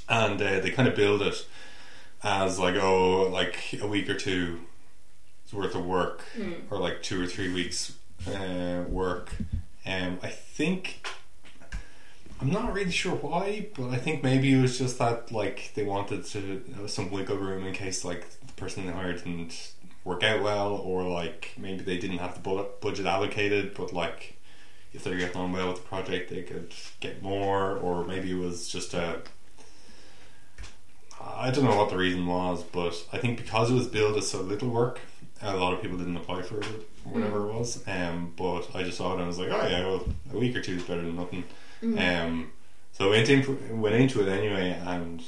And 0.08 0.42
uh, 0.42 0.60
they 0.60 0.70
kind 0.70 0.88
of 0.88 0.96
build 0.96 1.22
it 1.22 1.46
as 2.24 2.58
like 2.58 2.76
oh 2.76 3.30
like 3.30 3.58
a 3.82 3.88
week 3.88 4.10
or 4.10 4.16
two 4.16 4.60
worth 5.54 5.76
of 5.76 5.86
work 5.86 6.24
or 6.72 6.80
like 6.80 7.02
two 7.04 7.24
or 7.24 7.28
three 7.28 7.54
weeks 7.54 7.94
uh, 8.28 8.84
work 8.90 9.36
um, 9.86 10.18
I 10.24 10.30
think 10.30 11.08
I'm 12.42 12.50
not 12.50 12.74
really 12.74 12.92
sure 12.92 13.16
why 13.16 13.68
but 13.78 13.90
I 13.90 13.98
think 13.98 14.24
maybe 14.24 14.54
it 14.54 14.62
was 14.62 14.78
just 14.78 14.98
that 14.98 15.32
like 15.32 15.72
they 15.76 15.84
wanted 15.84 16.26
to 16.26 16.64
have 16.78 16.90
some 16.90 17.12
wiggle 17.12 17.38
room 17.38 17.66
in 17.66 17.74
case 17.74 18.04
like 18.04 18.28
the 18.46 18.54
person 18.54 18.86
they 18.86 18.92
hired 18.92 19.18
didn't 19.24 19.74
work 20.04 20.24
out 20.24 20.42
well 20.42 20.74
or 20.74 21.04
like 21.04 21.52
maybe 21.58 21.84
they 21.84 21.98
didn't 21.98 22.18
have 22.18 22.44
the 22.44 22.68
budget 22.82 23.06
allocated 23.06 23.76
but 23.76 23.94
like 23.94 24.35
if 24.96 25.04
they're 25.04 25.18
getting 25.18 25.38
on 25.38 25.52
well 25.52 25.70
with 25.70 25.78
the 25.78 25.88
project 25.88 26.30
they 26.30 26.42
could 26.42 26.74
get 27.00 27.22
more 27.22 27.78
or 27.78 28.06
maybe 28.06 28.32
it 28.32 28.38
was 28.38 28.68
just 28.68 28.94
a 28.94 29.22
I 31.22 31.52
don't 31.52 31.64
know 31.64 31.76
what 31.76 31.90
the 31.90 31.98
reason 31.98 32.28
was, 32.28 32.64
but 32.64 33.04
I 33.12 33.18
think 33.18 33.38
because 33.38 33.72
it 33.72 33.74
was 33.74 33.88
billed 33.88 34.18
as 34.18 34.30
so 34.30 34.42
little 34.42 34.70
work, 34.70 35.00
a 35.42 35.56
lot 35.56 35.74
of 35.74 35.82
people 35.82 35.98
didn't 35.98 36.18
apply 36.18 36.42
for 36.44 36.60
it, 36.60 36.66
or 37.06 37.12
whatever 37.12 37.50
it 37.50 37.54
was. 37.54 37.84
Um, 37.88 38.34
but 38.38 38.70
I 38.76 38.84
just 38.84 38.98
saw 38.98 39.12
it 39.12 39.16
and 39.16 39.24
I 39.24 39.28
was 39.28 39.40
like, 39.40 39.50
oh 39.50 39.68
yeah, 39.68 39.82
well, 39.88 40.06
a 40.34 40.38
week 40.38 40.56
or 40.56 40.62
two 40.62 40.76
is 40.76 40.84
better 40.84 41.02
than 41.02 41.16
nothing. 41.16 41.44
Um, 42.00 42.52
so 42.94 43.08
I 43.08 43.10
went 43.10 43.30
into 43.30 43.58
went 43.72 43.96
into 43.96 44.22
it 44.22 44.30
anyway 44.30 44.80
and 44.86 45.22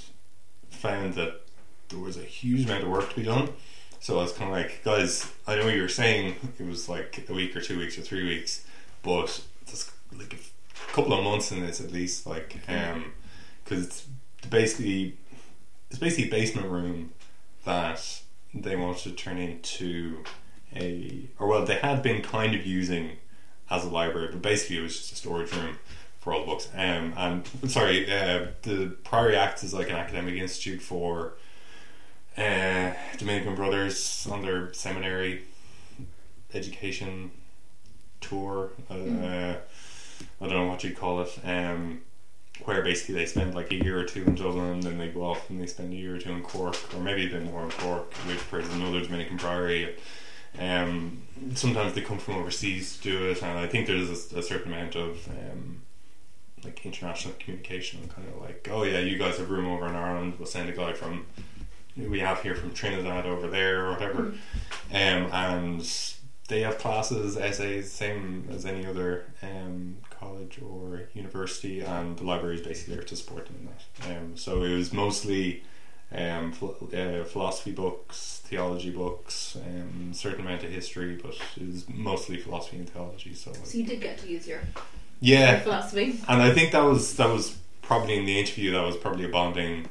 found 0.70 1.16
that 1.16 1.42
there 1.90 2.00
was 2.00 2.18
a 2.18 2.22
huge 2.24 2.66
amount 2.66 2.84
of 2.84 2.90
work 2.90 3.10
to 3.10 3.16
be 3.16 3.24
done. 3.24 3.50
So 4.00 4.20
I 4.20 4.24
was 4.24 4.32
kind 4.34 4.52
of 4.52 4.58
like, 4.58 4.84
guys, 4.84 5.32
I 5.48 5.56
know 5.56 5.68
you 5.68 5.82
were 5.82 5.90
saying 5.90 6.36
it 6.60 6.66
was 6.66 6.88
like 6.88 7.26
a 7.28 7.34
week 7.34 7.56
or 7.56 7.62
two 7.62 7.78
weeks 7.80 7.98
or 7.98 8.02
three 8.02 8.24
weeks, 8.26 8.66
but 9.04 9.42
there's 9.68 9.92
like 10.12 10.34
a 10.34 10.94
couple 10.94 11.14
of 11.14 11.24
months 11.24 11.52
in 11.52 11.66
this 11.66 11.80
at 11.80 11.92
least, 11.92 12.26
like, 12.26 12.58
um, 12.68 13.14
because 13.64 13.86
it's 13.86 14.06
basically 14.50 15.18
it's 15.90 16.00
basically 16.00 16.26
a 16.26 16.32
basement 16.32 16.68
room 16.68 17.12
that 17.66 18.22
they 18.54 18.76
wanted 18.76 19.04
to 19.04 19.12
turn 19.12 19.38
into 19.38 20.24
a 20.76 21.28
or 21.40 21.48
well 21.48 21.66
they 21.66 21.76
had 21.76 22.02
been 22.02 22.22
kind 22.22 22.56
of 22.56 22.66
using 22.66 23.12
as 23.70 23.84
a 23.84 23.90
library 23.90 24.30
but 24.32 24.42
basically 24.42 24.78
it 24.78 24.82
was 24.82 24.98
just 24.98 25.12
a 25.14 25.16
storage 25.16 25.54
room 25.54 25.78
for 26.20 26.34
all 26.34 26.42
the 26.42 26.46
books. 26.46 26.70
Um, 26.74 27.14
and 27.18 27.48
sorry 27.70 28.12
uh, 28.12 28.48
the 28.64 28.96
Priory 29.04 29.36
acts 29.36 29.64
as 29.64 29.74
like 29.74 29.90
an 29.90 29.96
academic 29.96 30.36
institute 30.36 30.82
for 30.82 31.34
uh, 32.38 32.94
Dominican 33.18 33.56
brothers 33.56 34.28
on 34.30 34.42
their 34.42 34.74
seminary 34.74 35.44
education 36.54 37.32
tour. 38.22 38.72
Uh, 38.90 38.94
uh, 38.94 39.56
I 40.42 40.48
don't 40.48 40.54
know 40.54 40.68
what 40.68 40.84
you'd 40.84 40.98
call 40.98 41.22
it. 41.22 41.40
Um, 41.44 42.02
where 42.66 42.82
basically 42.82 43.16
they 43.16 43.26
spend 43.26 43.54
like 43.54 43.72
a 43.72 43.76
year 43.76 44.00
or 44.00 44.04
two 44.04 44.24
in 44.24 44.36
Dublin, 44.36 44.82
then 44.82 44.98
they 44.98 45.10
go 45.10 45.24
off 45.24 45.50
and 45.50 45.62
they 45.62 45.68
spend 45.68 45.94
a 45.94 45.96
year 45.96 46.16
or 46.16 46.20
two 46.20 46.32
in 46.32 46.42
Cork, 46.42 46.76
or 46.94 47.00
maybe 47.00 47.28
a 47.28 47.30
bit 47.30 47.44
more 47.44 47.64
in 47.64 47.70
Cork, 47.70 48.12
which 48.14 48.66
is 48.66 48.74
another 48.74 49.02
Dominican 49.02 49.38
priory. 49.38 49.96
Um, 50.60 51.22
sometimes 51.54 51.94
they 51.94 52.02
come 52.02 52.18
from 52.18 52.36
overseas 52.36 52.98
to 52.98 53.04
do 53.04 53.30
it, 53.30 53.44
and 53.44 53.60
I 53.60 53.68
think 53.68 53.86
there's 53.86 54.10
a, 54.34 54.40
a 54.40 54.44
certain 54.44 54.74
amount 54.74 54.96
of 54.96 55.28
um, 55.30 55.84
like 56.64 56.84
international 56.86 57.36
communication, 57.40 58.08
kind 58.08 58.28
of 58.28 58.42
like, 58.42 58.68
oh 58.72 58.84
yeah, 58.84 59.00
you 59.00 59.18
guys 59.18 59.38
have 59.38 59.50
room 59.50 59.68
over 59.68 59.88
in 59.88 59.96
Ireland, 59.96 60.34
we'll 60.40 60.48
send 60.48 60.70
a 60.70 60.74
guy 60.74 60.94
from 60.94 61.28
we 61.96 62.20
have 62.20 62.42
here 62.44 62.54
from 62.54 62.74
Trinidad 62.74 63.26
over 63.26 63.48
there 63.48 63.86
or 63.86 63.92
whatever, 63.94 64.22
um, 64.22 64.38
and 64.92 65.82
they 66.48 66.62
have 66.62 66.78
classes, 66.78 67.36
essays, 67.38 67.92
same 67.92 68.48
as 68.52 68.66
any 68.66 68.86
other 68.86 69.26
um, 69.44 69.98
college 70.10 70.60
or 70.62 71.04
university, 71.14 71.82
and 71.82 72.18
the 72.18 72.24
library 72.24 72.56
is 72.56 72.62
basically 72.62 72.96
there 72.96 73.04
to 73.04 73.16
support 73.16 73.46
them 73.48 73.58
in 73.62 73.66
that. 73.68 74.18
Um, 74.18 74.38
so 74.38 74.64
it 74.64 74.74
was 74.74 74.94
mostly 74.94 75.64
um, 76.14 76.54
phil- 76.54 76.78
uh, 76.94 77.26
philosophy 77.26 77.72
books, 77.72 78.42
theology 78.46 78.92
books, 78.92 79.58
um, 79.58 80.14
certain 80.14 80.42
amount 80.46 80.64
of 80.64 80.72
history, 80.72 81.16
but 81.22 81.36
it 81.60 81.68
was 81.68 81.88
mostly 81.90 82.38
philosophy 82.38 82.78
and 82.78 82.90
theology. 82.90 83.34
So, 83.34 83.52
like, 83.52 83.66
So 83.66 83.78
you 83.78 83.86
did 83.86 84.00
get 84.00 84.18
to 84.20 84.30
use 84.30 84.48
your, 84.48 84.60
your 85.20 85.40
yeah, 85.40 85.60
philosophy. 85.60 86.20
and 86.30 86.42
I 86.42 86.54
think 86.54 86.72
that 86.72 86.84
was 86.84 87.18
that 87.18 87.30
was 87.30 87.58
probably 87.82 88.18
in 88.18 88.26
the 88.26 88.40
interview 88.40 88.72
that 88.72 88.82
was 88.84 88.96
probably 88.98 89.26
a 89.26 89.30
bonding 89.30 89.88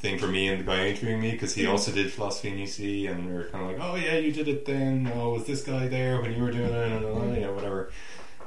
thing 0.00 0.18
for 0.18 0.26
me 0.26 0.48
and 0.48 0.60
the 0.60 0.64
guy 0.64 0.86
interviewing 0.88 1.20
me 1.20 1.30
because 1.32 1.54
he 1.54 1.64
Mm. 1.64 1.70
also 1.72 1.92
did 1.92 2.10
philosophy 2.10 2.48
in 2.48 2.56
UC 2.58 3.06
and 3.10 3.26
we 3.26 3.32
were 3.34 3.44
kind 3.44 3.64
of 3.64 3.70
like 3.70 3.80
oh 3.86 3.94
yeah 3.96 4.16
you 4.16 4.32
did 4.32 4.48
it 4.48 4.64
then 4.64 5.10
oh 5.14 5.34
was 5.34 5.44
this 5.44 5.62
guy 5.62 5.88
there 5.88 6.20
when 6.22 6.32
you 6.32 6.42
were 6.42 6.50
doing 6.50 6.72
it 6.72 6.92
and 6.92 7.04
Mm. 7.04 7.34
you 7.34 7.40
know 7.42 7.52
whatever 7.52 7.90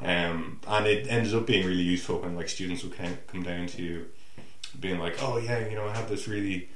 um, 0.02 0.60
and 0.68 0.86
it 0.88 1.08
ended 1.10 1.34
up 1.34 1.46
being 1.46 1.66
really 1.66 1.84
useful 1.84 2.20
when 2.20 2.36
like 2.36 2.50
students 2.50 2.84
would 2.84 2.96
come, 2.98 3.18
come 3.28 3.44
down 3.44 3.68
to 3.68 3.82
you 3.82 4.06
being 4.80 5.00
like 5.00 5.16
oh 5.22 5.38
yeah 5.38 5.60
you 5.68 5.76
know 5.76 5.88
I 5.88 5.96
have 5.96 6.10
this 6.10 6.28
really 6.28 6.70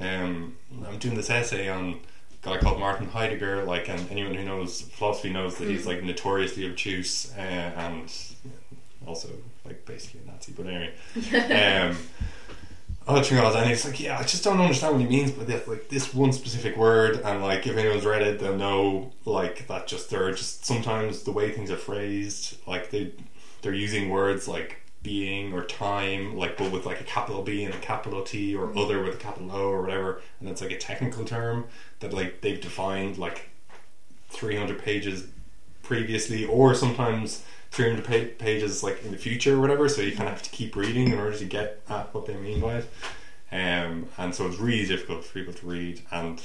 um, 0.00 0.56
I'm 0.86 0.98
doing 0.98 1.14
this 1.14 1.28
essay 1.28 1.68
on 1.68 2.00
a 2.42 2.46
guy 2.46 2.58
called 2.58 2.80
Martin 2.80 3.06
Heidegger 3.08 3.64
like 3.64 3.88
and 3.90 4.00
anyone 4.10 4.34
who 4.34 4.44
knows 4.44 4.80
philosophy 4.80 5.30
knows 5.30 5.56
that 5.58 5.68
he's 5.68 5.82
Mm. 5.84 5.86
like 5.86 6.02
notoriously 6.02 6.66
obtuse 6.68 7.30
uh, 7.36 7.40
and 7.76 8.10
also 9.06 9.28
like 9.66 9.84
basically 9.84 10.20
a 10.26 10.30
Nazi 10.32 10.52
but 10.56 10.66
anyway 10.66 10.92
um, 11.90 11.96
oh 13.06 13.22
God, 13.22 13.56
and 13.56 13.70
it's 13.70 13.84
like 13.84 14.00
yeah 14.00 14.18
I 14.18 14.22
just 14.22 14.44
don't 14.44 14.60
understand 14.60 14.94
what 14.94 15.02
he 15.02 15.08
means 15.08 15.30
but 15.30 15.46
that 15.48 15.68
like 15.68 15.88
this 15.88 16.14
one 16.14 16.32
specific 16.32 16.76
word 16.76 17.20
and 17.24 17.42
like 17.42 17.66
if 17.66 17.76
anyone's 17.76 18.04
read 18.04 18.22
it 18.22 18.40
they'll 18.40 18.56
know 18.56 19.12
like 19.24 19.66
that 19.68 19.86
just 19.86 20.10
there 20.10 20.24
are 20.24 20.32
just 20.32 20.64
sometimes 20.64 21.22
the 21.22 21.32
way 21.32 21.50
things 21.50 21.70
are 21.70 21.76
phrased 21.76 22.56
like 22.66 22.90
they 22.90 23.12
they're 23.62 23.74
using 23.74 24.10
words 24.10 24.46
like 24.46 24.84
being 25.04 25.52
or 25.52 25.62
time, 25.64 26.34
like 26.36 26.56
but 26.56 26.72
with 26.72 26.86
like 26.86 27.00
a 27.00 27.04
capital 27.04 27.42
B 27.42 27.62
and 27.62 27.72
a 27.72 27.78
capital 27.78 28.22
T 28.22 28.56
or 28.56 28.66
mm-hmm. 28.66 28.78
other 28.78 29.00
with 29.02 29.14
a 29.14 29.18
capital 29.18 29.52
O 29.52 29.68
or 29.68 29.82
whatever, 29.82 30.20
and 30.40 30.48
it's 30.48 30.60
like 30.60 30.72
a 30.72 30.78
technical 30.78 31.24
term 31.24 31.66
that 32.00 32.12
like 32.12 32.40
they've 32.40 32.60
defined 32.60 33.18
like 33.18 33.50
three 34.30 34.56
hundred 34.56 34.82
pages 34.82 35.28
previously, 35.82 36.44
or 36.44 36.74
sometimes 36.74 37.44
three 37.74 37.90
hundred 37.90 38.04
pa- 38.04 38.44
pages 38.44 38.82
like 38.82 39.04
in 39.04 39.10
the 39.10 39.18
future 39.18 39.56
or 39.56 39.60
whatever. 39.60 39.88
So 39.88 40.00
you 40.00 40.12
kind 40.12 40.28
of 40.28 40.34
have 40.34 40.42
to 40.42 40.50
keep 40.50 40.76
reading 40.76 41.10
in 41.10 41.18
order 41.18 41.36
to 41.36 41.44
get 41.44 41.80
at 41.88 42.14
what 42.14 42.26
they 42.26 42.36
mean 42.36 42.60
by 42.60 42.76
it. 42.76 42.88
Um, 43.52 44.08
and 44.16 44.34
so 44.34 44.46
it's 44.46 44.58
really 44.58 44.86
difficult 44.86 45.24
for 45.24 45.32
people 45.34 45.54
to 45.54 45.66
read, 45.66 46.02
and 46.10 46.40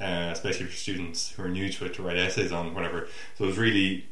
uh, 0.00 0.30
especially 0.32 0.66
for 0.66 0.76
students 0.76 1.30
who 1.32 1.42
are 1.42 1.48
new 1.48 1.68
to 1.70 1.84
it 1.86 1.94
to 1.94 2.02
write 2.02 2.16
essays 2.16 2.52
on 2.52 2.74
whatever. 2.74 3.08
So 3.36 3.44
it 3.44 3.48
was 3.48 3.58
really 3.58 4.06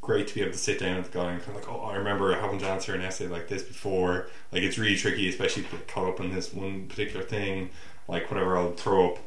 great 0.00 0.28
to 0.28 0.34
be 0.34 0.40
able 0.40 0.52
to 0.52 0.58
sit 0.58 0.78
down 0.78 0.96
with 0.98 1.10
the 1.10 1.18
guy 1.18 1.32
and 1.32 1.42
kind 1.42 1.56
of 1.56 1.62
like, 1.62 1.72
oh, 1.72 1.80
I 1.80 1.96
remember 1.96 2.34
having 2.38 2.58
to 2.60 2.68
answer 2.68 2.94
an 2.94 3.02
essay 3.02 3.26
like 3.26 3.48
this 3.48 3.62
before. 3.62 4.28
Like 4.52 4.62
it's 4.62 4.78
really 4.78 4.96
tricky, 4.96 5.28
especially 5.28 5.64
if 5.64 5.86
caught 5.88 6.08
up 6.08 6.20
in 6.20 6.32
this 6.32 6.54
one 6.54 6.86
particular 6.86 7.24
thing. 7.24 7.70
Like 8.08 8.30
whatever 8.30 8.56
I'll 8.56 8.72
throw 8.72 9.12
up. 9.12 9.18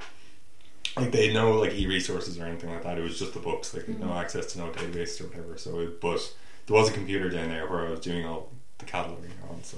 Like 0.96 1.12
they 1.12 1.28
had 1.28 1.34
no 1.34 1.54
like 1.54 1.74
e-resources 1.74 2.40
or 2.40 2.46
anything 2.46 2.72
like 2.72 2.84
that. 2.84 2.98
It 2.98 3.02
was 3.02 3.18
just 3.18 3.34
the 3.34 3.40
books. 3.40 3.74
Like 3.74 3.88
no 3.88 4.14
access 4.14 4.54
to 4.54 4.60
no 4.60 4.70
database 4.70 5.20
or 5.22 5.28
whatever. 5.28 5.58
So, 5.58 5.80
it, 5.80 6.00
but 6.00 6.34
there 6.68 6.76
was 6.76 6.90
a 6.90 6.94
computer 6.94 7.30
down 7.30 7.50
there 7.50 7.68
where 7.68 7.88
I 7.88 7.90
was 7.90 8.00
doing 8.00 8.26
all 8.26 8.52
the 8.78 8.86
cataloging 8.86 9.32
on. 9.50 9.64
So 9.64 9.78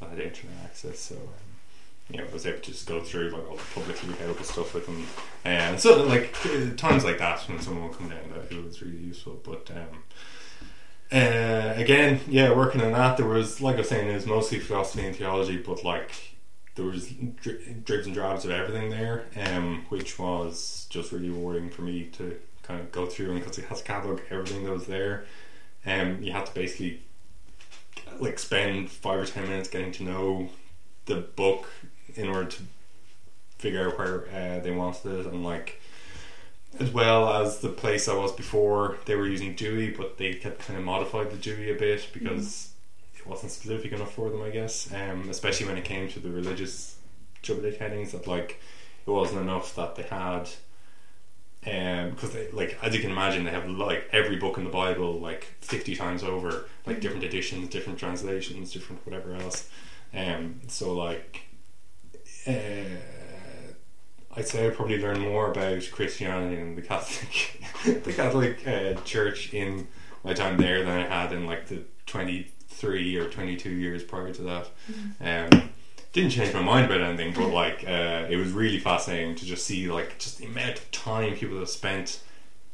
I 0.00 0.06
had 0.10 0.20
internet 0.20 0.56
access. 0.64 0.98
So. 1.00 1.16
Um, 1.16 1.48
you 2.10 2.18
know, 2.18 2.24
I 2.24 2.32
was 2.32 2.46
able 2.46 2.60
to 2.60 2.70
just 2.70 2.86
go 2.86 3.00
through 3.00 3.30
like 3.30 3.46
all 3.48 3.56
the 3.56 3.62
publicly 3.74 4.08
available 4.10 4.42
stuff 4.42 4.72
with 4.72 4.86
them, 4.86 5.06
and 5.44 5.78
so 5.78 6.04
like 6.04 6.34
uh, 6.46 6.74
times 6.76 7.04
like 7.04 7.18
that 7.18 7.40
when 7.42 7.60
someone 7.60 7.88
would 7.88 7.98
come 7.98 8.08
down, 8.08 8.30
that 8.34 8.50
it 8.50 8.64
was 8.64 8.80
really 8.80 8.96
useful. 8.96 9.38
But 9.44 9.70
um, 9.70 10.02
uh, 11.12 11.74
again, 11.76 12.20
yeah, 12.26 12.54
working 12.54 12.80
on 12.80 12.92
that, 12.92 13.18
there 13.18 13.26
was 13.26 13.60
like 13.60 13.74
I 13.76 13.78
was 13.80 13.88
saying, 13.90 14.08
it 14.08 14.14
was 14.14 14.26
mostly 14.26 14.58
philosophy 14.58 15.06
and 15.06 15.14
theology, 15.14 15.58
but 15.58 15.84
like 15.84 16.27
there 16.78 16.86
was 16.86 17.10
dri- 17.42 17.76
dribs 17.84 18.06
and 18.06 18.14
drabs 18.14 18.44
of 18.44 18.50
everything 18.50 18.88
there, 18.88 19.26
um, 19.36 19.84
which 19.88 20.18
was 20.18 20.86
just 20.88 21.12
really 21.12 21.28
rewarding 21.28 21.68
for 21.68 21.82
me 21.82 22.04
to 22.12 22.38
kind 22.62 22.80
of 22.80 22.92
go 22.92 23.06
through 23.06 23.32
and 23.32 23.40
because 23.40 23.58
it 23.58 23.64
has 23.66 23.80
a 23.80 23.84
catalog 23.84 24.20
everything 24.30 24.64
that 24.64 24.72
was 24.72 24.86
there, 24.86 25.24
um, 25.84 26.22
you 26.22 26.32
had 26.32 26.46
to 26.46 26.54
basically 26.54 27.02
like 28.20 28.38
spend 28.38 28.90
five 28.90 29.18
or 29.18 29.26
ten 29.26 29.48
minutes 29.48 29.68
getting 29.68 29.92
to 29.92 30.04
know 30.04 30.50
the 31.06 31.16
book 31.16 31.68
in 32.14 32.28
order 32.28 32.48
to 32.48 32.62
figure 33.58 33.88
out 33.88 33.98
where 33.98 34.28
uh, 34.28 34.60
they 34.60 34.70
wanted 34.70 35.20
it. 35.20 35.26
And 35.26 35.44
like 35.44 35.80
as 36.78 36.90
well 36.90 37.28
as 37.42 37.58
the 37.58 37.70
place 37.70 38.06
I 38.06 38.14
was 38.14 38.32
before 38.32 38.98
they 39.06 39.16
were 39.16 39.26
using 39.26 39.54
Dewey 39.54 39.90
but 39.90 40.18
they 40.18 40.34
kept 40.34 40.60
kind 40.60 40.78
of 40.78 40.84
modified 40.84 41.30
the 41.30 41.36
Dewey 41.36 41.72
a 41.72 41.74
bit 41.74 42.08
because 42.12 42.70
it 42.74 42.77
wasn't 43.28 43.52
specific 43.52 43.92
enough 43.92 44.14
for 44.14 44.30
them 44.30 44.42
I 44.42 44.50
guess 44.50 44.92
um, 44.92 45.28
especially 45.28 45.66
when 45.66 45.76
it 45.76 45.84
came 45.84 46.08
to 46.08 46.20
the 46.20 46.30
religious 46.30 46.96
subject 47.42 47.80
headings 47.80 48.12
that 48.12 48.26
like 48.26 48.60
it 49.06 49.10
wasn't 49.10 49.40
enough 49.40 49.74
that 49.76 49.94
they 49.96 50.02
had 50.02 50.48
um 51.66 52.10
because 52.10 52.32
they 52.32 52.50
like 52.52 52.78
as 52.82 52.94
you 52.94 53.00
can 53.00 53.10
imagine 53.10 53.44
they 53.44 53.50
have 53.50 53.68
like 53.68 54.08
every 54.12 54.36
book 54.36 54.58
in 54.58 54.64
the 54.64 54.70
Bible 54.70 55.18
like 55.18 55.44
50 55.60 55.96
times 55.96 56.22
over 56.22 56.66
like 56.86 57.00
different 57.00 57.24
editions 57.24 57.68
different 57.68 57.98
translations 57.98 58.72
different 58.72 59.04
whatever 59.06 59.34
else. 59.34 59.68
Um 60.14 60.60
so 60.68 60.94
like 60.94 61.42
uh, 62.46 62.52
I'd 64.36 64.46
say 64.48 64.66
I 64.66 64.70
probably 64.70 65.00
learned 65.00 65.20
more 65.20 65.50
about 65.50 65.88
Christianity 65.90 66.60
and 66.60 66.78
the 66.78 66.82
Catholic, 66.82 67.60
the 68.04 68.12
Catholic 68.12 68.66
uh, 68.66 68.94
Church 69.02 69.52
in 69.52 69.88
my 70.24 70.32
time 70.32 70.56
there 70.56 70.84
than 70.84 70.88
I 70.88 71.06
had 71.06 71.32
in 71.32 71.46
like 71.46 71.66
the 71.66 71.82
twenty 72.06 72.52
three 72.78 73.16
or 73.16 73.28
twenty 73.28 73.56
two 73.56 73.70
years 73.70 74.02
prior 74.02 74.32
to 74.32 74.42
that. 74.42 74.70
Um, 75.20 75.70
didn't 76.12 76.30
change 76.30 76.54
my 76.54 76.62
mind 76.62 76.86
about 76.86 77.02
anything, 77.02 77.34
but 77.34 77.48
like 77.48 77.84
uh, 77.86 78.26
it 78.30 78.36
was 78.36 78.50
really 78.52 78.78
fascinating 78.78 79.34
to 79.36 79.44
just 79.44 79.66
see 79.66 79.90
like 79.90 80.18
just 80.18 80.38
the 80.38 80.46
amount 80.46 80.78
of 80.78 80.90
time 80.90 81.34
people 81.34 81.58
have 81.58 81.68
spent 81.68 82.20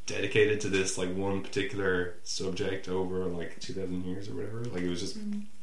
dedicated 0.06 0.60
to 0.60 0.68
this 0.68 0.98
like 0.98 1.12
one 1.14 1.42
particular 1.42 2.14
subject 2.24 2.88
over 2.88 3.24
like 3.24 3.58
two 3.60 3.72
thousand 3.72 4.04
years 4.04 4.28
or 4.28 4.34
whatever. 4.34 4.64
Like 4.64 4.82
it 4.82 4.90
was 4.90 5.00
just 5.00 5.16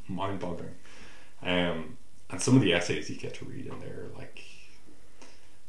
mind 0.07 0.39
boggling. 0.39 0.75
Um, 1.43 1.97
and 2.29 2.41
some 2.41 2.55
of 2.55 2.61
the 2.61 2.73
essays 2.73 3.09
you 3.09 3.17
get 3.17 3.33
to 3.35 3.45
read 3.45 3.65
in 3.65 3.79
there, 3.81 4.05
like, 4.15 4.41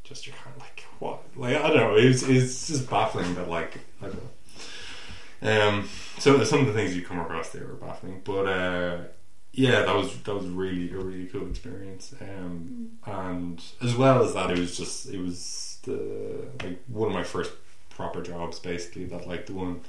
just 0.05 0.27
you're 0.27 0.37
kind 0.37 0.55
of 0.55 0.63
like, 0.63 0.85
what? 0.99 1.23
Like, 1.37 1.57
I 1.57 1.69
don't 1.69 1.77
know. 1.77 1.97
It's 1.97 2.23
it's 2.23 2.69
just 2.69 2.89
baffling 2.89 3.35
but 3.35 3.49
like, 3.49 3.79
I 4.01 4.07
don't 4.07 4.15
know. 4.15 4.31
Um, 5.43 5.89
so 6.19 6.43
some 6.45 6.61
of 6.61 6.67
the 6.67 6.73
things 6.73 6.95
you 6.95 7.03
come 7.03 7.19
across 7.19 7.51
there 7.51 7.67
were 7.67 7.75
baffling, 7.75 8.21
but 8.25 8.47
uh, 8.47 8.99
yeah, 9.53 9.83
that 9.83 9.95
was 9.95 10.17
that 10.23 10.35
was 10.35 10.47
really 10.47 10.91
a 10.93 10.97
really 10.97 11.27
cool 11.27 11.49
experience. 11.49 12.15
Um, 12.21 12.93
and 13.05 13.63
as 13.83 13.95
well 13.95 14.23
as 14.23 14.35
that, 14.35 14.51
it 14.51 14.59
was 14.59 14.77
just 14.77 15.09
it 15.09 15.21
was 15.21 15.79
the 15.83 16.47
like 16.63 16.83
one 16.87 17.09
of 17.09 17.15
my 17.15 17.25
first 17.25 17.53
proper 17.91 18.23
jobs, 18.23 18.59
basically. 18.59 19.05
That 19.05 19.27
like 19.27 19.47
the 19.47 19.55
one 19.55 19.81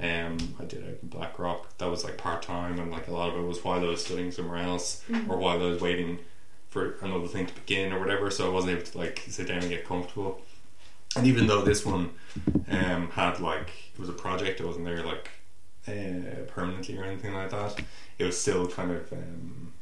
um, 0.00 0.38
I 0.58 0.64
did 0.64 0.84
out 0.84 0.98
in 1.02 1.08
Blackrock. 1.08 1.78
That 1.78 1.90
was 1.90 2.02
like 2.04 2.16
part 2.16 2.42
time, 2.42 2.78
and 2.80 2.90
like 2.90 3.08
a 3.08 3.12
lot 3.12 3.28
of 3.30 3.36
it 3.36 3.46
was 3.46 3.62
while 3.62 3.80
I 3.80 3.84
was 3.84 4.04
studying 4.04 4.32
somewhere 4.32 4.58
else, 4.58 5.04
or 5.28 5.36
while 5.36 5.60
I 5.60 5.66
was 5.66 5.80
waiting 5.80 6.18
for 6.70 6.96
another 7.02 7.28
thing 7.28 7.46
to 7.46 7.54
begin 7.54 7.92
or 7.92 8.00
whatever. 8.00 8.30
So 8.30 8.46
I 8.46 8.52
wasn't 8.52 8.72
able 8.72 8.86
to 8.86 8.98
like 8.98 9.22
sit 9.28 9.46
down 9.48 9.58
and 9.58 9.68
get 9.68 9.86
comfortable. 9.86 10.42
And 11.16 11.26
even 11.26 11.46
though 11.46 11.62
this 11.62 11.86
one 11.86 12.10
um, 12.70 13.10
had 13.10 13.40
like 13.40 13.70
it 13.94 14.00
was 14.00 14.08
a 14.08 14.12
project, 14.14 14.60
it 14.60 14.66
wasn't 14.66 14.84
there 14.84 15.04
like 15.04 15.30
uh, 15.86 16.42
permanently 16.48 16.98
or 16.98 17.04
anything 17.04 17.34
like 17.34 17.50
that. 17.50 17.80
It 18.18 18.24
was 18.24 18.40
still 18.40 18.66
kind 18.66 18.90
of. 18.90 19.12
Um, 19.12 19.72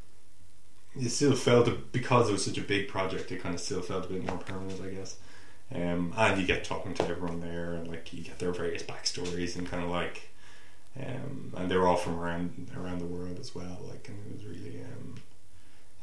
it 0.95 1.09
still 1.09 1.35
felt 1.35 1.91
because 1.93 2.29
it 2.29 2.33
was 2.33 2.45
such 2.45 2.59
a 2.59 2.63
big 2.63 2.89
project. 2.89 3.33
It 3.33 3.43
kind 3.43 3.55
of 3.55 3.61
still 3.61 3.81
felt 3.81 4.07
a 4.07 4.09
bit 4.09 4.27
more 4.27 4.39
permanent, 4.39 4.81
I 4.83 4.89
guess. 4.89 5.17
Um, 5.75 6.13
and 6.17 6.39
you 6.39 6.47
get 6.47 6.65
talking 6.65 6.93
to 6.95 7.09
everyone 7.09 7.41
there, 7.41 7.75
and 7.75 7.89
like 7.89 8.13
you 8.13 8.23
get 8.23 8.39
their 8.39 8.53
various 8.53 8.83
backstories, 8.83 9.57
and 9.57 9.67
kind 9.67 9.83
of 9.83 9.91
like, 9.91 10.29
um, 11.01 11.55
and 11.57 11.71
they're 11.71 11.87
all 11.87 11.97
from 11.97 12.19
around 12.19 12.71
around 12.77 12.99
the 13.01 13.07
world 13.07 13.39
as 13.41 13.55
well. 13.55 13.79
Like, 13.89 14.07
and 14.09 14.19
it 14.27 14.37
was 14.37 14.45
really, 14.45 14.81
um, 14.83 15.15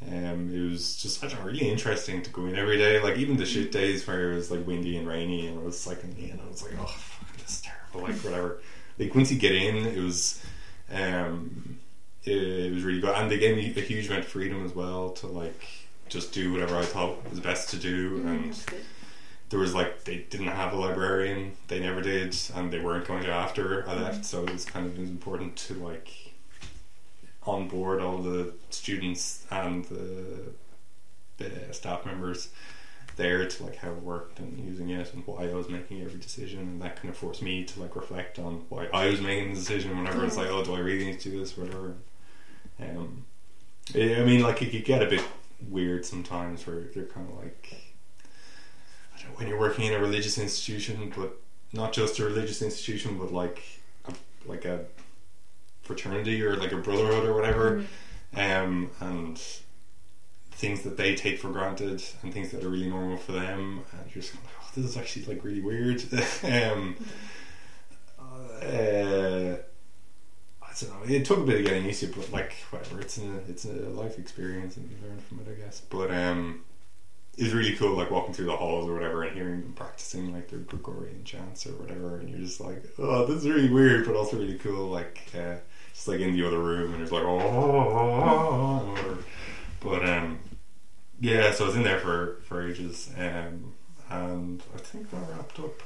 um, 0.08 0.50
it 0.54 0.70
was 0.70 0.96
just 0.96 1.22
I 1.22 1.28
don't 1.28 1.40
know, 1.40 1.46
really 1.46 1.68
interesting 1.68 2.22
to 2.22 2.30
go 2.30 2.46
in 2.46 2.56
every 2.56 2.78
day. 2.78 3.00
Like 3.00 3.18
even 3.18 3.36
the 3.36 3.46
shit 3.46 3.70
days 3.70 4.06
where 4.06 4.32
it 4.32 4.36
was 4.36 4.50
like 4.50 4.66
windy 4.66 4.96
and 4.96 5.06
rainy, 5.06 5.46
and 5.46 5.58
it 5.58 5.64
was 5.64 5.86
like, 5.86 6.02
and 6.02 6.40
I 6.44 6.48
was 6.48 6.62
like, 6.62 6.72
oh, 6.80 6.86
fuck, 6.86 7.36
this 7.36 7.50
is 7.50 7.62
terrible. 7.62 8.08
Like 8.08 8.22
whatever. 8.24 8.60
Like 8.98 9.14
once 9.14 9.30
you 9.30 9.38
get 9.38 9.52
in, 9.52 9.76
it 9.86 10.02
was, 10.02 10.42
um, 10.92 11.78
it, 12.24 12.36
it 12.36 12.72
was 12.72 12.82
really 12.82 13.00
good, 13.00 13.14
and 13.14 13.30
they 13.30 13.38
gave 13.38 13.56
me 13.56 13.74
a 13.76 13.84
huge 13.84 14.06
amount 14.06 14.24
of 14.24 14.28
freedom 14.28 14.64
as 14.64 14.74
well 14.74 15.10
to 15.10 15.26
like 15.26 15.62
just 16.08 16.32
do 16.32 16.52
whatever 16.52 16.76
I 16.76 16.84
thought 16.84 17.28
was 17.30 17.40
best 17.40 17.70
to 17.70 17.76
do, 17.76 18.22
and 18.26 18.56
there 19.50 19.60
was 19.60 19.74
like 19.74 20.04
they 20.04 20.24
didn't 20.30 20.46
have 20.46 20.72
a 20.72 20.76
librarian 20.76 21.52
they 21.68 21.80
never 21.80 22.00
did 22.00 22.36
and 22.54 22.72
they 22.72 22.78
weren't 22.80 23.06
going 23.06 23.22
to 23.24 23.30
after 23.30 23.86
I 23.88 23.94
left 23.96 24.24
so 24.24 24.44
it 24.44 24.52
was 24.52 24.64
kind 24.64 24.86
of 24.86 24.96
important 24.96 25.56
to 25.56 25.74
like 25.74 26.29
onboard 27.46 28.00
all 28.00 28.18
the 28.18 28.52
students 28.70 29.46
and 29.50 29.84
the, 29.86 30.52
the 31.38 31.72
staff 31.72 32.04
members 32.04 32.50
there 33.16 33.46
to 33.46 33.64
like 33.64 33.76
how 33.76 33.90
it 33.90 34.02
worked 34.02 34.38
and 34.38 34.58
using 34.58 34.90
it 34.90 35.12
and 35.12 35.26
why 35.26 35.44
I 35.44 35.54
was 35.54 35.68
making 35.68 36.02
every 36.02 36.18
decision. 36.18 36.60
And 36.60 36.82
that 36.82 36.96
kind 36.96 37.08
of 37.08 37.16
forced 37.16 37.42
me 37.42 37.64
to 37.64 37.80
like 37.80 37.96
reflect 37.96 38.38
on 38.38 38.64
why 38.68 38.88
I 38.92 39.08
was 39.08 39.20
making 39.20 39.50
the 39.50 39.58
decision 39.58 39.96
whenever 39.96 40.24
it's 40.24 40.36
like 40.36 40.48
oh 40.48 40.64
do 40.64 40.74
I 40.74 40.78
really 40.78 41.06
need 41.06 41.20
to 41.20 41.30
do 41.30 41.38
this 41.38 41.56
or 41.56 41.62
whatever? 41.62 41.94
Um, 42.80 43.24
I 43.94 44.24
mean 44.24 44.42
like 44.42 44.62
it 44.62 44.70
could 44.70 44.84
get 44.84 45.02
a 45.02 45.06
bit 45.06 45.22
weird 45.68 46.06
sometimes 46.06 46.66
where 46.66 46.84
they're 46.94 47.04
kind 47.04 47.28
of 47.28 47.36
like 47.36 47.74
I 49.14 49.20
don't 49.20 49.30
know, 49.30 49.38
when 49.38 49.48
you're 49.48 49.60
working 49.60 49.86
in 49.86 49.94
a 49.94 49.98
religious 49.98 50.38
institution, 50.38 51.12
but 51.16 51.36
not 51.72 51.92
just 51.92 52.18
a 52.18 52.24
religious 52.24 52.62
institution, 52.62 53.18
but 53.18 53.32
like 53.32 53.62
a, 54.06 54.14
like 54.46 54.64
a 54.64 54.86
fraternity 55.90 56.40
or 56.42 56.56
like 56.56 56.70
a 56.70 56.76
brotherhood 56.76 57.28
or 57.28 57.34
whatever, 57.34 57.84
um, 58.36 58.90
and 59.00 59.40
things 60.52 60.82
that 60.82 60.96
they 60.96 61.16
take 61.16 61.38
for 61.40 61.50
granted 61.50 62.02
and 62.22 62.32
things 62.32 62.50
that 62.50 62.62
are 62.62 62.68
really 62.68 62.88
normal 62.88 63.16
for 63.16 63.32
them, 63.32 63.82
and 63.90 64.00
you're 64.14 64.22
just 64.22 64.34
like, 64.36 64.44
oh, 64.62 64.70
this 64.76 64.84
is 64.84 64.96
actually 64.96 65.24
like 65.24 65.42
really 65.44 65.60
weird. 65.60 66.00
um, 66.44 66.96
uh, 68.20 69.56
I 70.62 70.72
don't 70.78 71.08
know. 71.08 71.14
It 71.14 71.24
took 71.24 71.38
a 71.38 71.42
bit 71.42 71.60
of 71.60 71.66
getting 71.66 71.84
used 71.86 72.00
to, 72.00 72.06
but 72.08 72.30
like 72.30 72.52
whatever. 72.70 73.00
It's 73.00 73.18
a 73.18 73.38
it's 73.48 73.64
a 73.64 73.72
life 73.72 74.16
experience, 74.18 74.76
and 74.76 74.88
you 74.88 74.96
learn 75.02 75.18
from 75.18 75.40
it, 75.40 75.48
I 75.50 75.60
guess. 75.60 75.80
But 75.80 76.12
um, 76.12 76.62
it 77.36 77.44
was 77.44 77.54
really 77.54 77.74
cool, 77.74 77.96
like 77.96 78.10
walking 78.10 78.34
through 78.34 78.46
the 78.46 78.56
halls 78.56 78.88
or 78.88 78.92
whatever, 78.92 79.22
and 79.22 79.34
hearing 79.34 79.62
them 79.62 79.72
practicing 79.72 80.32
like 80.32 80.48
their 80.48 80.60
Gregorian 80.60 81.24
chants 81.24 81.66
or 81.66 81.72
whatever, 81.72 82.18
and 82.18 82.28
you're 82.28 82.38
just 82.38 82.60
like, 82.60 82.84
oh, 82.98 83.24
this 83.26 83.38
is 83.38 83.48
really 83.48 83.70
weird, 83.70 84.06
but 84.06 84.14
also 84.14 84.36
really 84.36 84.58
cool. 84.58 84.88
Like 84.88 85.22
uh, 85.34 85.56
just 86.00 86.08
like 86.08 86.20
in 86.20 86.32
the 86.32 86.46
other 86.46 86.58
room, 86.58 86.94
and 86.94 87.02
it's 87.02 87.12
like, 87.12 87.24
oh, 87.24 87.38
oh, 87.38 87.94
oh, 87.94 88.96
oh. 88.96 89.18
But 89.80 90.08
um, 90.08 90.38
yeah, 91.20 91.52
so 91.52 91.64
I 91.64 91.66
was 91.66 91.76
in 91.76 91.82
there 91.82 91.98
for 91.98 92.38
for 92.44 92.66
ages, 92.66 93.10
um, 93.18 93.74
and 94.08 94.62
I 94.74 94.78
think 94.78 95.10
that 95.10 95.28
wrapped 95.28 95.58
up. 95.58 95.82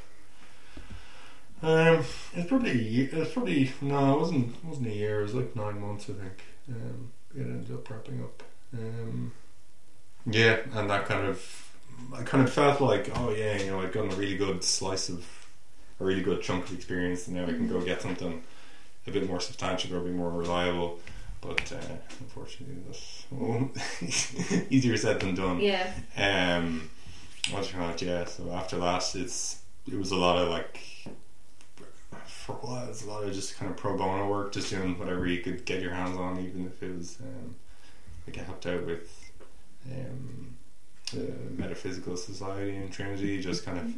Um, 1.62 2.04
it's 2.32 2.48
probably 2.48 3.08
it's 3.10 3.32
probably 3.32 3.72
no, 3.80 4.14
it 4.14 4.20
wasn't 4.20 4.54
it 4.54 4.64
wasn't 4.64 4.86
a 4.86 4.94
year. 4.94 5.18
It 5.18 5.24
was 5.24 5.34
like 5.34 5.56
nine 5.56 5.80
months, 5.80 6.08
I 6.08 6.12
think. 6.12 6.44
Um, 6.68 7.10
it 7.34 7.40
ended 7.40 7.74
up 7.74 7.90
wrapping 7.90 8.22
up. 8.22 8.42
Um, 8.72 9.32
yeah, 10.26 10.58
and 10.74 10.88
that 10.90 11.06
kind 11.06 11.26
of, 11.26 11.72
I 12.14 12.22
kind 12.22 12.44
of 12.44 12.52
felt 12.52 12.80
like, 12.80 13.10
oh 13.18 13.30
yeah, 13.30 13.60
you 13.60 13.66
know, 13.66 13.80
I'd 13.80 13.90
gotten 13.90 14.12
a 14.12 14.14
really 14.14 14.36
good 14.36 14.62
slice 14.62 15.08
of, 15.08 15.26
a 15.98 16.04
really 16.04 16.22
good 16.22 16.40
chunk 16.40 16.66
of 16.66 16.72
experience, 16.72 17.26
and 17.26 17.36
now 17.36 17.42
I 17.42 17.46
can 17.46 17.68
go 17.68 17.80
get 17.80 18.00
something 18.00 18.44
a 19.06 19.10
bit 19.10 19.26
more 19.28 19.40
substantial 19.40 19.96
or 19.96 20.00
be 20.00 20.10
more 20.10 20.30
reliable. 20.30 21.00
But 21.40 21.72
uh, 21.72 21.96
unfortunately, 22.20 22.76
that's 22.86 24.62
easier 24.70 24.96
said 24.96 25.20
than 25.20 25.34
done. 25.34 25.60
Yeah. 25.60 25.92
Um, 26.16 26.90
what's 27.50 27.70
your 27.70 27.82
call 27.82 27.90
it? 27.90 28.00
Yeah. 28.00 28.24
So 28.24 28.50
after 28.50 28.78
that, 28.78 29.14
it's 29.14 29.60
it 29.86 29.98
was 29.98 30.10
a 30.10 30.16
lot 30.16 30.38
of 30.38 30.48
like 30.48 30.80
for 32.44 32.52
a 32.52 32.56
while, 32.56 32.88
it's 32.88 33.04
a 33.04 33.08
lot 33.08 33.24
of 33.24 33.32
just 33.32 33.56
kind 33.56 33.70
of 33.70 33.76
pro 33.76 33.96
bono 33.96 34.28
work, 34.28 34.52
just 34.52 34.70
doing 34.70 34.98
whatever 34.98 35.26
you 35.26 35.40
could 35.40 35.64
get 35.64 35.80
your 35.80 35.92
hands 35.92 36.16
on, 36.16 36.38
even 36.40 36.66
if 36.66 36.82
it 36.82 36.96
was 36.96 37.18
um, 37.22 37.54
like 38.26 38.38
I 38.38 38.42
helped 38.42 38.66
out 38.66 38.84
with 38.84 39.30
um, 39.90 40.56
the 41.12 41.32
Metaphysical 41.56 42.16
Society 42.16 42.76
in 42.76 42.90
Trinity. 42.90 43.40
Just 43.40 43.64
kind 43.64 43.78
of 43.78 43.94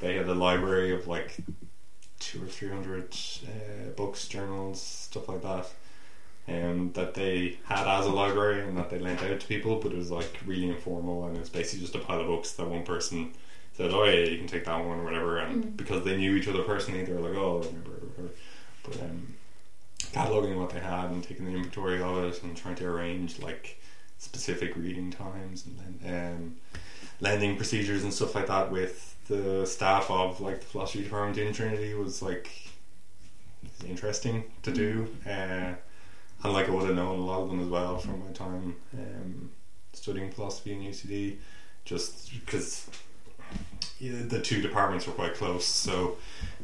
they 0.00 0.14
had 0.14 0.28
a 0.28 0.34
library 0.34 0.94
of 0.94 1.06
like 1.06 1.36
two 2.18 2.42
or 2.42 2.46
three 2.46 2.68
hundred 2.68 3.14
uh, 3.46 3.90
books, 3.96 4.26
journals, 4.28 4.80
stuff 4.82 5.28
like 5.28 5.42
that. 5.42 5.66
Um, 6.48 6.92
that 6.94 7.12
they 7.12 7.58
had 7.64 7.86
as 7.86 8.06
a 8.06 8.10
library 8.10 8.62
and 8.66 8.78
that 8.78 8.88
they 8.88 8.98
lent 8.98 9.22
out 9.22 9.38
to 9.38 9.46
people, 9.46 9.76
but 9.80 9.92
it 9.92 9.98
was 9.98 10.10
like 10.10 10.34
really 10.46 10.68
informal 10.70 11.26
and 11.26 11.36
it's 11.36 11.50
basically 11.50 11.80
just 11.80 11.94
a 11.94 11.98
pile 11.98 12.20
of 12.22 12.26
books 12.26 12.52
that 12.52 12.66
one 12.66 12.84
person 12.84 13.32
said, 13.74 13.90
"Oh 13.92 14.04
yeah, 14.04 14.24
you 14.24 14.38
can 14.38 14.46
take 14.46 14.64
that 14.64 14.82
one 14.84 14.98
or 15.00 15.04
whatever," 15.04 15.38
and 15.38 15.62
Mm. 15.64 15.76
because 15.76 16.04
they 16.04 16.16
knew 16.16 16.34
each 16.36 16.48
other 16.48 16.62
personally, 16.62 17.04
they 17.04 17.12
were 17.12 17.20
like, 17.28 17.36
"Oh, 17.36 17.58
whatever." 17.58 17.76
whatever. 17.90 18.34
But 18.82 19.02
um, 19.02 19.34
cataloging 20.00 20.58
what 20.58 20.70
they 20.70 20.80
had 20.80 21.10
and 21.10 21.22
taking 21.22 21.44
the 21.44 21.52
inventory 21.52 22.00
of 22.00 22.16
it 22.24 22.42
and 22.42 22.56
trying 22.56 22.76
to 22.76 22.86
arrange 22.86 23.38
like 23.40 23.78
specific 24.16 24.74
reading 24.74 25.10
times 25.10 25.66
and 25.66 26.00
then 26.02 26.34
um, 26.34 26.56
lending 27.20 27.56
procedures 27.56 28.04
and 28.04 28.12
stuff 28.14 28.34
like 28.34 28.46
that 28.46 28.70
with 28.72 29.14
the 29.28 29.66
staff 29.66 30.10
of 30.10 30.40
like 30.40 30.60
the 30.60 30.66
philosophy 30.66 31.04
department 31.04 31.38
in 31.38 31.52
Trinity 31.52 31.94
was 31.94 32.22
like 32.22 32.50
interesting 33.86 34.44
to 34.62 34.72
do. 34.72 35.08
Uh, 35.26 35.74
and 36.42 36.52
like 36.52 36.68
I 36.68 36.70
would 36.70 36.86
have 36.86 36.96
known 36.96 37.18
a 37.18 37.24
lot 37.24 37.42
of 37.42 37.48
them 37.48 37.60
as 37.60 37.68
well 37.68 37.98
from 37.98 38.24
my 38.24 38.32
time 38.32 38.76
um, 38.94 39.50
studying 39.92 40.30
philosophy 40.30 40.72
in 40.72 40.80
UCD, 40.80 41.36
just 41.84 42.32
because 42.32 42.88
yeah, 43.98 44.12
the 44.26 44.40
two 44.40 44.62
departments 44.62 45.06
were 45.06 45.12
quite 45.12 45.34
close, 45.34 45.66
so 45.66 46.16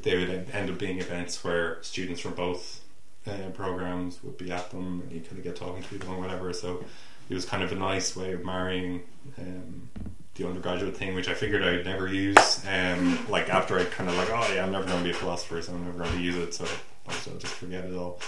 they 0.02 0.16
would 0.16 0.48
end 0.52 0.70
up 0.70 0.78
being 0.78 1.00
events 1.00 1.42
where 1.42 1.82
students 1.82 2.20
from 2.20 2.34
both 2.34 2.82
uh, 3.26 3.50
programs 3.52 4.22
would 4.22 4.38
be 4.38 4.52
at 4.52 4.70
them, 4.70 5.00
and 5.02 5.12
you 5.12 5.20
kind 5.20 5.38
of 5.38 5.44
get 5.44 5.56
talking 5.56 5.82
to 5.82 5.88
people 5.88 6.10
and 6.12 6.20
whatever. 6.20 6.52
So 6.52 6.84
it 7.28 7.34
was 7.34 7.44
kind 7.44 7.62
of 7.62 7.72
a 7.72 7.76
nice 7.76 8.14
way 8.14 8.32
of 8.32 8.44
marrying 8.44 9.02
um, 9.38 9.88
the 10.34 10.46
undergraduate 10.46 10.96
thing, 10.96 11.14
which 11.14 11.28
I 11.28 11.34
figured 11.34 11.62
I'd 11.62 11.84
never 11.84 12.08
use. 12.08 12.64
Um, 12.66 13.18
like 13.28 13.48
after 13.48 13.78
I'd 13.78 13.90
kind 13.90 14.10
of 14.10 14.16
like, 14.16 14.30
oh 14.30 14.52
yeah, 14.52 14.64
I'm 14.64 14.72
never 14.72 14.86
going 14.86 14.98
to 14.98 15.04
be 15.04 15.10
a 15.10 15.14
philosopher, 15.14 15.62
so 15.62 15.72
I'm 15.72 15.84
never 15.84 15.98
going 15.98 16.12
to 16.12 16.20
use 16.22 16.36
it. 16.36 16.54
So 16.54 16.66
I'll 17.06 17.38
just 17.38 17.54
forget 17.54 17.84
it 17.84 17.94
all. 17.94 18.18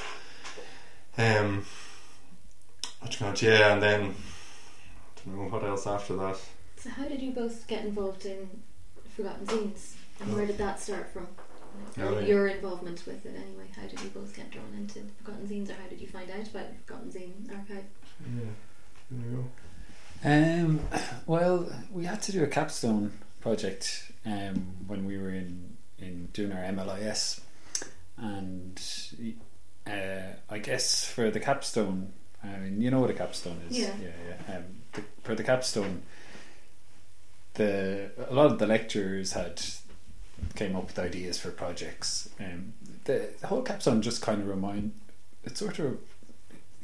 Um, 1.18 1.64
call 3.18 3.30
it? 3.30 3.42
Yeah, 3.42 3.72
and 3.72 3.82
then 3.82 4.02
I 4.02 5.20
don't 5.24 5.36
know 5.36 5.48
what 5.48 5.64
else 5.64 5.86
after 5.86 6.14
that. 6.16 6.38
So 6.76 6.90
how 6.90 7.04
did 7.04 7.22
you 7.22 7.32
both 7.32 7.66
get 7.66 7.84
involved 7.84 8.26
in 8.26 8.48
Forgotten 9.16 9.46
Zines? 9.46 9.94
And 10.20 10.34
where 10.34 10.46
did 10.46 10.58
that 10.58 10.80
start 10.80 11.10
from? 11.12 11.26
Oh, 11.98 12.18
yeah. 12.18 12.26
Your 12.26 12.48
involvement 12.48 13.04
with 13.06 13.26
it 13.26 13.34
anyway. 13.36 13.66
How 13.74 13.82
did 13.86 14.00
you 14.00 14.08
both 14.10 14.34
get 14.34 14.50
drawn 14.50 14.72
into 14.76 15.00
Forgotten 15.18 15.46
Zines 15.46 15.70
or 15.70 15.74
how 15.74 15.88
did 15.88 16.00
you 16.00 16.06
find 16.06 16.30
out 16.30 16.48
about 16.48 16.70
the 16.70 16.78
Forgotten 16.86 17.10
Zine 17.10 17.50
Archive? 17.50 17.84
Yeah, 18.20 18.50
there 19.10 19.30
you 19.30 19.36
go. 19.36 19.44
Um, 20.24 20.80
well, 21.26 21.70
we 21.90 22.04
had 22.04 22.22
to 22.22 22.32
do 22.32 22.42
a 22.42 22.46
capstone 22.46 23.12
project 23.40 24.10
um, 24.24 24.74
when 24.86 25.06
we 25.06 25.18
were 25.18 25.30
in, 25.30 25.76
in 25.98 26.26
doing 26.32 26.52
our 26.52 26.62
MLIS, 26.64 27.40
and 28.16 28.80
uh, 29.86 30.34
I 30.50 30.58
guess 30.58 31.04
for 31.04 31.30
the 31.30 31.40
capstone, 31.40 32.12
I 32.42 32.56
mean, 32.58 32.80
you 32.80 32.90
know 32.90 33.00
what 33.00 33.10
a 33.10 33.14
capstone 33.14 33.60
is, 33.68 33.78
Yeah. 33.78 33.92
yeah. 34.02 34.08
yeah. 34.48 34.56
Um, 34.56 34.64
the, 34.92 35.02
for 35.22 35.34
the 35.34 35.44
capstone, 35.44 36.02
the 37.54 38.10
a 38.28 38.34
lot 38.34 38.46
of 38.46 38.58
the 38.58 38.66
lecturers 38.66 39.32
had 39.32 39.62
came 40.54 40.76
up 40.76 40.86
with 40.86 40.98
ideas 40.98 41.38
for 41.38 41.50
projects. 41.50 42.28
Um, 42.40 42.74
the, 43.04 43.30
the 43.40 43.46
whole 43.46 43.62
capstone 43.62 44.02
just 44.02 44.20
kind 44.22 44.42
of 44.42 44.48
remind 44.48 44.92
it 45.44 45.56
sort 45.56 45.78
of 45.78 45.98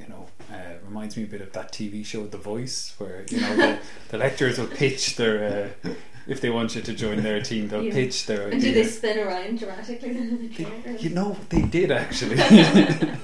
you 0.02 0.08
know 0.08 0.26
uh, 0.52 0.74
reminds 0.86 1.16
me 1.16 1.22
a 1.24 1.26
bit 1.26 1.40
of 1.40 1.52
that 1.52 1.72
TV 1.72 2.04
show 2.04 2.26
The 2.26 2.38
Voice, 2.38 2.94
where 2.98 3.24
you 3.30 3.40
know 3.40 3.56
the, 3.56 3.78
the 4.10 4.18
lecturers 4.18 4.58
will 4.58 4.66
pitch 4.66 5.16
their 5.16 5.72
uh, 5.84 5.90
if 6.26 6.40
they 6.40 6.50
want 6.50 6.74
you 6.76 6.82
to 6.82 6.92
join 6.94 7.22
their 7.22 7.40
team, 7.40 7.68
they'll 7.68 7.82
Yeah. 7.82 7.92
pitch 7.92 8.26
their 8.26 8.48
And 8.48 8.60
do 8.60 8.72
they 8.72 8.80
idea. 8.82 8.92
spin 8.92 9.18
around 9.18 9.58
dramatically? 9.58 10.12
They- 10.48 10.98
you 10.98 11.10
know, 11.10 11.36
they 11.48 11.62
did 11.62 11.90
actually. 11.90 12.36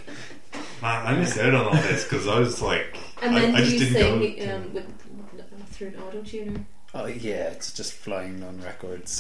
Man, 0.80 1.06
I 1.06 1.14
missed 1.16 1.38
out 1.38 1.54
on 1.54 1.66
all 1.66 1.72
this 1.82 2.04
because 2.04 2.26
I 2.28 2.38
was 2.38 2.62
like, 2.62 2.96
and 3.20 3.34
I, 3.36 3.40
then 3.40 3.54
I 3.56 3.58
do 3.58 3.64
just 3.64 3.72
you 3.72 3.78
didn't 3.96 4.22
sing 4.36 4.46
go. 4.48 4.54
um, 4.54 4.74
with, 4.74 5.68
through 5.70 5.88
an 5.88 5.96
auto 6.02 6.22
tuner? 6.22 6.60
oh 6.94 7.06
yeah, 7.06 7.48
it's 7.50 7.72
just 7.72 7.92
flying 7.92 8.42
on 8.42 8.60
records. 8.62 9.18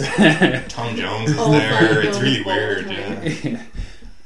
Tom 0.68 0.96
Jones 0.96 1.30
is 1.30 1.36
Oh 1.38 1.52
there. 1.52 2.00
It's 2.02 2.18
really 2.20 2.42
weird. 2.44 2.86
time. 2.86 2.94
Yeah. 3.42 3.62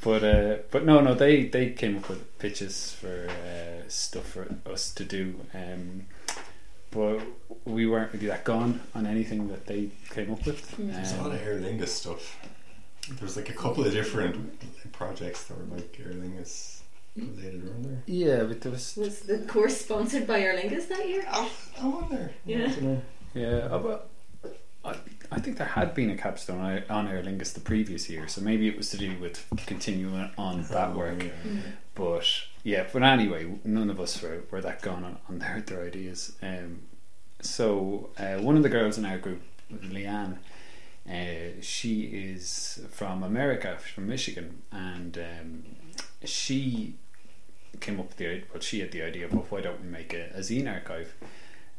but 0.03 0.25
uh, 0.25 0.57
but 0.71 0.85
no, 0.85 1.01
no, 1.01 1.15
they 1.15 1.45
they 1.47 1.71
came 1.71 1.99
up 1.99 2.09
with 2.09 2.39
pitches 2.39 2.93
for 2.93 3.29
uh, 3.29 3.89
stuff 3.89 4.27
for 4.27 4.47
us 4.71 4.93
to 4.95 5.05
do. 5.05 5.35
Um, 5.55 6.07
but 6.91 7.21
we 7.65 7.87
weren't 7.87 8.13
really 8.13 8.27
that 8.27 8.45
gone 8.45 8.81
on 8.95 9.07
anything 9.07 9.49
that 9.49 9.67
they 9.67 9.91
came 10.11 10.31
up 10.33 10.45
with. 10.45 10.77
Mm. 10.77 10.93
There's 10.93 11.13
a 11.13 11.17
lot 11.17 11.27
Um, 11.27 11.33
of 11.33 11.43
Aer 11.43 11.59
Lingus 11.59 11.89
stuff. 11.89 12.39
There's 13.19 13.37
like 13.37 13.49
a 13.49 13.55
couple 13.55 13.85
of 13.87 13.93
different 13.93 14.93
projects 14.93 15.45
that 15.45 15.57
were 15.59 15.77
like 15.77 15.99
Aer 15.99 16.13
Lingus 16.13 16.81
related 17.17 17.65
around 17.67 17.85
there. 17.87 18.03
yeah, 18.07 18.43
but 18.45 18.61
there 18.61 18.73
was 18.73 18.97
Was 18.97 19.21
the 19.21 19.39
course 19.39 19.79
sponsored 19.79 20.27
by 20.27 20.41
Aer 20.41 20.57
Lingus 20.57 20.89
that 20.89 21.09
year? 21.09 21.25
Oh, 21.33 21.51
I 21.81 21.87
wonder. 21.87 22.33
Yeah. 22.45 22.67
I 22.67 22.81
don't. 22.81 23.05
Yeah, 23.35 23.77
well, 23.77 24.03
I, 24.85 24.97
I 25.31 25.39
think 25.41 25.59
there 25.59 25.67
had 25.67 25.95
been 25.95 26.11
a 26.11 26.17
capstone 26.17 26.61
on- 26.61 26.85
on 26.91 27.09
Aer 27.09 27.23
Lingus 27.23 27.53
the 27.55 27.61
previous 27.61 28.09
year, 28.11 28.27
so 28.29 28.41
maybe 28.41 28.67
it 28.69 28.77
was 28.77 28.91
to 28.91 28.97
do 28.99 29.17
with 29.21 29.47
continuing 29.67 30.31
on 30.37 30.63
that 30.65 30.89
Oh, 30.91 30.97
work. 30.99 31.23
yeah. 31.23 31.31
Mm. 31.47 31.61
But 31.95 32.27
yeah, 32.65 32.87
but 32.93 33.03
anyway, 33.03 33.47
none 33.65 33.91
of 33.91 34.01
us 34.01 34.21
were, 34.23 34.43
were 34.51 34.61
that 34.61 34.83
gone 34.83 35.05
on, 35.05 35.19
on 35.29 35.39
their, 35.39 35.61
their 35.61 35.83
ideas. 35.85 36.37
Um, 36.43 36.81
so 37.41 38.11
uh, 38.19 38.37
one 38.39 38.57
of 38.57 38.63
the 38.63 38.69
girls 38.69 38.99
in 38.99 39.05
our 39.05 39.19
group, 39.19 39.43
Leanne, 39.73 40.39
uh, 41.09 41.61
she 41.61 42.03
is 42.05 42.81
from 42.91 43.23
America, 43.23 43.77
from 43.95 44.07
Michigan, 44.09 44.63
and 44.71 45.19
um, 45.19 45.65
she 46.25 46.95
came 47.81 47.99
up 47.99 48.09
with 48.09 48.17
the 48.17 48.27
idea. 48.29 48.45
Well, 48.53 48.61
she 48.63 48.81
had 48.81 48.93
the 48.93 49.03
idea 49.03 49.27
of 49.27 49.51
why 49.51 49.61
don't 49.61 49.81
we 49.83 49.89
make 49.89 50.13
a, 50.15 50.31
a 50.35 50.41
zine 50.41 50.73
archive? 50.73 51.13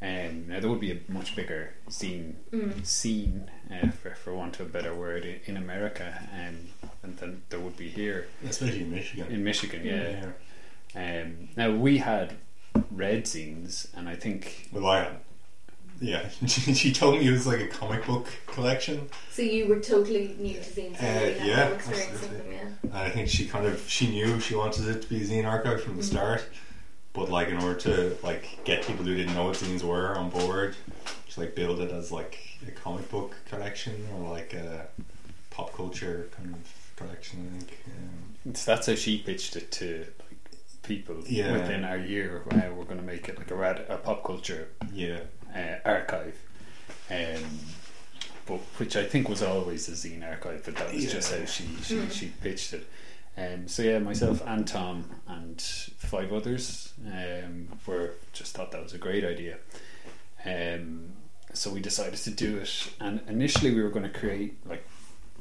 Um, 0.04 0.48
now 0.48 0.60
there 0.60 0.68
would 0.68 0.80
be 0.80 0.92
a 0.92 1.00
much 1.08 1.34
bigger 1.34 1.72
zine 1.88 2.34
Mm. 2.52 2.84
scene, 2.84 3.50
uh, 3.72 3.88
for 3.90 4.14
for 4.14 4.34
want 4.34 4.60
of 4.60 4.66
a 4.66 4.68
better 4.68 4.94
word, 4.94 5.24
in, 5.24 5.36
in 5.46 5.56
America, 5.56 6.28
um, 6.34 6.56
and 7.02 7.16
than 7.18 7.42
there 7.48 7.60
would 7.60 7.76
be 7.76 7.88
here 7.88 8.26
Especially 8.46 8.82
in 8.82 8.90
Michigan. 8.90 9.26
in 9.32 9.42
Michigan. 9.44 9.80
Yeah. 9.84 10.32
yeah. 10.94 11.22
Um, 11.22 11.48
now 11.56 11.70
we 11.70 11.98
had 11.98 12.34
red 12.90 13.24
zines, 13.24 13.86
and 13.96 14.08
I 14.08 14.16
think 14.16 14.68
Well, 14.72 14.86
I 14.86 14.98
had. 15.04 15.16
Yeah, 16.00 16.28
she, 16.46 16.74
she 16.74 16.92
told 16.92 17.18
me 17.18 17.26
it 17.28 17.30
was 17.30 17.46
like 17.46 17.60
a 17.60 17.68
comic 17.68 18.04
book 18.04 18.26
collection. 18.46 19.08
So 19.30 19.42
you 19.42 19.68
were 19.68 19.78
totally 19.80 20.34
new 20.38 20.54
to 20.54 20.60
zines, 20.60 20.98
so 20.98 21.06
Uh, 21.06 21.44
you 21.44 21.50
yeah, 21.50 21.68
no 21.68 21.74
absolutely. 21.76 22.28
them, 22.38 22.46
yeah. 22.52 22.68
And 22.82 22.92
I 22.92 23.10
think 23.10 23.28
she 23.30 23.46
kind 23.46 23.64
of 23.66 23.82
she 23.88 24.08
knew 24.10 24.38
she 24.40 24.54
wanted 24.54 24.86
it 24.88 25.02
to 25.02 25.08
be 25.08 25.22
a 25.22 25.26
zine 25.26 25.46
archive 25.46 25.82
from 25.82 25.96
the 25.96 26.02
Mhm. 26.02 26.06
start, 26.12 26.42
but 27.14 27.30
like 27.30 27.48
in 27.48 27.56
order 27.56 27.78
to 27.80 28.16
like 28.22 28.58
get 28.64 28.86
people 28.86 29.04
who 29.04 29.14
didn't 29.14 29.34
know 29.34 29.44
what 29.46 29.54
zines 29.56 29.82
were 29.82 30.14
on 30.18 30.28
board, 30.28 30.76
to 31.30 31.40
like 31.40 31.54
build 31.54 31.80
it 31.80 31.90
as 31.90 32.12
like 32.12 32.38
a 32.68 32.70
comic 32.72 33.08
book 33.10 33.34
collection 33.48 34.06
or 34.14 34.30
like 34.30 34.52
a 34.52 34.86
pop 35.50 35.72
culture 35.74 36.28
kind 36.36 36.54
of 36.54 36.92
collection. 36.96 37.50
I 37.56 37.58
think. 37.60 37.78
Um, 37.86 38.54
so 38.54 38.70
that's 38.74 38.86
how 38.88 38.94
she 38.96 39.18
pitched 39.18 39.56
it 39.56 39.70
to 39.72 40.06
like, 40.28 40.58
people 40.82 41.16
Yeah. 41.26 41.52
within 41.52 41.84
our 41.84 41.96
year. 41.96 42.42
Uh, 42.50 42.70
we're 42.76 42.84
going 42.84 42.98
to 42.98 43.02
make 43.06 43.28
it 43.28 43.38
like 43.38 43.50
a, 43.50 43.54
rad- 43.54 43.86
a 43.88 43.96
pop 43.96 44.24
culture 44.24 44.68
yeah, 44.92 45.20
uh, 45.56 45.76
archive, 45.88 46.36
um, 47.10 47.42
but 48.46 48.58
which 48.78 48.96
I 48.96 49.04
think 49.04 49.28
was 49.28 49.42
always 49.42 49.88
a 49.88 49.92
zine 49.92 50.28
archive, 50.28 50.62
but 50.64 50.76
that 50.76 50.92
was 50.92 51.10
just 51.10 51.32
how 51.32 51.44
she 51.46 51.64
she, 51.84 52.06
she 52.10 52.26
pitched 52.42 52.72
it. 52.74 52.86
Um, 53.36 53.66
so 53.66 53.82
yeah, 53.82 53.98
myself 53.98 54.42
and 54.46 54.66
Tom 54.66 55.04
and 55.26 55.60
five 55.60 56.32
others 56.32 56.92
um, 57.06 57.68
were 57.86 58.12
just 58.32 58.54
thought 58.54 58.70
that 58.72 58.82
was 58.82 58.94
a 58.94 58.98
great 58.98 59.24
idea. 59.24 59.56
Um, 60.44 61.12
so 61.52 61.70
we 61.70 61.80
decided 61.80 62.18
to 62.20 62.30
do 62.30 62.58
it, 62.58 62.92
and 63.00 63.20
initially 63.28 63.74
we 63.74 63.82
were 63.82 63.90
going 63.90 64.10
to 64.10 64.18
create 64.18 64.56
like 64.66 64.84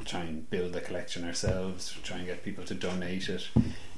try 0.05 0.21
and 0.21 0.49
build 0.49 0.75
a 0.75 0.81
collection 0.81 1.23
ourselves, 1.25 1.95
try 2.03 2.17
and 2.17 2.25
get 2.25 2.43
people 2.43 2.63
to 2.65 2.73
donate 2.73 3.29
it. 3.29 3.47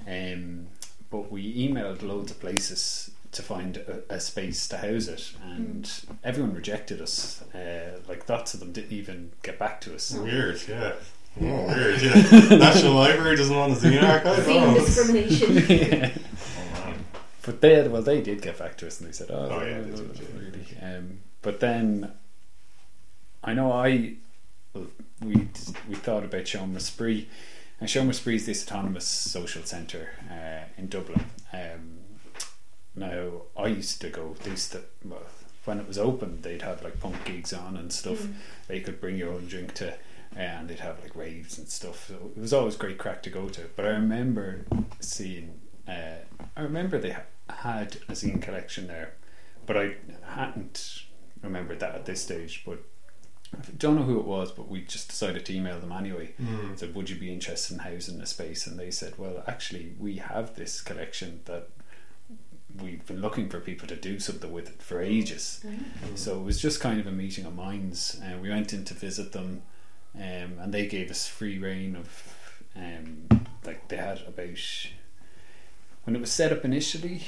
Um, 0.08 0.68
but 1.10 1.32
we 1.32 1.68
emailed 1.68 2.04
loads 2.04 2.32
of 2.32 2.40
places 2.40 3.12
to 3.32 3.42
find 3.42 3.78
a, 3.78 4.16
a 4.16 4.20
space 4.20 4.68
to 4.70 4.78
house 4.78 5.08
it, 5.08 5.34
and 5.44 5.90
everyone 6.24 6.54
rejected 6.54 7.02
us. 7.02 7.44
Uh, 7.54 8.00
like 8.08 8.28
lots 8.30 8.54
of 8.54 8.60
them 8.60 8.72
didn't 8.72 8.94
even 8.94 9.32
get 9.44 9.60
back 9.60 9.82
to 9.82 9.96
us. 9.96 10.14
Weird, 10.14 10.62
yeah. 10.68 10.94
Oh, 11.42 11.68
weird, 11.68 12.02
yeah. 12.02 12.58
National 12.58 12.94
Library 12.94 13.36
doesn't 13.36 13.56
want 13.56 13.74
a 13.74 13.76
zine 13.76 14.02
archive. 14.02 14.46
Seeing 14.46 14.64
Oh, 14.64 14.68
that's- 14.74 14.86
discrimination. 14.96 16.22
oh. 16.78 16.94
But 17.44 17.62
they 17.62 17.88
well 17.88 18.02
they 18.02 18.22
did 18.22 18.42
get 18.42 18.58
back 18.58 18.78
to 18.78 18.88
us 18.88 19.00
and 19.00 19.10
they 19.10 19.14
said, 19.14 19.28
"Oh, 19.30 19.50
Oh, 19.52 19.64
yeah, 19.64 19.78
no, 19.78 19.84
they 19.84 19.90
no, 19.92 20.14
did, 20.14 20.34
no, 20.34 20.40
really." 20.40 20.66
Um, 20.82 21.20
but 21.42 21.60
then 21.60 22.12
I 23.44 23.54
know 23.54 23.72
I 23.72 24.14
we 25.22 25.48
we 25.90 25.96
thought 25.96 26.24
about 26.24 26.44
Seomra 26.46 26.78
Spraoi, 26.80 27.26
and 27.80 27.90
Seomra 27.90 28.10
Spraoi 28.20 28.36
is 28.36 28.46
this 28.46 28.66
autonomous 28.66 29.06
social 29.06 29.64
centre 29.64 30.10
uh, 30.32 30.66
in 30.78 30.88
Dublin. 30.88 31.26
Um, 31.54 32.00
now 32.96 33.42
I 33.58 33.68
used 33.68 34.02
to 34.02 34.10
go. 34.10 34.36
They 34.44 34.52
used 34.52 34.72
to 34.72 34.82
well, 35.04 35.22
when 35.66 35.80
it 35.80 35.88
was 35.88 35.98
open, 35.98 36.42
they'd 36.42 36.62
have 36.62 36.82
like 36.84 37.00
punk 37.00 37.24
gigs 37.26 37.54
on 37.54 37.76
and 37.78 37.92
stuff. 37.92 38.20
Mm. 38.24 38.34
They 38.68 38.80
could 38.80 39.00
bring 39.02 39.18
your 39.18 39.34
own 39.34 39.48
drink 39.48 39.74
to. 39.76 39.94
And 40.36 40.70
they'd 40.70 40.80
have 40.80 41.00
like 41.02 41.16
raves 41.16 41.58
and 41.58 41.68
stuff. 41.70 42.08
So 42.08 42.32
it 42.36 42.40
was 42.40 42.54
always 42.54 42.76
great 42.76 42.98
crack 42.98 43.24
to 43.24 43.30
go 43.30 43.48
to. 43.50 43.70
But 43.76 43.86
I 43.86 43.90
remember 43.90 44.66
seeing 45.00 45.62
uh, 45.88 46.18
I 46.56 46.62
remember 46.62 47.00
they 47.00 47.16
had 47.50 47.98
a 48.10 48.14
zine 48.14 48.42
collection 48.42 48.88
there, 48.88 49.14
but 49.66 49.78
I 49.78 49.96
hadn't 50.24 51.04
remembered 51.42 51.80
that 51.80 51.96
at 51.96 52.06
this 52.06 52.22
stage. 52.22 52.64
But 52.66 52.84
I 53.54 53.72
don't 53.78 53.96
know 53.96 54.04
who 54.04 54.20
it 54.20 54.26
was, 54.26 54.52
but 54.52 54.68
we 54.68 54.82
just 54.82 55.10
decided 55.10 55.46
to 55.46 55.56
email 55.56 55.80
them 55.80 55.92
anyway. 55.92 56.34
Mm. 56.42 56.78
Said, 56.78 56.96
"Would 56.96 57.10
you 57.10 57.16
be 57.18 57.32
interested 57.32 57.74
in 57.74 57.80
housing 57.80 58.20
a 58.20 58.26
space?" 58.26 58.68
And 58.68 58.80
they 58.80 58.92
said, 58.92 59.18
"Well, 59.18 59.44
actually, 59.48 59.94
we 60.00 60.18
have 60.18 60.56
this 60.56 60.82
collection 60.82 61.42
that 61.46 61.70
we've 62.82 63.06
been 63.06 63.22
looking 63.22 63.48
for 63.48 63.60
people 63.60 63.88
to 63.88 63.96
do 63.96 64.20
something 64.20 64.52
with 64.52 64.68
it 64.70 64.82
for 64.82 65.02
ages." 65.02 65.64
So 66.16 66.40
it 66.40 66.44
was 66.44 66.60
just 66.60 66.82
kind 66.82 67.00
of 67.00 67.08
a 67.08 67.12
meeting 67.12 67.46
of 67.46 67.56
minds. 67.56 68.20
Uh, 68.22 68.38
we 68.38 68.50
went 68.50 68.74
in 68.74 68.84
to 68.86 68.94
visit 68.94 69.32
them, 69.32 69.62
um, 70.18 70.60
and 70.60 70.74
they 70.74 70.86
gave 70.88 71.12
us 71.12 71.28
free 71.28 71.58
reign 71.58 71.96
of, 71.96 72.56
um, 72.76 73.28
like 73.66 73.88
they 73.88 73.98
had 73.98 74.22
about 74.28 74.88
when 76.04 76.16
it 76.16 76.20
was 76.22 76.32
set 76.32 76.52
up 76.52 76.66
initially. 76.66 77.24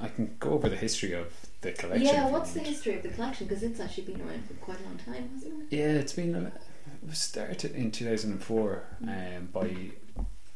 I 0.00 0.08
can 0.08 0.36
go 0.38 0.50
over 0.50 0.68
the 0.68 0.76
history 0.76 1.12
of 1.12 1.32
the 1.60 1.72
collection. 1.72 2.06
Yeah, 2.06 2.30
what's 2.30 2.52
the 2.52 2.60
history 2.60 2.94
of 2.94 3.02
the 3.02 3.10
collection? 3.10 3.46
Because 3.46 3.62
it's 3.62 3.80
actually 3.80 4.04
been 4.04 4.20
around 4.22 4.46
for 4.46 4.54
quite 4.54 4.80
a 4.80 4.84
long 4.84 4.98
time, 4.98 5.30
hasn't 5.34 5.64
it? 5.70 5.76
Yeah, 5.76 5.92
it's 5.92 6.12
been 6.14 6.34
uh, 6.34 6.50
it 7.02 7.08
was 7.08 7.18
started 7.18 7.74
in 7.74 7.90
two 7.90 8.06
thousand 8.06 8.32
and 8.32 8.42
four 8.42 8.84
um, 9.02 9.48
by 9.52 9.90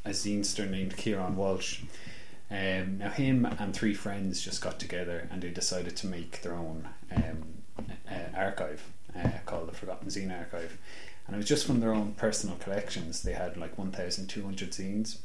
a 0.04 0.10
zinester 0.10 0.70
named 0.70 0.96
Kieran 0.96 1.36
Walsh. 1.36 1.82
Um, 2.50 2.98
now 2.98 3.10
him 3.10 3.46
and 3.58 3.74
three 3.74 3.94
friends 3.94 4.40
just 4.42 4.60
got 4.62 4.78
together 4.78 5.28
and 5.30 5.42
they 5.42 5.48
decided 5.48 5.96
to 5.96 6.06
make 6.06 6.42
their 6.42 6.54
own 6.54 6.88
um, 7.14 7.44
uh, 8.08 8.36
archive 8.36 8.82
uh, 9.16 9.30
called 9.46 9.68
the 9.68 9.72
Forgotten 9.72 10.08
Zine 10.08 10.38
Archive, 10.38 10.78
and 11.26 11.34
it 11.34 11.38
was 11.38 11.48
just 11.48 11.66
from 11.66 11.80
their 11.80 11.94
own 11.94 12.12
personal 12.12 12.56
collections. 12.56 13.22
They 13.22 13.32
had 13.32 13.56
like 13.56 13.78
one 13.78 13.90
thousand 13.90 14.28
two 14.28 14.44
hundred 14.44 14.70
zines, 14.72 15.18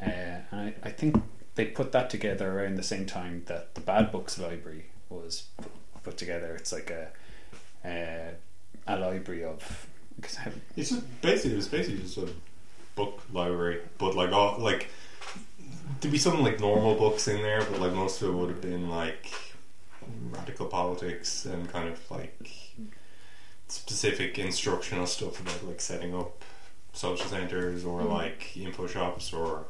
uh, 0.00 0.04
and 0.04 0.44
I, 0.52 0.74
I 0.82 0.90
think 0.90 1.22
they 1.54 1.64
put 1.66 1.92
that 1.92 2.10
together 2.10 2.60
around 2.60 2.76
the 2.76 2.82
same 2.82 3.06
time 3.06 3.42
that 3.46 3.74
the 3.74 3.80
Bad 3.80 4.12
Books 4.12 4.38
Library 4.38 4.86
was 5.08 5.44
put, 6.02 6.16
together. 6.16 6.54
It's 6.54 6.72
like 6.72 6.90
a 6.90 7.08
a 8.86 8.98
library 8.98 9.44
of. 9.44 9.86
because 10.16 10.38
I 10.38 10.50
It's 10.76 10.92
basically 10.92 11.52
it 11.52 11.56
was 11.56 11.68
basically 11.68 12.00
just 12.02 12.18
a 12.18 12.28
book 12.96 13.22
library, 13.32 13.80
but 13.98 14.14
like 14.14 14.32
all 14.32 14.58
like 14.58 14.88
there'd 16.00 16.12
be 16.12 16.18
some 16.18 16.42
like 16.42 16.60
normal 16.60 16.94
books 16.94 17.28
in 17.28 17.42
there, 17.42 17.60
but 17.60 17.80
like 17.80 17.92
most 17.92 18.22
of 18.22 18.28
it 18.30 18.32
would 18.32 18.50
have 18.50 18.60
been 18.60 18.88
like 18.88 19.32
radical 20.30 20.66
politics 20.66 21.44
and 21.44 21.68
kind 21.68 21.88
of 21.88 22.10
like 22.10 22.50
specific 23.68 24.38
instructional 24.38 25.06
stuff 25.06 25.40
about 25.40 25.64
like 25.66 25.80
setting 25.80 26.14
up 26.14 26.42
social 26.92 27.26
centres 27.26 27.84
or 27.84 28.00
Mm. 28.02 28.10
like 28.12 28.56
info 28.56 28.86
shops 28.86 29.32
or 29.32 29.66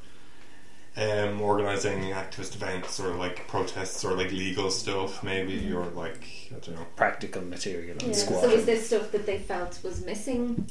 um, 0.96 1.40
organizing 1.40 2.00
activist 2.12 2.56
events 2.56 2.98
or 2.98 3.14
like 3.14 3.46
protests 3.46 4.04
or 4.04 4.14
like 4.16 4.32
legal 4.32 4.70
stuff 4.70 5.22
maybe 5.22 5.72
or 5.72 5.84
like 5.86 6.22
I 6.50 6.58
don't 6.58 6.74
know. 6.76 6.86
practical 6.96 7.42
material 7.42 7.96
Yeah. 8.04 8.12
So 8.12 8.50
is 8.50 8.64
this 8.66 8.86
stuff 8.86 9.12
that 9.12 9.24
they 9.26 9.38
felt 9.38 9.78
was 9.84 10.04
missing 10.04 10.66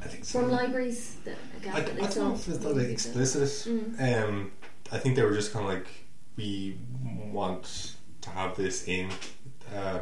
I 0.00 0.06
think 0.06 0.24
so. 0.24 0.40
from 0.40 0.50
libraries? 0.50 1.16
That 1.24 1.36
a 1.56 1.64
gap 1.64 1.74
I, 1.74 1.78
I 1.78 1.82
don't 1.82 1.96
they 1.96 2.20
know 2.20 2.34
if 2.34 2.48
it's 2.48 2.60
not 2.62 2.76
like 2.76 2.86
explicit. 2.88 3.42
Mm. 3.68 4.24
Um, 4.28 4.52
I 4.92 4.98
think 4.98 5.16
they 5.16 5.22
were 5.22 5.34
just 5.34 5.52
kind 5.52 5.66
of 5.66 5.72
like, 5.74 5.86
we 6.36 6.76
want 7.32 7.94
to 8.20 8.30
have 8.30 8.56
this 8.56 8.86
in. 8.86 9.10
Uh, 9.74 10.00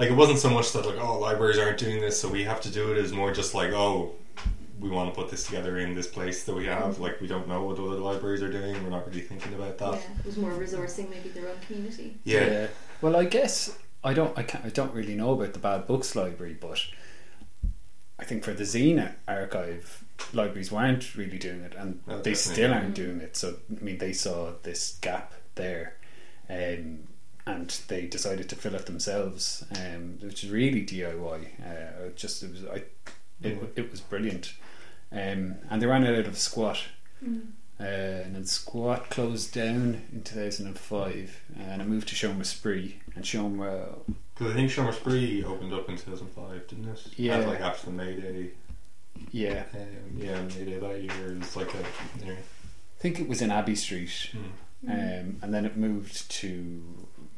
like 0.00 0.10
it 0.10 0.16
wasn't 0.16 0.38
so 0.40 0.50
much 0.50 0.72
that 0.72 0.84
like, 0.86 0.98
oh, 0.98 1.18
libraries 1.20 1.58
aren't 1.58 1.78
doing 1.78 2.00
this, 2.00 2.20
so 2.20 2.28
we 2.28 2.42
have 2.44 2.60
to 2.62 2.70
do 2.70 2.90
it. 2.90 2.98
It's 2.98 3.12
more 3.12 3.32
just 3.32 3.54
like, 3.54 3.70
oh, 3.72 4.14
we 4.80 4.88
want 4.88 5.14
to 5.14 5.20
put 5.20 5.30
this 5.30 5.44
together 5.46 5.78
in 5.78 5.94
this 5.94 6.06
place 6.06 6.44
that 6.44 6.54
we 6.54 6.66
have. 6.66 6.98
Like 6.98 7.20
we 7.20 7.26
don't 7.28 7.46
know 7.46 7.62
what 7.64 7.78
other 7.78 7.98
libraries 7.98 8.42
are 8.42 8.50
doing. 8.50 8.82
We're 8.82 8.90
not 8.90 9.06
really 9.06 9.20
thinking 9.20 9.54
about 9.54 9.78
that 9.78 9.92
Yeah, 9.92 9.98
that. 10.00 10.20
it 10.20 10.26
was 10.26 10.36
more 10.38 10.50
resourcing 10.52 11.10
maybe 11.10 11.28
their 11.28 11.48
own 11.48 11.58
community. 11.66 12.16
Yeah. 12.24 12.66
Well, 13.02 13.14
I 13.14 13.24
guess 13.24 13.78
I 14.02 14.14
don't. 14.14 14.36
I 14.38 14.42
can't. 14.42 14.64
I 14.64 14.70
don't 14.70 14.94
really 14.94 15.14
know 15.14 15.32
about 15.32 15.52
the 15.52 15.58
Bad 15.60 15.86
Books 15.86 16.16
Library, 16.16 16.56
but 16.58 16.80
I 18.18 18.24
think 18.24 18.42
for 18.44 18.52
the 18.54 18.64
Zine 18.64 19.12
archive, 19.28 20.04
libraries 20.32 20.72
weren't 20.72 21.14
really 21.14 21.38
doing 21.38 21.60
it, 21.60 21.74
and 21.76 22.00
No, 22.06 22.20
they 22.22 22.32
definitely. 22.32 22.54
still 22.54 22.72
aren't 22.74 22.94
doing 22.94 23.20
it. 23.20 23.36
So 23.36 23.56
I 23.78 23.84
mean, 23.84 23.98
they 23.98 24.12
saw 24.12 24.52
this 24.62 24.98
gap 25.02 25.34
there, 25.56 25.96
um, 26.48 27.00
and 27.50 27.68
they 27.88 28.06
decided 28.06 28.48
to 28.48 28.56
fill 28.56 28.74
it 28.74 28.86
themselves, 28.86 29.64
um, 29.76 30.18
which 30.20 30.44
is 30.44 30.50
really 30.50 30.84
DIY. 30.84 31.44
Uh, 31.64 32.04
it 32.06 32.16
just 32.16 32.42
it 32.42 32.50
was 32.52 32.64
I, 32.64 32.82
it, 33.42 33.72
it 33.76 33.90
was 33.90 34.00
brilliant, 34.00 34.54
um, 35.12 35.56
and 35.70 35.80
they 35.80 35.86
ran 35.86 36.04
it 36.04 36.18
out 36.18 36.26
of 36.26 36.38
squat. 36.38 36.78
Mm. 37.24 37.42
Uh, 37.80 37.84
and 38.24 38.34
then 38.36 38.44
Squat 38.44 39.08
closed 39.08 39.54
down 39.54 40.02
in 40.12 40.22
2005 40.22 41.40
and 41.58 41.80
I 41.80 41.84
moved 41.86 42.08
to 42.08 42.14
Seomra 42.14 42.42
Spraoi 42.44 42.92
and 43.16 43.24
Seomra 43.24 43.98
Because 44.34 44.52
I 44.52 44.54
think 44.54 44.70
Seomra 44.70 44.92
Spraoi 44.92 45.42
opened 45.46 45.72
up 45.72 45.88
in 45.88 45.96
2005, 45.96 46.68
didn't 46.68 46.88
it? 46.88 47.06
Yeah. 47.16 47.36
Had, 47.38 47.46
like 47.48 47.60
after 47.60 47.86
the 47.86 47.92
May 47.92 48.20
Day. 48.20 48.50
yeah 49.30 49.64
Um, 49.74 50.18
yeah, 50.18 50.42
May 50.42 50.64
Day 50.66 50.78
that 50.78 51.02
year. 51.02 51.32
It 51.32 51.38
was 51.38 51.56
like 51.56 51.72
a. 51.74 51.78
Yeah. 52.26 52.32
I 52.32 52.98
think 53.00 53.18
it 53.18 53.26
was 53.26 53.40
in 53.40 53.50
Abbey 53.50 53.76
Street 53.76 54.30
Hmm. 54.32 54.90
um, 54.90 55.36
and 55.40 55.54
then 55.54 55.64
it 55.64 55.76
moved 55.78 56.30
to 56.32 56.82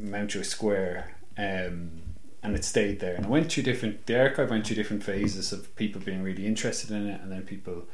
Mountjoy 0.03 0.43
Square 0.43 1.15
um, 1.39 2.03
and 2.43 2.55
it 2.57 2.65
stayed 2.65 3.01
there 3.01 3.15
and 3.15 3.25
it 3.27 3.31
went 3.31 3.51
through 3.53 3.63
different 3.63 4.07
the 4.07 4.21
archive 4.21 4.51
went 4.51 4.67
through 4.67 4.77
different 4.77 5.03
phases 5.05 5.53
of 5.53 5.75
people 5.77 6.01
being 6.01 6.23
really 6.23 6.47
interested 6.47 6.91
in 6.91 7.07
it 7.09 7.21
and 7.21 7.31
then 7.31 7.43
people 7.43 7.85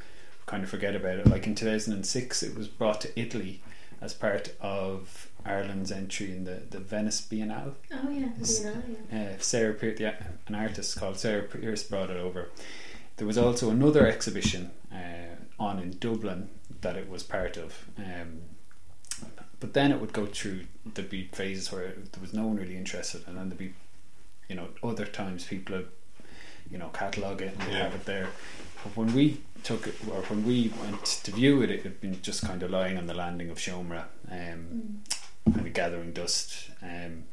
kind 0.47 0.65
of 0.65 0.71
forget 0.71 0.97
about 0.97 1.19
it 1.19 1.27
like 1.27 1.47
in 1.47 1.55
2006 1.55 2.43
it 2.43 2.57
was 2.57 2.67
brought 2.69 3.01
to 3.03 3.21
Italy 3.21 3.61
as 4.01 4.15
part 4.15 4.55
of 4.61 5.29
Ireland's 5.45 5.91
entry 5.93 6.31
in 6.31 6.45
the, 6.45 6.63
the 6.71 6.79
Venice 6.79 7.21
Biennale 7.21 7.75
Oh 7.93 8.09
yeah, 8.11 8.29
Biennale, 8.39 8.83
yeah. 9.13 9.19
uh, 9.19 9.39
Sarah 9.39 9.75
Pierce, 9.75 9.99
the, 9.99 10.15
an 10.47 10.55
artist 10.55 10.99
called 10.99 11.19
Sarah 11.19 11.43
Pierce 11.43 11.83
brought 11.83 12.11
it 12.11 12.17
over. 12.17 12.49
There 13.17 13.27
was 13.27 13.37
also 13.39 13.71
another 13.71 14.07
exhibition 14.07 14.71
uh, 14.93 15.35
on 15.59 15.79
in 15.81 15.99
Dublin 15.99 16.49
that 16.81 16.97
it 16.97 17.09
was 17.11 17.23
part 17.25 17.57
of. 17.57 17.87
Um, 17.99 18.41
but 19.61 19.75
then 19.75 19.91
it 19.93 20.01
would 20.01 20.13
go 20.13 20.27
through 20.27 20.67
there'd 20.95 21.11
be 21.11 21.25
phases 21.33 21.71
where 21.73 21.89
there 22.13 22.21
was 22.21 22.33
no 22.33 22.47
one 22.47 22.57
really 22.57 22.77
interested, 22.77 23.23
and 23.27 23.37
then 23.37 23.49
there'd 23.49 23.59
be, 23.59 23.75
you 24.49 24.55
know, 24.57 24.69
other 24.83 25.05
times 25.05 25.45
people 25.45 25.77
would, 25.77 25.89
you 26.71 26.79
know, 26.79 26.89
catalogue 26.89 27.43
it 27.43 27.53
and 27.53 27.63
they'd 27.63 27.73
Yeah. 27.73 27.85
have 27.85 27.95
it 27.95 28.05
there. 28.05 28.29
But 28.85 28.97
when 28.97 29.13
we 29.15 29.41
took 29.65 29.87
it, 29.87 29.97
or 30.11 30.23
when 30.23 30.47
we 30.47 30.73
went 30.81 31.05
to 31.25 31.31
view 31.33 31.61
it, 31.63 31.71
it 31.71 31.83
had 31.83 32.01
been 32.01 32.23
just 32.23 32.43
kind 32.47 32.63
of 32.63 32.71
lying 32.71 32.97
on 32.97 33.07
the 33.07 33.15
landing 33.15 33.51
of 33.51 33.59
Seomra, 33.59 34.05
um, 34.31 35.03
kind 35.53 35.67
of 35.67 35.73
gathering 35.73 36.13
dust. 36.13 36.71
Um, 36.83 37.25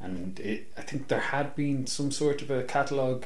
and 0.00 0.38
it, 0.40 0.70
I 0.76 0.82
think 0.82 1.08
there 1.08 1.18
had 1.20 1.56
been 1.56 1.86
some 1.86 2.10
sort 2.12 2.42
of 2.42 2.50
a 2.50 2.62
catalogue 2.62 3.24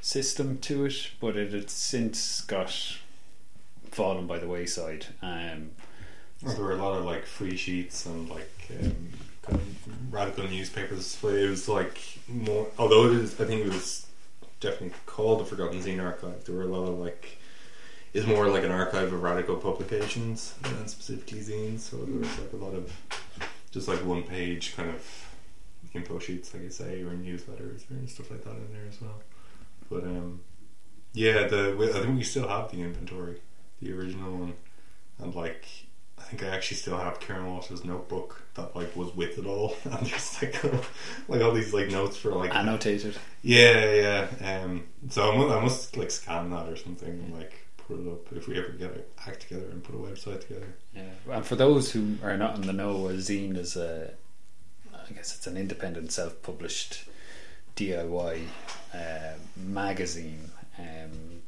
system 0.00 0.58
to 0.58 0.86
it, 0.86 1.10
but 1.20 1.36
it 1.36 1.52
had 1.52 1.70
since 1.70 2.40
got 2.40 2.96
fallen 3.90 4.26
by 4.26 4.38
the 4.38 4.48
wayside. 4.48 5.06
Um, 5.22 5.70
Well, 5.78 5.85
there 6.42 6.64
were 6.64 6.72
a 6.72 6.76
lot 6.76 6.98
of 6.98 7.04
like 7.04 7.24
free 7.24 7.56
sheets 7.56 8.06
and 8.06 8.28
like 8.28 8.68
um, 8.82 9.10
kind 9.42 9.60
of 9.60 10.12
radical 10.12 10.44
newspapers. 10.48 11.18
It 11.22 11.50
was 11.50 11.68
like 11.68 11.98
more, 12.28 12.66
although 12.78 13.06
it 13.06 13.12
is, 13.12 13.40
I 13.40 13.44
think 13.44 13.64
it 13.64 13.68
was 13.68 14.06
definitely 14.60 14.92
called 15.06 15.40
the 15.40 15.44
Forgotten 15.44 15.80
Zine 15.80 16.02
Archive. 16.02 16.44
There 16.44 16.54
were 16.54 16.62
a 16.62 16.66
lot 16.66 16.88
of 16.88 16.98
like, 16.98 17.38
it's 18.12 18.26
more 18.26 18.48
like 18.48 18.64
an 18.64 18.70
archive 18.70 19.12
of 19.12 19.22
radical 19.22 19.56
publications 19.56 20.54
than 20.62 20.88
specifically 20.88 21.40
zines. 21.40 21.80
So 21.80 21.96
there 21.96 22.18
was 22.18 22.38
like 22.38 22.52
a 22.52 22.56
lot 22.56 22.74
of 22.74 22.92
just 23.70 23.88
like 23.88 24.04
one 24.04 24.22
page 24.22 24.76
kind 24.76 24.90
of 24.90 25.26
info 25.94 26.18
sheets, 26.18 26.52
like 26.52 26.66
I 26.66 26.68
say, 26.68 27.02
or 27.02 27.10
newsletters 27.10 27.88
and 27.90 28.08
stuff 28.08 28.30
like 28.30 28.44
that 28.44 28.50
in 28.50 28.72
there 28.72 28.86
as 28.88 29.00
well. 29.00 29.22
But 29.90 30.04
um, 30.04 30.40
yeah, 31.12 31.46
the 31.46 31.76
I 31.94 32.00
think 32.00 32.16
we 32.16 32.22
still 32.22 32.48
have 32.48 32.70
the 32.70 32.82
inventory, 32.82 33.40
the 33.80 33.92
original 33.92 34.32
one, 34.36 34.54
and 35.18 35.34
like 35.34 35.66
I 36.18 36.22
think 36.22 36.42
I 36.42 36.48
actually 36.48 36.78
still 36.78 36.96
have 36.98 37.20
Kieran 37.20 37.46
Walsh's 37.46 37.84
notebook 37.84 38.42
that 38.54 38.74
like 38.74 38.94
was 38.96 39.14
with 39.14 39.38
it 39.38 39.46
all, 39.46 39.76
and 39.84 40.06
there's 40.06 40.42
like 40.42 40.62
like 41.28 41.40
all 41.42 41.52
these 41.52 41.72
like 41.72 41.90
notes 41.90 42.16
for 42.16 42.32
like 42.32 42.54
Annotated. 42.54 43.16
yeah 43.42 44.26
yeah. 44.40 44.62
Um, 44.64 44.84
so 45.08 45.30
I 45.30 45.36
must, 45.36 45.50
I 45.54 45.60
must 45.60 45.96
like 45.96 46.10
scan 46.10 46.50
that 46.50 46.68
or 46.68 46.76
something 46.76 47.08
and 47.08 47.34
like 47.34 47.66
put 47.76 48.00
it 48.00 48.08
up 48.08 48.32
if 48.32 48.48
we 48.48 48.58
ever 48.58 48.70
get 48.70 48.90
a 48.90 49.28
act 49.28 49.42
together 49.42 49.66
and 49.70 49.82
put 49.84 49.94
a 49.94 49.98
website 49.98 50.40
together. 50.40 50.74
Yeah. 50.94 51.02
And 51.30 51.46
for 51.46 51.54
those 51.56 51.92
who 51.92 52.16
are 52.22 52.36
not 52.36 52.56
in 52.56 52.62
the 52.62 52.72
know, 52.72 53.08
a 53.08 53.12
zine 53.14 53.56
is 53.56 53.76
a, 53.76 54.12
I 54.92 55.12
guess 55.12 55.36
it's 55.36 55.46
an 55.46 55.56
independent, 55.56 56.10
self-published 56.12 57.04
DIY 57.76 58.42
uh, 58.94 59.34
magazine 59.56 60.50
um, 60.78 61.42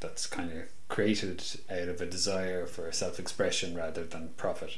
that's 0.00 0.26
kind 0.26 0.52
of 0.52 0.58
created 0.96 1.42
out 1.70 1.88
of 1.88 2.02
a 2.02 2.06
desire 2.06 2.66
for 2.66 2.92
self-expression 2.92 3.74
rather 3.74 4.04
than 4.04 4.28
profit. 4.36 4.76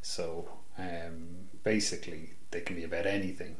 So 0.00 0.48
um, 0.78 1.50
basically, 1.62 2.30
they 2.50 2.62
can 2.62 2.74
be 2.74 2.84
about 2.84 3.04
anything, 3.04 3.56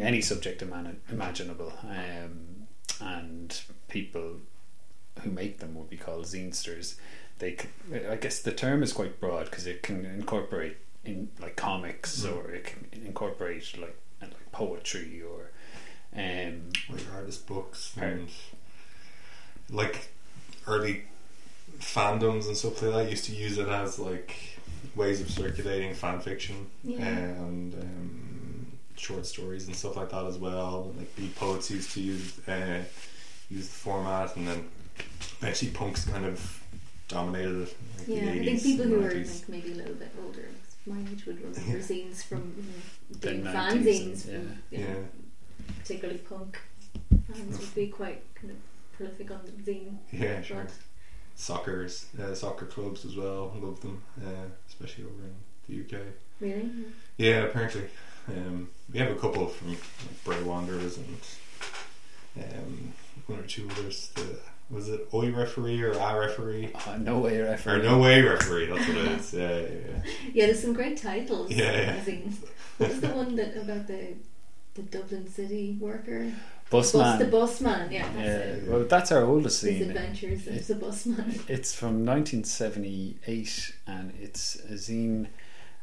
any 0.00 0.20
subject 0.20 0.62
imani- 0.62 0.98
imaginable, 1.08 1.72
um, 1.84 2.66
and 3.00 3.60
people 3.86 4.38
who 5.20 5.30
make 5.30 5.60
them 5.60 5.76
would 5.76 5.88
be 5.88 5.96
called 5.96 6.24
zinesters. 6.24 6.96
They, 7.38 7.56
c- 7.56 7.68
I 8.10 8.16
guess, 8.16 8.40
the 8.40 8.50
term 8.52 8.82
is 8.82 8.92
quite 8.92 9.20
broad 9.20 9.44
because 9.44 9.66
it 9.68 9.82
can 9.84 10.04
incorporate 10.04 10.76
in 11.04 11.28
like 11.40 11.54
comics 11.54 12.20
Mm. 12.24 12.36
or 12.36 12.50
it 12.50 12.64
can 12.64 12.88
incorporate 13.06 13.78
like 13.78 13.96
like 14.20 14.32
poetry 14.50 15.22
or 15.22 15.52
um, 16.16 16.70
like 16.90 17.06
artist 17.14 17.46
books 17.46 17.92
Right. 17.96 18.06
and 18.08 18.28
like 19.70 20.08
early 20.66 21.04
fandoms 21.80 22.46
and 22.46 22.56
stuff 22.56 22.82
like 22.82 22.92
that 22.92 23.10
used 23.10 23.24
to 23.26 23.32
use 23.32 23.58
it 23.58 23.68
as 23.68 23.98
like 23.98 24.36
ways 24.96 25.20
of 25.20 25.30
circulating 25.30 25.94
fan 25.94 26.20
fiction 26.20 26.66
Yeah. 26.82 27.04
and 27.06 27.74
um, 27.74 28.66
short 28.96 29.26
stories 29.26 29.66
and 29.66 29.76
stuff 29.76 29.96
like 29.96 30.10
that 30.10 30.24
as 30.24 30.38
well. 30.38 30.92
Like 30.96 31.14
beat 31.16 31.34
poets 31.36 31.70
used 31.70 31.92
to 31.92 32.00
use 32.00 32.38
uh, 32.48 32.82
use 33.50 33.68
the 33.68 33.74
format, 33.74 34.36
and 34.36 34.46
then 34.48 34.68
eventually 35.40 35.70
punks 35.70 36.04
kind 36.04 36.24
of 36.26 36.62
dominated 37.08 37.62
it. 37.62 37.76
Like 37.98 38.08
Yeah, 38.08 38.20
the 38.32 38.40
I 38.40 38.44
think 38.44 38.62
people 38.62 38.86
who 38.86 39.04
are 39.04 39.14
like 39.14 39.48
maybe 39.48 39.72
a 39.72 39.76
little 39.76 39.94
bit 39.94 40.10
older, 40.24 40.48
my 40.86 41.00
age, 41.10 41.24
would 41.26 41.38
remember 41.38 41.60
Yeah. 41.66 41.74
zines 41.76 42.22
from 42.24 42.52
you 42.56 42.62
know, 42.64 43.18
The 43.20 43.28
being 43.30 43.44
90s 43.44 43.54
fanzines, 43.54 44.28
and- 44.28 44.48
from, 44.48 44.58
you 44.70 44.78
know, 44.78 45.04
particularly 45.80 46.18
punk 46.20 46.58
fans 47.32 47.58
would 47.58 47.74
be 47.74 47.86
quite 47.88 48.22
kind 48.34 48.50
of 48.50 48.56
prolific 48.96 49.30
on 49.30 49.40
the 49.46 49.52
zine. 49.72 49.96
Yeah, 50.12 50.42
sure. 50.42 50.56
front. 50.56 50.70
Soccer's 51.42 52.06
uh, 52.20 52.34
soccer 52.34 52.66
clubs 52.66 53.04
as 53.04 53.16
well. 53.16 53.52
Love 53.62 53.80
them, 53.80 54.02
uh, 54.20 54.48
especially 54.68 55.04
over 55.04 55.14
in 55.22 55.34
the 55.68 55.96
UK. 55.96 56.02
Really? 56.40 56.68
Yeah, 57.16 57.44
apparently. 57.44 57.84
Um, 58.28 58.68
we 58.92 58.98
have 58.98 59.10
a 59.10 59.14
couple 59.14 59.46
from 59.46 59.70
like, 59.70 59.78
Bray 60.24 60.42
Wanderers 60.42 60.98
and 60.98 61.16
um, 62.54 62.92
one 63.26 63.38
or 63.38 63.42
two 63.44 63.68
others. 63.70 64.10
The, 64.16 64.38
was 64.70 64.88
it 64.88 65.08
Oi 65.14 65.30
referee 65.32 65.80
or 65.82 65.98
I 65.98 66.14
referee? 66.16 66.70
uh, 66.86 66.98
no 66.98 67.20
way 67.20 67.38
Or 67.40 67.44
referee. 67.46 67.82
no 67.82 67.98
way 68.00 68.20
referee? 68.20 68.66
That's 68.66 68.86
what 68.88 68.96
it 68.98 69.06
is. 69.12 69.32
Yeah, 69.32 69.60
yeah, 69.60 70.02
Yeah, 70.34 70.46
there's 70.46 70.60
some 70.60 70.74
great 70.74 70.98
titles. 71.00 71.50
Yeah, 71.50 71.70
in 71.72 71.88
yeah. 71.88 72.04
zines. 72.04 72.34
What 72.78 72.90
was 72.90 73.00
the 73.00 73.08
one 73.08 73.34
that 73.36 73.56
about 73.56 73.86
the 73.86 74.14
the 74.74 74.82
Dublin 74.82 75.28
city 75.28 75.76
worker? 75.80 76.30
Busman. 76.70 77.02
Bus, 77.02 77.18
the 77.18 77.24
busman, 77.24 77.90
yeah, 77.90 78.02
that's 78.12 78.16
yeah, 78.18 78.24
it. 78.26 78.68
well, 78.68 78.84
that's 78.84 79.10
our 79.10 79.24
oldest 79.24 79.62
His 79.62 79.78
scene. 79.78 79.90
adventures 79.90 80.46
as 80.46 80.68
a 80.70 80.74
busman. 80.74 81.40
It's 81.48 81.74
from 81.74 82.04
1978 82.04 83.74
and 83.86 84.12
it's 84.20 84.56
a 84.56 84.74
zine 84.74 85.28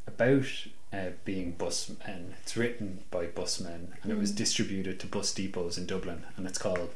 about 0.05 0.45
uh, 0.93 1.09
being 1.23 1.55
busmen. 1.57 2.33
It's 2.43 2.55
written 2.55 3.03
by 3.09 3.25
busmen 3.25 3.93
and 4.03 4.11
it 4.11 4.17
was 4.17 4.31
Mm. 4.31 4.35
distributed 4.35 4.99
to 4.99 5.07
bus 5.07 5.33
depots 5.33 5.77
in 5.79 5.85
Dublin 5.87 6.23
and 6.37 6.45
it's 6.45 6.59
called 6.59 6.91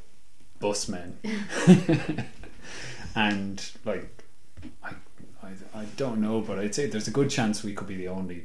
Busmen. 0.61 1.13
and 3.15 3.71
like, 3.85 4.23
I, 4.83 4.91
I, 5.41 5.49
I 5.73 5.85
don't 5.97 6.21
know, 6.21 6.41
but 6.41 6.59
I'd 6.59 6.75
say 6.75 6.85
there's 6.87 7.07
a 7.07 7.11
good 7.11 7.29
chance 7.29 7.63
we 7.63 7.73
could 7.73 7.87
be 7.87 7.95
the 7.95 8.07
only 8.09 8.43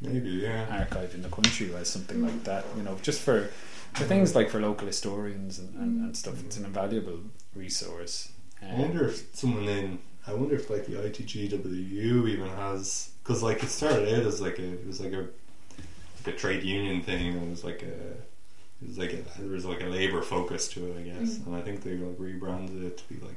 maybe. 0.00 0.30
Yeah. 0.30 0.66
archive 0.70 1.14
in 1.14 1.22
the 1.22 1.28
country 1.28 1.66
who 1.66 1.74
has 1.74 1.88
something 1.88 2.22
like 2.22 2.44
that. 2.44 2.64
You 2.76 2.82
know, 2.82 2.96
just 3.02 3.20
for 3.20 3.50
for 3.98 4.04
things 4.04 4.34
like 4.34 4.50
for 4.50 4.60
local 4.60 4.86
historians 4.86 5.58
and, 5.58 5.74
and, 5.74 6.04
and 6.04 6.16
stuff. 6.16 6.42
It's 6.44 6.56
an 6.56 6.64
invaluable 6.64 7.20
resource. 7.54 8.32
I 8.62 8.70
Um, 8.70 8.78
wonder 8.78 9.08
if 9.08 9.34
someone 9.34 9.68
in. 9.68 9.98
I 10.26 10.34
wonder 10.34 10.56
if 10.56 10.68
like 10.70 10.86
the 10.86 10.96
ITGWU 10.96 12.28
even 12.28 12.48
has 12.50 13.10
because 13.22 13.42
like 13.42 13.62
it 13.62 13.68
started 13.70 14.08
out 14.14 14.26
as 14.26 14.40
like 14.40 14.58
a 14.58 14.72
it 14.74 14.86
was 14.86 15.00
like 15.00 15.12
a 15.12 15.26
like 16.26 16.34
a 16.34 16.36
trade 16.36 16.62
union 16.64 17.02
thing 17.02 17.28
and 17.34 17.46
it 17.46 17.50
was 17.50 17.64
like 17.64 17.82
a 17.82 17.86
it 18.82 18.86
was 18.88 18.98
like 18.98 19.12
a, 19.14 19.22
there 19.40 19.48
was 19.50 19.64
like 19.64 19.80
a 19.82 19.86
labor 19.86 20.22
focus 20.22 20.68
to 20.68 20.86
it 20.90 20.98
I 20.98 21.02
guess 21.02 21.38
Mm. 21.38 21.46
and 21.46 21.56
I 21.56 21.62
think 21.62 21.82
they 21.82 21.96
like 21.96 22.16
rebranded 22.18 22.84
it 22.84 22.98
to 22.98 23.04
be 23.08 23.20
like 23.24 23.36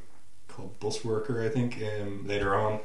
called 0.50 0.78
bus 0.82 1.06
worker 1.06 1.42
I 1.44 1.50
think 1.50 1.82
um, 2.02 2.28
later 2.28 2.56
on 2.56 2.82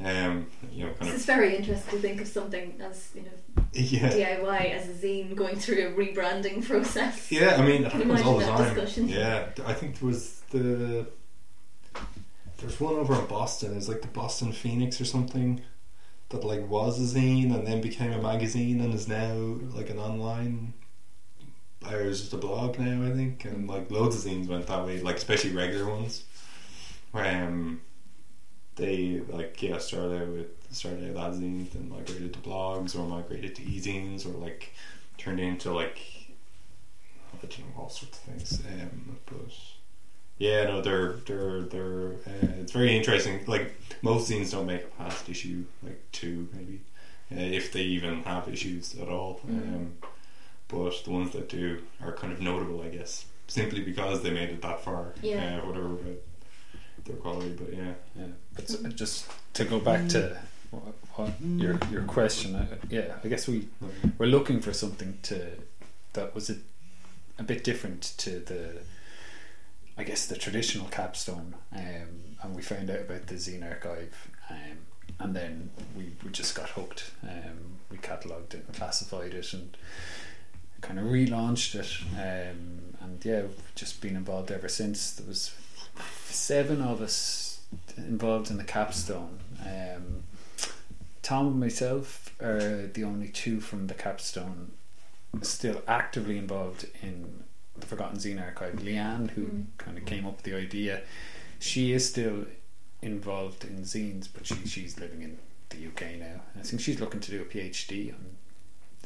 um, 0.00 0.46
you 0.72 0.84
know 0.84 0.92
kind 0.94 1.10
This 1.10 1.20
is 1.20 1.26
very 1.26 1.56
interesting 1.56 1.90
to 1.92 1.98
think 2.00 2.20
of 2.20 2.26
something 2.28 2.80
as 2.80 3.10
you 3.14 3.22
know 3.22 3.64
yeah. 3.72 4.10
DIY 4.10 4.70
as 4.72 4.88
a 4.88 4.92
zine 4.92 5.34
going 5.36 5.56
through 5.56 5.88
a 5.88 5.92
rebranding 5.92 6.64
process. 6.66 7.30
yeah 7.30 7.56
I 7.56 7.62
mean 7.64 7.84
it 7.84 7.94
you 7.94 8.00
happens 8.00 8.22
all 8.22 8.38
the 8.38 8.44
that 8.44 8.56
time. 8.58 8.74
discussion? 8.74 9.08
yeah 9.08 9.48
I 9.66 9.72
think 9.72 9.98
there 10.00 10.08
was 10.08 10.40
the 10.50 11.06
there's 12.58 12.80
one 12.80 12.94
over 12.94 13.14
in 13.14 13.26
Boston. 13.26 13.76
It's 13.76 13.88
like 13.88 14.00
the 14.02 14.08
Boston 14.08 14.52
Phoenix 14.52 15.00
or 15.00 15.04
something 15.04 15.60
that 16.30 16.44
like 16.44 16.68
was 16.68 16.98
a 16.98 17.18
zine 17.18 17.54
and 17.54 17.66
then 17.66 17.80
became 17.80 18.12
a 18.12 18.20
magazine 18.22 18.80
and 18.80 18.94
is 18.94 19.06
now 19.06 19.34
like 19.74 19.90
an 19.90 19.98
online 19.98 20.72
or 21.90 22.00
is 22.00 22.20
just 22.20 22.32
a 22.32 22.36
blog 22.38 22.78
now 22.78 23.06
I 23.06 23.12
think. 23.12 23.44
And 23.44 23.68
like 23.68 23.90
loads 23.90 24.16
of 24.16 24.30
zines 24.30 24.48
went 24.48 24.66
that 24.66 24.84
way 24.86 25.00
like 25.00 25.16
especially 25.16 25.52
regular 25.52 25.86
ones. 25.88 26.24
Um 27.12 27.80
they 28.76 29.20
like 29.28 29.62
yeah 29.62 29.78
started 29.78 30.22
out 30.22 30.28
with 30.28 30.46
started 30.70 31.16
out 31.16 31.32
zine 31.34 31.70
then 31.70 31.88
migrated 31.88 32.32
to 32.32 32.38
blogs 32.40 32.98
or 32.98 33.06
migrated 33.06 33.54
to 33.54 33.62
e-zines 33.62 34.26
or 34.26 34.30
like 34.38 34.72
turned 35.18 35.38
into 35.40 35.72
like 35.72 35.98
I 37.32 37.36
don't 37.46 37.58
know 37.60 37.82
all 37.82 37.88
sorts 37.90 38.18
of 38.18 38.24
things 38.24 38.60
um 38.66 39.16
but 39.26 39.36
yeah 40.38 40.64
no 40.64 40.80
they're 40.80 41.12
they're 41.26 41.62
they're 41.62 42.12
uh, 42.26 42.60
it's 42.60 42.72
very 42.72 42.96
interesting 42.96 43.44
like 43.46 43.74
most 44.02 44.30
zines 44.30 44.50
don't 44.52 44.66
make 44.66 44.80
it 44.82 44.98
past 44.98 45.28
issue 45.28 45.64
like 45.82 46.00
two 46.12 46.48
maybe 46.52 46.80
uh, 47.32 47.36
if 47.40 47.72
they 47.72 47.82
even 47.82 48.22
have 48.24 48.48
issues 48.48 48.94
at 49.00 49.08
all 49.08 49.40
Mm. 49.46 49.74
um, 49.74 49.92
but 50.68 51.04
the 51.04 51.10
ones 51.10 51.30
that 51.32 51.48
do 51.48 51.80
are 52.02 52.12
kind 52.12 52.32
of 52.32 52.40
notable 52.40 52.82
I 52.82 52.88
guess 52.88 53.26
simply 53.46 53.80
because 53.82 54.22
they 54.22 54.30
made 54.30 54.48
it 54.48 54.62
that 54.62 54.80
far 54.82 55.12
Yeah. 55.22 55.58
uh, 55.62 55.66
whatever 55.66 55.86
about 55.92 56.16
their 57.04 57.16
quality 57.16 57.50
but 57.50 57.72
yeah. 57.72 57.92
Yeah, 58.16 58.26
but 58.54 58.94
just 58.96 59.30
to 59.54 59.64
go 59.64 59.78
back 59.80 60.08
to 60.10 60.38
what, 60.70 60.94
what 61.14 61.30
your 61.40 61.78
your 61.90 62.02
question, 62.02 62.54
uh, 62.54 62.66
yeah, 62.90 63.14
I 63.22 63.28
guess 63.28 63.46
we 63.46 63.68
we're 64.18 64.26
looking 64.26 64.60
for 64.60 64.72
something 64.72 65.18
to 65.22 65.52
that 66.14 66.34
was 66.34 66.50
a, 66.50 66.56
a 67.38 67.42
bit 67.42 67.64
different 67.64 68.02
to 68.18 68.40
the 68.40 68.78
I 69.96 70.04
guess 70.04 70.26
the 70.26 70.36
traditional 70.36 70.86
capstone 70.88 71.54
um, 71.72 72.36
and 72.42 72.54
we 72.54 72.62
found 72.62 72.90
out 72.90 73.00
about 73.00 73.26
the 73.26 73.34
zine 73.34 73.68
archive 73.68 74.28
um, 74.50 74.78
and 75.20 75.36
then 75.36 75.70
we, 75.96 76.12
we 76.24 76.30
just 76.30 76.54
got 76.54 76.70
hooked 76.70 77.12
um, 77.22 77.78
we 77.90 77.98
catalogued 77.98 78.54
it 78.54 78.64
and 78.66 78.76
classified 78.76 79.34
it 79.34 79.52
and 79.52 79.76
kind 80.80 80.98
of 80.98 81.06
relaunched 81.06 81.74
it 81.76 81.90
um, 82.16 82.96
and 83.00 83.24
yeah 83.24 83.42
we've 83.42 83.72
just 83.74 84.00
been 84.00 84.16
involved 84.16 84.50
ever 84.50 84.68
since. 84.68 85.12
There 85.12 85.26
was 85.26 85.54
seven 86.26 86.80
of 86.82 87.00
us 87.00 87.60
involved 87.96 88.50
in 88.50 88.56
the 88.56 88.64
capstone 88.64 89.38
um, 89.60 90.22
Tom 91.22 91.46
and 91.48 91.60
myself 91.60 92.34
are 92.42 92.86
the 92.86 93.02
only 93.04 93.28
two 93.28 93.60
from 93.60 93.86
the 93.86 93.94
capstone 93.94 94.72
still 95.42 95.82
actively 95.88 96.36
involved 96.38 96.86
in 97.02 97.44
the 97.76 97.86
Forgotten 97.86 98.18
Zine 98.18 98.40
Archive. 98.40 98.74
Leanne, 98.74 99.30
who 99.30 99.46
Mm. 99.46 99.64
kind 99.78 99.98
of 99.98 100.04
came 100.04 100.26
up 100.26 100.36
with 100.36 100.44
the 100.44 100.54
idea, 100.54 101.00
she 101.58 101.92
is 101.92 102.08
still 102.08 102.44
involved 103.02 103.64
in 103.64 103.82
zines, 103.82 104.28
but 104.32 104.46
she, 104.46 104.54
she's 104.66 104.98
living 105.00 105.22
in 105.22 105.38
the 105.70 105.86
UK 105.88 106.16
now. 106.20 106.40
I 106.58 106.62
think 106.62 106.80
she's 106.82 107.00
looking 107.00 107.20
to 107.20 107.30
do 107.30 107.40
a 107.42 107.44
PhD 107.46 108.12
on 108.12 108.36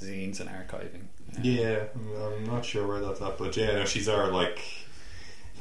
zines 0.01 0.41
and 0.41 0.51
archiving. 0.51 1.05
Um, 1.36 1.43
Yeah, 1.45 1.84
I'm- 1.95 2.32
I'm 2.34 2.45
not 2.47 2.64
sure 2.64 2.86
where 2.86 3.01
that's 3.01 3.22
at, 3.22 3.39
but 3.39 3.57
yeah, 3.57 3.72
no, 3.76 3.84
she's 3.86 4.09
our 4.09 4.30
like 4.30 4.59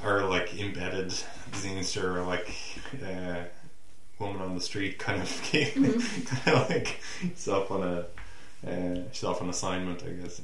our 0.04 0.24
like 0.26 0.60
embedded 0.60 1.14
zinester, 1.52 2.26
like 2.26 2.54
uh, 3.04 3.44
woman 4.20 4.42
on 4.42 4.56
the 4.56 4.62
street 4.62 4.98
kind 5.00 5.22
of 5.22 5.30
kind 5.52 6.48
of 6.48 6.70
like 6.70 7.00
she's 7.22 7.48
off 7.48 7.72
on 7.72 7.84
a 7.84 8.06
uh, 8.68 9.02
she's 9.12 9.24
off 9.24 9.42
on 9.42 9.50
assignment, 9.50 10.04
I 10.04 10.10
guess. 10.12 10.42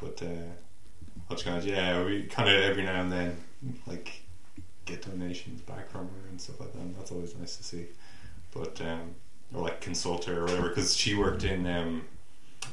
But 0.00 0.22
uh, 0.22 1.34
kind 1.36 1.58
of 1.58 1.66
yeah, 1.66 2.04
we 2.04 2.24
kind 2.24 2.48
of 2.48 2.56
every 2.62 2.84
now 2.84 3.00
and 3.00 3.12
then 3.12 3.36
like 3.86 4.22
get 4.84 5.02
donations 5.02 5.60
back 5.62 5.90
from 5.90 6.08
her 6.08 6.28
and 6.30 6.40
stuff 6.40 6.60
like 6.60 6.72
that. 6.72 6.80
And 6.80 6.96
that's 6.96 7.12
always 7.12 7.34
nice 7.36 7.56
to 7.56 7.62
see. 7.62 7.86
But 8.52 8.80
um, 8.80 9.14
or 9.54 9.62
like 9.62 9.80
consult 9.80 10.24
her 10.24 10.40
or 10.40 10.42
whatever 10.42 10.68
because 10.68 10.96
she 10.96 11.14
worked 11.14 11.44
in 11.44 11.66
um, 11.66 12.02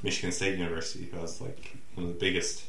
Michigan 0.03 0.31
State 0.31 0.57
University, 0.57 1.05
who 1.05 1.17
has 1.19 1.41
like 1.41 1.77
one 1.95 2.07
of 2.07 2.13
the 2.13 2.19
biggest 2.19 2.63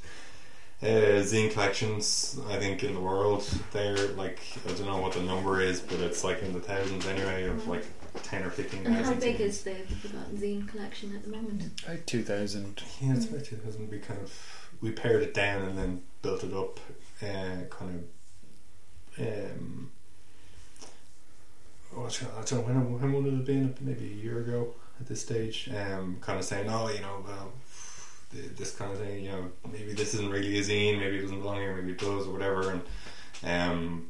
uh, 0.82 0.86
zine 1.22 1.50
collections 1.52 2.38
I 2.48 2.56
think 2.58 2.84
in 2.84 2.94
the 2.94 3.00
world. 3.00 3.42
They're 3.72 4.08
like 4.08 4.40
I 4.66 4.72
don't 4.72 4.86
know 4.86 4.98
what 5.00 5.12
the 5.12 5.22
number 5.22 5.60
is, 5.60 5.80
but 5.80 6.00
it's 6.00 6.22
like 6.24 6.42
in 6.42 6.52
the 6.52 6.60
thousands 6.60 7.06
anyway 7.06 7.44
of 7.44 7.66
like 7.66 7.84
ten 8.22 8.42
or 8.44 8.50
fifteen 8.50 8.84
And 8.86 8.94
how 8.96 9.02
thousand. 9.04 9.20
big 9.20 9.36
zines. 9.38 9.40
is 9.40 9.62
the 9.62 9.74
Forgotten 9.74 10.36
Zine 10.38 10.68
collection 10.68 11.14
at 11.16 11.22
the 11.22 11.30
moment? 11.30 11.82
About 11.86 12.06
2000. 12.06 12.82
Yeah, 13.00 13.14
it's 13.14 13.26
about 13.26 13.44
2000. 13.44 13.90
We 13.90 13.98
kind 13.98 14.20
of 14.20 14.32
we 14.80 14.90
pared 14.90 15.22
it 15.22 15.32
down 15.34 15.62
and 15.62 15.78
then 15.78 16.02
built 16.22 16.44
it 16.44 16.52
up, 16.52 16.78
uh, 17.22 17.64
kind 17.70 18.04
of. 18.04 18.04
Um, 19.18 19.90
oh, 21.96 22.04
I 22.06 22.44
don't 22.44 22.52
know 22.52 22.60
when, 22.80 23.00
when 23.00 23.12
would 23.14 23.26
it 23.32 23.36
have 23.36 23.46
been? 23.46 23.74
Maybe 23.80 24.04
a 24.06 24.22
year 24.22 24.40
ago 24.40 24.74
at 25.00 25.06
this 25.06 25.22
stage. 25.22 25.70
Um, 25.74 26.18
kind 26.20 26.38
of 26.38 26.44
saying, 26.44 26.68
oh, 26.68 26.88
you 26.90 27.00
know, 27.00 27.24
well, 27.26 27.52
th- 27.52 27.54
this 28.56 28.74
kind 28.74 28.92
of 28.92 28.98
thing. 28.98 29.24
You 29.24 29.32
know, 29.32 29.50
maybe 29.72 29.92
this 29.92 30.14
isn't 30.14 30.30
really 30.30 30.58
a 30.58 30.62
zine. 30.62 30.98
Maybe 30.98 31.18
it 31.18 31.22
doesn't 31.22 31.40
belong 31.40 31.56
here. 31.56 31.74
Maybe 31.76 31.92
it 31.92 31.98
does, 31.98 32.26
or 32.26 32.32
whatever. 32.32 32.70
And 32.72 32.82
um, 33.44 34.06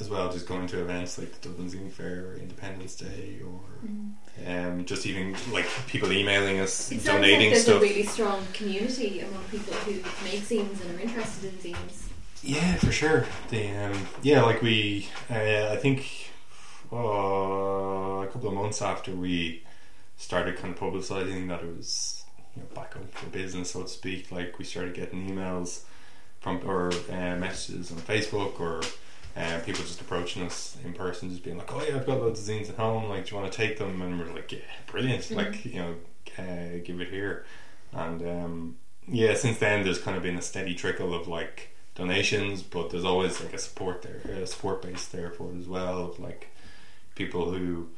as 0.00 0.10
well, 0.10 0.30
just 0.30 0.46
going 0.46 0.66
to 0.68 0.80
events 0.80 1.18
like 1.18 1.32
the 1.40 1.48
Dublin 1.48 1.70
Zine 1.70 1.90
Fair, 1.90 2.28
or 2.28 2.34
Independence 2.34 2.96
Day, 2.96 3.40
or 3.46 3.60
um, 4.46 4.84
just 4.84 5.06
even 5.06 5.34
like 5.52 5.66
people 5.86 6.12
emailing 6.12 6.60
us, 6.60 6.92
It 6.92 7.04
donating 7.04 7.38
like 7.40 7.50
there's 7.50 7.62
stuff. 7.62 7.76
a 7.76 7.80
really 7.80 8.02
strong 8.04 8.44
community 8.52 9.20
among 9.20 9.42
people 9.44 9.72
who 9.74 9.92
make 10.24 10.42
zines 10.42 10.80
and 10.84 10.98
are 10.98 11.02
interested 11.02 11.52
in 11.52 11.72
zines. 11.72 12.02
Yeah, 12.42 12.74
for 12.76 12.92
sure. 12.92 13.26
The 13.48 13.70
um, 13.76 14.06
yeah, 14.22 14.42
like 14.42 14.60
we, 14.62 15.08
uh, 15.30 15.68
I 15.72 15.76
think, 15.76 16.30
uh, 16.92 16.96
a 16.96 18.28
couple 18.30 18.48
of 18.48 18.54
months 18.54 18.82
after 18.82 19.12
we 19.12 19.64
started 20.18 20.56
kind 20.56 20.72
of 20.74 20.78
publicizing 20.78 21.48
that 21.48 21.62
it 21.62 21.76
was 21.76 22.24
you 22.56 22.62
know, 22.62 22.68
back 22.74 22.96
up 22.96 23.12
for 23.12 23.26
business, 23.26 23.70
so 23.72 23.82
to 23.82 23.88
speak. 23.88 24.32
Like 24.32 24.58
we 24.58 24.64
started 24.64 24.94
getting 24.94 25.28
emails 25.28 25.82
from 26.40 26.60
or 26.68 26.92
uh, 27.10 27.36
messages 27.36 27.90
on 27.92 27.98
Facebook 27.98 28.60
or. 28.60 28.82
Uh, 29.38 29.60
people 29.66 29.82
just 29.84 30.00
approaching 30.00 30.42
us 30.44 30.78
in 30.82 30.94
person, 30.94 31.28
just 31.28 31.44
being 31.44 31.58
like, 31.58 31.70
"Oh 31.70 31.84
yeah, 31.86 31.96
I've 31.96 32.06
got 32.06 32.22
loads 32.22 32.40
of 32.40 32.46
zines 32.46 32.70
at 32.70 32.76
home. 32.76 33.10
Like, 33.10 33.26
do 33.26 33.34
you 33.34 33.38
want 33.38 33.52
to 33.52 33.54
take 33.54 33.76
them?" 33.76 34.00
And 34.00 34.18
we're 34.18 34.32
like, 34.32 34.50
"Yeah, 34.50 34.60
brilliant! 34.90 35.24
Mhm. 35.24 35.36
Like, 35.36 35.62
you 35.66 35.74
know, 35.74 35.94
uh, 36.38 36.78
give 36.82 37.02
it 37.02 37.10
here." 37.10 37.44
And 37.92 38.22
um, 38.26 38.76
yeah, 39.06 39.34
since 39.34 39.58
then, 39.58 39.84
there's 39.84 39.98
kind 39.98 40.16
of 40.16 40.22
been 40.22 40.38
a 40.38 40.40
steady 40.42 40.74
trickle 40.74 41.14
of 41.14 41.28
like 41.28 41.76
donations, 41.94 42.62
but 42.62 42.88
there's 42.88 43.04
always 43.04 43.38
like 43.42 43.52
a 43.52 43.58
support 43.58 44.00
there, 44.00 44.20
a 44.42 44.46
support 44.46 44.80
base 44.80 45.04
there 45.04 45.30
for 45.30 45.52
it 45.52 45.58
as 45.58 45.68
well. 45.68 46.04
Of 46.04 46.18
like 46.18 46.48
people 47.14 47.50
who 47.50 47.88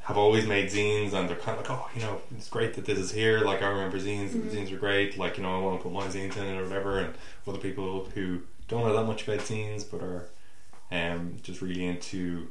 have 0.00 0.16
always 0.16 0.46
made 0.46 0.70
zines 0.70 1.12
and 1.12 1.28
they're 1.28 1.36
kind 1.36 1.58
of 1.58 1.68
like, 1.68 1.70
oh, 1.78 1.88
you 1.94 2.00
know, 2.00 2.20
it's 2.36 2.48
great 2.48 2.74
that 2.74 2.84
this 2.86 2.98
is 2.98 3.12
here. 3.12 3.40
Like 3.40 3.62
I 3.62 3.68
remember 3.68 3.98
zines, 3.98 4.30
Mhm. 4.30 4.50
zines 4.50 4.72
are 4.72 4.78
great. 4.78 5.16
Like 5.18 5.36
you 5.36 5.42
know, 5.42 5.54
I 5.56 5.60
want 5.62 5.78
to 5.78 5.82
put 5.82 5.92
my 5.92 6.06
zines 6.08 6.36
in 6.36 6.44
it 6.46 6.58
or 6.58 6.64
whatever. 6.64 6.98
And 6.98 7.14
other 7.46 7.58
people 7.58 8.06
who 8.14 8.40
don't 8.68 8.82
know 8.86 8.96
that 8.96 9.04
much 9.06 9.26
about 9.26 9.40
zines 9.40 9.84
but 9.90 10.02
are 10.02 10.26
um, 10.90 11.36
just 11.42 11.60
really 11.60 11.84
into 11.84 12.48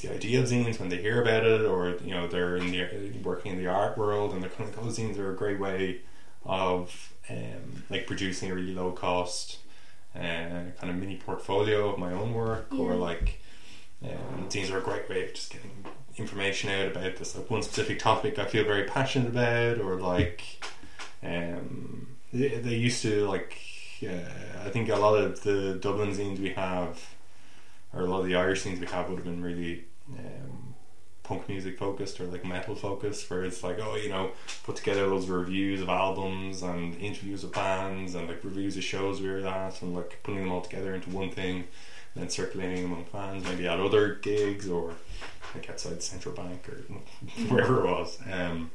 the 0.00 0.12
idea 0.12 0.40
of 0.40 0.46
zines 0.48 0.78
when 0.78 0.88
they 0.88 0.98
hear 0.98 1.20
about 1.20 1.44
it, 1.44 1.62
or 1.62 1.96
you 2.04 2.10
know, 2.12 2.26
they're 2.26 2.56
in 2.56 2.70
the 2.70 3.18
working 3.24 3.52
in 3.52 3.58
the 3.58 3.66
art 3.66 3.96
world 3.98 4.32
and 4.32 4.42
they're 4.42 4.50
kind 4.50 4.68
of 4.70 4.76
like, 4.76 4.86
oh, 4.86 4.90
zines 4.90 5.18
are 5.18 5.32
a 5.32 5.36
great 5.36 5.58
way 5.58 6.00
of 6.44 7.12
um, 7.28 7.82
like 7.90 8.06
producing 8.06 8.50
a 8.50 8.54
really 8.54 8.72
low 8.72 8.92
cost 8.92 9.58
uh, 10.14 10.18
kind 10.78 10.90
of 10.90 10.94
mini 10.96 11.16
portfolio 11.16 11.90
of 11.92 11.98
my 11.98 12.12
own 12.12 12.32
work, 12.32 12.68
or 12.78 12.94
like 12.94 13.40
um, 14.04 14.48
zines 14.48 14.70
are 14.70 14.78
a 14.78 14.82
great 14.82 15.08
way 15.08 15.24
of 15.24 15.34
just 15.34 15.52
getting 15.52 15.70
information 16.18 16.70
out 16.70 16.86
about 16.86 17.16
this 17.16 17.36
like 17.36 17.50
one 17.50 17.62
specific 17.62 17.98
topic 17.98 18.38
I 18.38 18.46
feel 18.46 18.64
very 18.64 18.84
passionate 18.84 19.28
about, 19.28 19.80
or 19.80 19.96
like 19.96 20.42
um, 21.22 22.08
they, 22.32 22.48
they 22.48 22.74
used 22.74 23.02
to 23.02 23.26
like. 23.26 23.58
Uh, 24.02 24.64
I 24.64 24.68
think 24.68 24.90
a 24.90 24.96
lot 24.96 25.14
of 25.14 25.42
the 25.42 25.78
Dublin 25.80 26.10
zines 26.12 26.38
we 26.38 26.50
have, 26.50 27.02
or 27.94 28.02
a 28.02 28.06
lot 28.06 28.20
of 28.20 28.26
the 28.26 28.34
Irish 28.34 28.62
scenes 28.62 28.78
we 28.78 28.86
have, 28.86 29.08
would 29.08 29.16
have 29.16 29.24
been 29.24 29.42
really 29.42 29.84
um, 30.18 30.74
punk 31.22 31.48
music 31.48 31.78
focused 31.78 32.20
or 32.20 32.24
like 32.26 32.44
metal 32.44 32.74
focused, 32.74 33.30
where 33.30 33.42
it's 33.42 33.62
like, 33.62 33.78
oh, 33.80 33.96
you 33.96 34.10
know, 34.10 34.32
put 34.64 34.76
together 34.76 35.08
those 35.08 35.28
reviews 35.28 35.80
of 35.80 35.88
albums 35.88 36.62
and 36.62 36.94
interviews 36.96 37.42
of 37.42 37.52
bands 37.52 38.14
and 38.14 38.28
like 38.28 38.44
reviews 38.44 38.76
of 38.76 38.84
shows 38.84 39.20
we 39.22 39.30
were 39.30 39.46
at, 39.46 39.80
and 39.80 39.94
like 39.94 40.20
putting 40.22 40.40
them 40.40 40.52
all 40.52 40.60
together 40.60 40.94
into 40.94 41.08
one 41.08 41.30
thing, 41.30 41.64
and 42.16 42.22
then 42.22 42.30
circulating 42.30 42.84
among 42.86 43.04
fans, 43.04 43.44
maybe 43.44 43.68
at 43.68 43.78
other 43.78 44.14
gigs 44.14 44.68
or 44.68 44.94
like 45.54 45.68
outside 45.68 46.02
Central 46.02 46.34
Bank 46.34 46.66
or 46.66 46.76
wherever 47.48 47.84
it 47.84 47.90
was. 47.90 48.18
Um, 48.30 48.70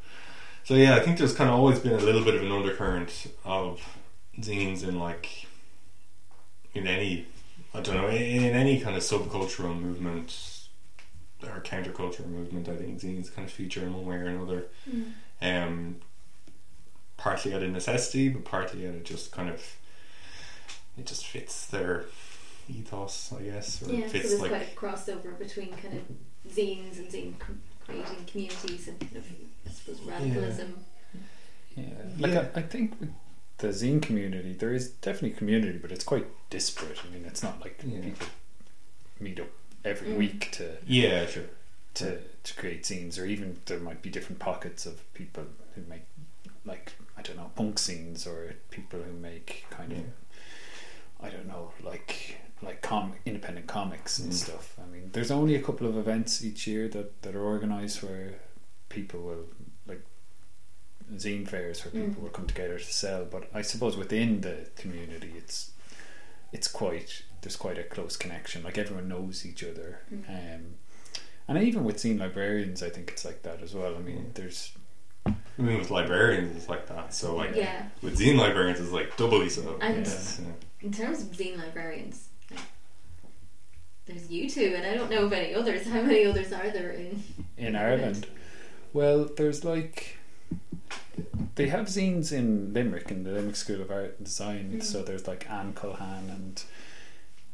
so 0.63 0.75
yeah, 0.75 0.95
I 0.95 0.99
think 0.99 1.17
there's 1.17 1.33
kind 1.33 1.49
of 1.49 1.55
always 1.55 1.79
been 1.79 1.93
a 1.93 1.97
little 1.97 2.23
bit 2.23 2.35
of 2.35 2.43
an 2.43 2.51
undercurrent 2.51 3.27
of 3.43 3.81
zines 4.39 4.87
in 4.87 4.99
like 4.99 5.47
in 6.75 6.85
any 6.85 7.25
I 7.73 7.81
don't 7.81 7.95
know 7.95 8.09
in 8.09 8.43
any 8.43 8.79
kind 8.79 8.95
of 8.95 9.01
subcultural 9.01 9.79
movement 9.79 10.67
or 11.43 11.61
countercultural 11.61 12.27
movement. 12.27 12.69
I 12.69 12.75
think 12.75 12.99
zines 12.99 13.33
kind 13.33 13.47
of 13.47 13.53
feature 13.53 13.81
in 13.81 13.93
one 13.93 14.05
way 14.05 14.17
or 14.17 14.27
another. 14.27 14.65
Um, 15.41 15.95
partly 17.17 17.55
out 17.55 17.63
of 17.63 17.71
necessity, 17.71 18.29
but 18.29 18.45
partly 18.45 18.87
out 18.87 18.93
of 18.93 19.03
just 19.03 19.31
kind 19.31 19.49
of 19.49 19.63
it 20.97 21.07
just 21.07 21.25
fits 21.25 21.65
their 21.65 22.05
ethos, 22.79 23.33
I 23.37 23.43
guess, 23.43 23.81
or 23.83 23.91
Yeah, 23.93 24.05
it 24.05 24.11
so 24.11 24.17
there's 24.17 24.39
like 24.41 24.49
quite 24.49 24.61
a 24.93 24.97
crossover 24.97 25.37
between 25.37 25.69
kind 25.73 25.95
of 25.99 26.51
zines 26.53 26.97
and 26.99 27.07
zine 27.09 27.33
creating 27.85 28.25
communities 28.27 28.87
and 28.87 28.99
kind 28.99 29.15
of, 29.17 29.25
I 29.67 29.71
suppose, 29.71 30.01
radicalism. 30.01 30.77
Yeah. 31.75 31.83
Like 32.19 32.33
Yeah. 32.33 32.47
I, 32.55 32.59
I 32.59 32.61
think 32.63 32.93
the 33.57 33.67
zine 33.67 34.01
community, 34.01 34.53
there 34.53 34.73
is 34.73 34.89
definitely 34.89 35.31
community, 35.37 35.77
but 35.77 35.91
it's 35.91 36.03
quite 36.03 36.27
disparate. 36.49 36.99
I 37.07 37.13
mean, 37.13 37.25
it's 37.25 37.43
not 37.43 37.61
like 37.61 37.81
Yeah. 37.85 38.01
people 38.01 38.27
meet 39.19 39.39
up 39.39 39.49
every 39.85 40.09
Mm. 40.09 40.17
week 40.17 40.51
to 40.53 40.77
yeah, 40.85 41.25
sure. 41.25 41.45
to 41.95 42.19
to 42.43 42.53
create 42.55 42.85
scenes, 42.85 43.17
or 43.19 43.25
even 43.25 43.59
there 43.65 43.79
might 43.79 44.01
be 44.01 44.09
different 44.09 44.39
pockets 44.39 44.85
of 44.85 45.11
people 45.13 45.43
who 45.75 45.81
make 45.89 46.03
like 46.65 46.93
I 47.17 47.21
don't 47.21 47.37
know 47.37 47.51
punk 47.55 47.77
scenes, 47.79 48.25
or 48.25 48.55
people 48.71 48.99
who 49.01 49.13
make 49.13 49.65
kind 49.69 49.91
of 49.91 50.05
I 51.19 51.29
don't 51.29 51.47
know 51.47 51.71
like 51.83 52.37
like 52.63 52.81
com 52.81 53.13
independent 53.25 53.67
comics 53.67 54.19
and 54.19 54.31
Mm. 54.31 54.35
stuff. 54.35 54.75
I 54.81 54.85
mean, 54.85 55.09
there's 55.13 55.31
only 55.31 55.55
a 55.55 55.61
couple 55.61 55.87
of 55.87 55.97
events 55.97 56.43
each 56.43 56.67
year 56.67 56.87
that 56.89 57.21
that 57.23 57.35
are 57.35 57.45
organised 57.45 58.03
where 58.03 58.35
people 58.89 59.21
will 59.21 59.45
like 59.87 60.01
zine 61.15 61.47
fairs 61.47 61.83
where 61.83 61.91
people 61.91 62.21
Mm. 62.21 62.23
will 62.23 62.29
come 62.29 62.47
together 62.47 62.77
to 62.77 62.83
sell. 62.85 63.25
But 63.25 63.49
I 63.53 63.61
suppose 63.61 63.97
within 63.97 64.41
the 64.41 64.67
community, 64.75 65.33
it's 65.37 65.71
it's 66.51 66.67
quite 66.67 67.23
there's 67.41 67.55
quite 67.55 67.77
a 67.79 67.83
close 67.83 68.15
connection. 68.17 68.63
Like 68.63 68.77
everyone 68.77 69.07
knows 69.07 69.45
each 69.45 69.63
other. 69.63 69.99
Mm. 70.13 70.29
Um, 70.29 70.63
and 71.47 71.57
even 71.63 71.83
with 71.83 71.97
zine 71.97 72.19
librarians, 72.19 72.83
I 72.83 72.89
think 72.89 73.09
it's 73.11 73.25
like 73.25 73.41
that 73.43 73.61
as 73.63 73.73
well. 73.73 73.95
I 73.95 73.99
mean, 73.99 74.25
Mm. 74.25 74.33
there's 74.35 74.71
I 75.25 75.61
mean, 75.63 75.77
with 75.77 75.91
librarians, 75.91 76.55
it's 76.57 76.69
like 76.69 76.87
that. 76.87 77.13
So, 77.13 77.35
like, 77.35 77.53
Yeah. 77.55 77.89
with 78.01 78.17
zine 78.17 78.37
librarians, 78.37 78.79
it's 78.79 78.91
like 78.91 79.15
doubly 79.17 79.49
so. 79.49 79.77
And- 79.79 80.07
yeah. 80.07 80.53
In 80.79 80.91
terms 80.91 81.21
of 81.21 81.27
zine 81.31 81.57
librarians, 81.57 82.15
like, 82.15 82.30
there's 84.05 84.29
you 84.29 84.49
two, 84.49 84.73
and 84.75 84.85
I 84.85 84.93
don't 84.95 85.09
know 85.09 85.25
of 85.25 85.33
any 85.33 85.53
others. 85.53 85.87
How 85.87 86.01
many 86.01 86.25
others 86.25 86.51
are 86.51 86.69
there 86.69 86.91
in? 86.91 87.23
in 87.57 87.75
Ireland. 87.75 88.27
Well, 88.93 89.29
there's 89.37 89.63
like 89.63 90.17
they 91.55 91.67
have 91.67 91.87
zines 91.87 92.31
in 92.31 92.73
Limerick 92.73 93.11
in 93.11 93.23
the 93.23 93.31
Limerick 93.31 93.55
School 93.55 93.81
of 93.81 93.91
Art 93.91 94.15
and 94.17 94.25
Design. 94.25 94.71
Mm. 94.75 94.83
So 94.83 95.03
there's 95.03 95.27
like 95.27 95.49
Anne 95.49 95.73
Culhan 95.73 96.29
and 96.29 96.63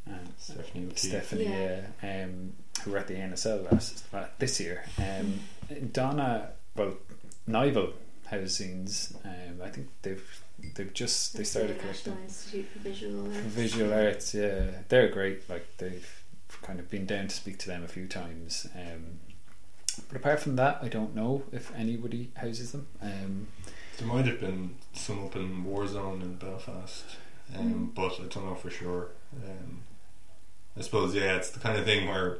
and 0.05 0.33
Stephanie 0.37 0.85
O'Keefe. 0.85 0.97
Stephanie, 0.99 1.43
Yeah. 1.45 1.81
yeah. 2.01 2.23
um, 2.25 2.53
who 2.83 2.91
were 2.91 2.97
at 2.99 3.07
the 3.07 3.15
NSL 3.15 3.69
last 3.71 4.05
uh, 4.13 4.25
this 4.39 4.59
year. 4.59 4.83
Um, 4.97 5.41
Donna, 5.91 6.51
well, 6.75 6.93
Nival 7.47 7.91
has 8.27 8.57
zines. 8.59 9.13
Um, 9.25 9.61
I 9.63 9.69
think 9.69 9.89
they've 10.01 10.23
they've 10.75 10.93
just 10.93 11.35
they 11.37 11.43
started 11.43 11.75
the 11.77 11.79
collecting 11.81 12.17
Institute 12.23 12.65
for 12.71 12.79
Visual 12.79 13.25
Arts. 13.27 13.37
visual 13.39 13.93
arts. 13.93 14.33
Yeah, 14.33 14.63
they're 14.87 15.09
great. 15.09 15.49
Like 15.49 15.67
they've 15.77 16.07
kind 16.61 16.79
of 16.79 16.89
been 16.89 17.05
down 17.05 17.27
to 17.27 17.35
speak 17.35 17.57
to 17.59 17.67
them 17.67 17.83
a 17.83 17.87
few 17.87 18.07
times. 18.07 18.67
Um, 18.75 19.19
but 20.07 20.17
apart 20.17 20.39
from 20.39 20.55
that, 20.57 20.79
I 20.81 20.87
don't 20.87 21.15
know 21.15 21.43
if 21.51 21.73
anybody 21.75 22.31
houses 22.35 22.71
them. 22.71 22.87
Um, 23.01 23.47
There 23.97 24.07
might 24.07 24.25
have 24.27 24.39
been 24.39 24.75
some 24.93 25.25
up 25.25 25.35
in 25.35 25.63
Warzone 25.65 26.21
in 26.21 26.35
Belfast, 26.35 27.03
um, 27.55 27.91
Mm. 27.91 27.95
but 27.95 28.19
I 28.19 28.27
don't 28.27 28.45
know 28.45 28.55
for 28.55 28.69
sure. 28.69 29.09
Um, 29.43 29.81
I 30.77 30.81
suppose 30.81 31.15
yeah, 31.15 31.35
it's 31.35 31.49
the 31.49 31.59
kind 31.59 31.77
of 31.79 31.85
thing 31.85 32.07
where 32.07 32.37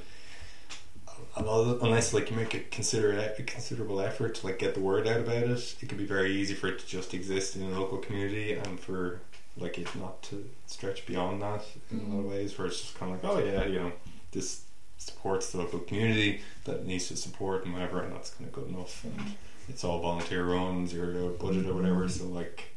a 1.35 1.41
lot 1.41 1.61
of, 1.67 1.81
unless 1.83 2.13
like 2.13 2.29
you 2.29 2.35
make 2.37 2.53
a 2.53 2.59
consider 2.59 3.17
a 3.17 3.41
considerable 3.43 3.99
effort 4.01 4.35
to 4.35 4.45
like 4.47 4.59
get 4.59 4.73
the 4.75 4.79
word 4.79 5.07
out 5.07 5.19
about 5.21 5.35
it, 5.43 5.75
it 5.81 5.89
can 5.89 5.97
be 5.97 6.05
very 6.05 6.31
easy 6.31 6.53
for 6.53 6.67
it 6.67 6.77
to 6.79 6.85
just 6.85 7.13
exist 7.13 7.55
in 7.55 7.63
a 7.63 7.79
local 7.79 7.97
community 7.97 8.53
and 8.53 8.79
for 8.79 9.21
like 9.57 9.77
it 9.77 9.95
not 9.95 10.21
to 10.23 10.49
stretch 10.65 11.05
beyond 11.05 11.41
that 11.41 11.63
in 11.91 11.99
a 11.99 12.01
lot 12.01 12.07
of 12.07 12.25
mm-hmm. 12.25 12.29
ways. 12.29 12.57
Where 12.57 12.67
it's 12.67 12.81
just 12.81 12.97
kind 12.97 13.13
of 13.13 13.23
like, 13.23 13.33
oh 13.33 13.39
yeah, 13.39 13.65
you 13.65 13.79
know, 13.79 13.91
this 14.31 14.63
supports 14.97 15.51
the 15.51 15.59
local 15.59 15.79
community 15.79 16.41
that 16.65 16.85
needs 16.85 17.07
to 17.07 17.17
support 17.17 17.65
and 17.65 17.73
whatever, 17.73 18.01
and 18.01 18.13
that's 18.13 18.31
kind 18.31 18.47
of 18.47 18.53
good 18.53 18.67
enough. 18.67 19.03
And 19.03 19.17
mm-hmm. 19.17 19.29
it's 19.69 19.83
all 19.83 19.99
volunteer 19.99 20.45
run, 20.45 20.87
zero 20.87 21.29
budget 21.29 21.67
or 21.67 21.73
whatever. 21.73 22.05
Mm-hmm. 22.05 22.25
So 22.25 22.25
like 22.25 22.75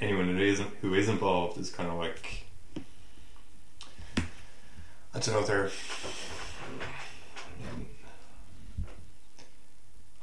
anyone 0.00 0.28
who 0.28 0.42
isn't 0.42 0.70
who 0.80 0.94
is 0.94 1.08
involved 1.08 1.58
is 1.58 1.70
kind 1.70 1.88
of 1.88 1.96
like 1.96 2.44
I 5.14 5.18
don't 5.18 5.34
know 5.34 5.44
they're 5.44 5.70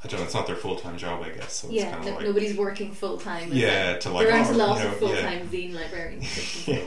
I 0.04 0.06
don't 0.06 0.20
know. 0.20 0.26
It's 0.26 0.34
not 0.34 0.46
their 0.46 0.54
full 0.54 0.76
time 0.76 0.96
job, 0.96 1.22
I 1.24 1.30
guess. 1.30 1.54
So 1.54 1.68
yeah, 1.70 1.90
kind 1.90 2.04
no, 2.04 2.10
like 2.12 2.24
nobody's 2.24 2.56
working 2.56 2.92
full 2.92 3.18
time. 3.18 3.50
yeah 3.52 3.98
to 3.98 4.10
like 4.10 4.26
there 4.28 4.36
aren't 4.36 4.50
a 4.50 4.52
lot 4.54 4.80
you 4.80 4.86
of 4.86 4.96
full 4.96 5.12
yeah. 5.12 5.22
time 5.22 5.48
zine 5.48 5.74
librarians. 5.74 6.68
yeah. 6.68 6.80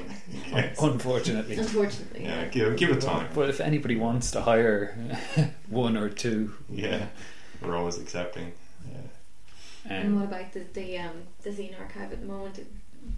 Yes. 0.50 0.82
Unfortunately. 0.82 1.58
Unfortunately, 1.58 2.24
Yeah, 2.24 2.44
yeah. 2.44 2.48
give 2.48 2.78
give 2.78 2.90
it 2.92 3.02
time. 3.02 3.28
But 3.34 3.50
if 3.50 3.60
anybody 3.60 3.98
wants 3.98 4.32
to 4.32 4.42
hire 4.42 4.96
one 5.70 5.98
or 5.98 6.08
two, 6.10 6.54
Yeah, 6.70 7.08
we're 7.62 7.76
always 7.76 7.98
accepting. 7.98 8.54
Yeah. 8.90 9.94
And 9.94 10.16
what 10.16 10.24
um, 10.24 10.28
about 10.30 10.54
the 10.54 10.66
the 10.74 10.98
um 11.00 11.24
the 11.42 11.50
zine 11.50 11.78
archive 11.78 12.14
at 12.14 12.22
the 12.22 12.28
moment? 12.28 12.66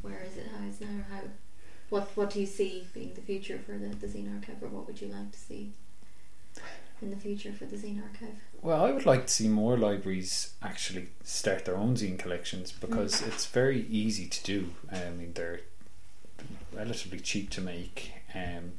Where 0.02 0.24
is 0.24 0.38
it? 0.38 0.48
How 0.58 0.68
is 0.68 0.82
it 0.82 0.89
now? 0.89 1.04
How 1.12 1.22
what 1.89 2.10
what 2.16 2.32
do 2.32 2.39
you 2.39 2.48
see 2.48 2.88
being 2.96 3.14
the 3.14 3.22
future 3.22 3.60
for 3.64 3.74
the, 3.74 3.89
the 3.89 4.08
zine 4.08 4.34
archive, 4.34 4.64
or 4.64 4.70
what 4.70 4.88
would 4.88 5.00
you 5.00 5.10
like 5.10 5.32
to 5.32 5.39
see 5.39 5.72
in 7.02 7.10
the 7.10 7.18
future 7.18 7.52
for 7.52 7.66
the 7.66 7.76
zine 7.76 8.02
archive? 8.02 8.36
well, 8.62 8.86
I 8.86 8.91
would 8.91 9.06
like 9.06 9.28
to 9.28 9.34
see 9.34 9.48
more 9.50 9.78
libraries 9.78 10.54
actually 10.62 11.10
start 11.24 11.66
their 11.66 11.76
own 11.76 11.96
zine 11.96 12.18
collections 12.18 12.72
because 12.72 13.22
it's 13.22 13.46
very 13.46 13.86
easy 13.88 14.26
to 14.28 14.44
do. 14.44 14.70
I 14.91 15.10
mean, 15.10 15.34
they're 15.34 15.62
relatively 16.74 17.20
cheap 17.20 17.50
to 17.52 17.62
make. 17.62 18.14
Um, 18.34 18.74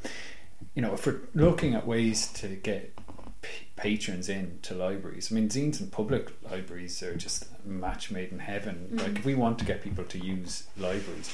you 0.74 0.80
know, 0.82 0.94
if 0.94 1.06
we're 1.06 1.20
looking 1.34 1.74
at 1.74 1.86
ways 1.86 2.26
to 2.34 2.48
get 2.48 2.96
p- 3.42 3.66
patrons 3.76 4.28
in 4.30 4.58
to 4.62 4.74
libraries, 4.74 5.30
I 5.30 5.34
mean, 5.34 5.48
zines 5.50 5.80
in 5.80 5.88
public 5.88 6.32
libraries 6.50 7.02
are 7.02 7.14
just 7.14 7.46
match 7.66 8.10
made 8.10 8.32
in 8.32 8.38
heaven. 8.38 8.88
Mhm. 8.92 9.00
Like, 9.02 9.18
if 9.18 9.24
we 9.26 9.34
want 9.34 9.58
to 9.58 9.64
get 9.66 9.82
people 9.82 10.04
to 10.04 10.18
use 10.18 10.64
libraries, 10.78 11.28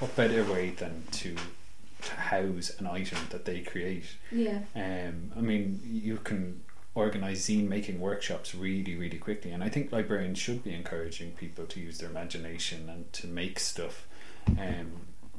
what 0.00 0.14
better 0.16 0.42
way 0.44 0.70
than 0.70 1.04
to 1.12 1.36
house 2.08 2.70
an 2.78 2.86
item 2.86 3.18
that 3.30 3.44
they 3.44 3.60
create? 3.60 4.06
Yeah. 4.30 4.60
Um, 4.74 5.32
I 5.36 5.40
mean, 5.40 5.80
you 5.84 6.18
can 6.18 6.62
organize 6.94 7.46
zine 7.46 7.68
making 7.68 8.00
workshops 8.00 8.54
really, 8.54 8.94
really 8.96 9.18
quickly, 9.18 9.50
and 9.50 9.64
I 9.64 9.68
think 9.68 9.92
librarians 9.92 10.38
should 10.38 10.62
be 10.62 10.74
encouraging 10.74 11.32
people 11.32 11.64
to 11.66 11.80
use 11.80 11.98
their 11.98 12.10
imagination 12.10 12.88
and 12.88 13.12
to 13.14 13.26
make 13.26 13.58
stuff. 13.58 14.06
Um, 14.46 14.92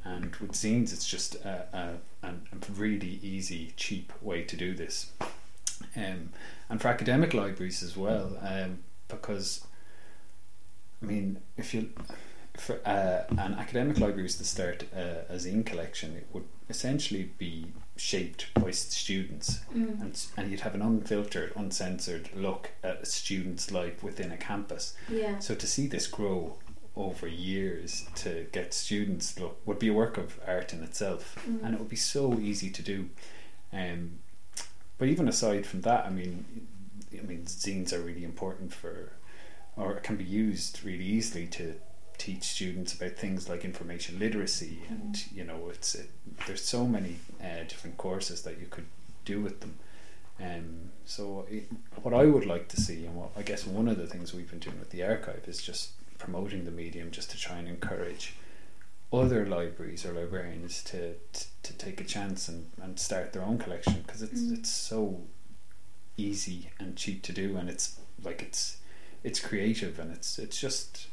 and 0.04 0.34
with 0.36 0.52
zines, 0.52 0.92
it's 0.92 1.08
just 1.08 1.36
a, 1.36 1.66
a, 2.22 2.26
a 2.26 2.28
a 2.28 2.72
really 2.72 3.18
easy, 3.22 3.72
cheap 3.76 4.12
way 4.20 4.42
to 4.42 4.56
do 4.56 4.74
this. 4.74 5.12
Um, 5.96 6.30
and 6.68 6.80
for 6.80 6.88
academic 6.88 7.34
libraries 7.34 7.82
as 7.82 7.96
well, 7.96 8.38
um, 8.42 8.80
because 9.08 9.66
I 11.02 11.06
mean, 11.06 11.38
if 11.56 11.74
you 11.74 11.90
for 12.56 12.80
uh, 12.86 13.24
an 13.30 13.54
academic 13.54 13.98
library 13.98 14.22
was 14.22 14.36
to 14.36 14.44
start 14.44 14.84
a, 14.94 15.24
a 15.32 15.36
zine 15.36 15.64
collection, 15.66 16.16
it 16.16 16.26
would 16.32 16.44
essentially 16.70 17.30
be 17.38 17.66
shaped 17.96 18.46
by 18.54 18.70
students, 18.70 19.60
Mm. 19.74 20.00
and 20.00 20.26
and 20.36 20.50
you'd 20.50 20.60
have 20.60 20.74
an 20.74 20.82
unfiltered, 20.82 21.52
uncensored 21.56 22.30
look 22.34 22.70
at 22.82 23.02
a 23.02 23.06
student's 23.06 23.70
life 23.70 24.02
within 24.02 24.32
a 24.32 24.36
campus. 24.36 24.94
Yeah. 25.08 25.38
So 25.40 25.54
to 25.54 25.66
see 25.66 25.86
this 25.88 26.06
grow 26.06 26.58
over 26.96 27.26
years 27.26 28.06
to 28.14 28.46
get 28.52 28.72
students 28.72 29.38
look 29.38 29.60
would 29.66 29.78
be 29.80 29.88
a 29.88 29.92
work 29.92 30.16
of 30.16 30.38
art 30.46 30.72
in 30.72 30.82
itself, 30.82 31.36
Mm. 31.48 31.62
and 31.64 31.74
it 31.74 31.80
would 31.80 31.88
be 31.90 31.96
so 31.96 32.38
easy 32.38 32.70
to 32.70 32.82
do. 32.82 33.08
Um, 33.72 34.18
but 34.98 35.08
even 35.08 35.26
aside 35.28 35.66
from 35.66 35.80
that, 35.82 36.06
I 36.06 36.10
mean, 36.10 36.44
I 37.12 37.22
mean, 37.22 37.44
zines 37.46 37.92
are 37.92 38.00
really 38.00 38.24
important 38.24 38.72
for, 38.72 39.12
or 39.76 39.94
can 39.96 40.16
be 40.16 40.24
used 40.24 40.84
really 40.84 41.04
easily 41.04 41.46
to 41.48 41.74
teach 42.18 42.44
students 42.44 42.94
about 42.94 43.12
things 43.12 43.48
like 43.48 43.64
information 43.64 44.18
literacy, 44.18 44.80
and 44.88 45.24
you 45.32 45.44
know, 45.44 45.68
it's 45.70 45.94
it, 45.94 46.10
there's 46.46 46.62
so 46.64 46.86
many 46.86 47.16
uh, 47.42 47.64
different 47.68 47.96
courses 47.96 48.42
that 48.42 48.58
you 48.60 48.66
could 48.66 48.86
do 49.24 49.40
with 49.40 49.60
them. 49.60 49.74
Um, 50.40 50.90
so 51.04 51.46
it, 51.50 51.64
what 52.02 52.12
I 52.14 52.24
would 52.24 52.46
like 52.46 52.68
to 52.68 52.80
see, 52.80 53.06
and 53.06 53.14
what 53.16 53.30
I 53.36 53.42
guess 53.42 53.66
one 53.66 53.88
of 53.88 53.98
the 53.98 54.06
things 54.06 54.34
we've 54.34 54.50
been 54.50 54.58
doing 54.58 54.78
with 54.78 54.90
the 54.90 55.02
archive 55.04 55.44
is 55.46 55.62
just 55.62 55.90
promoting 56.18 56.64
the 56.64 56.70
medium, 56.70 57.10
just 57.10 57.30
to 57.30 57.36
try 57.38 57.56
and 57.56 57.68
encourage 57.68 58.34
other 59.12 59.46
libraries 59.46 60.04
or 60.04 60.12
librarians 60.12 60.82
to 60.84 61.14
to, 61.32 61.44
to 61.62 61.72
take 61.74 62.00
a 62.00 62.04
chance 62.04 62.48
and, 62.48 62.70
and 62.82 62.98
start 62.98 63.32
their 63.32 63.42
own 63.42 63.58
collection 63.58 64.02
because 64.06 64.22
it's 64.22 64.40
Mm. 64.40 64.58
it's 64.58 64.70
so 64.70 65.20
easy 66.16 66.70
and 66.78 66.96
cheap 66.96 67.22
to 67.22 67.32
do, 67.32 67.56
and 67.56 67.68
it's 67.68 67.96
like 68.22 68.42
it's 68.42 68.78
it's 69.22 69.40
creative 69.40 69.98
and 69.98 70.12
it's 70.12 70.38
it's 70.38 70.60
just 70.60 71.06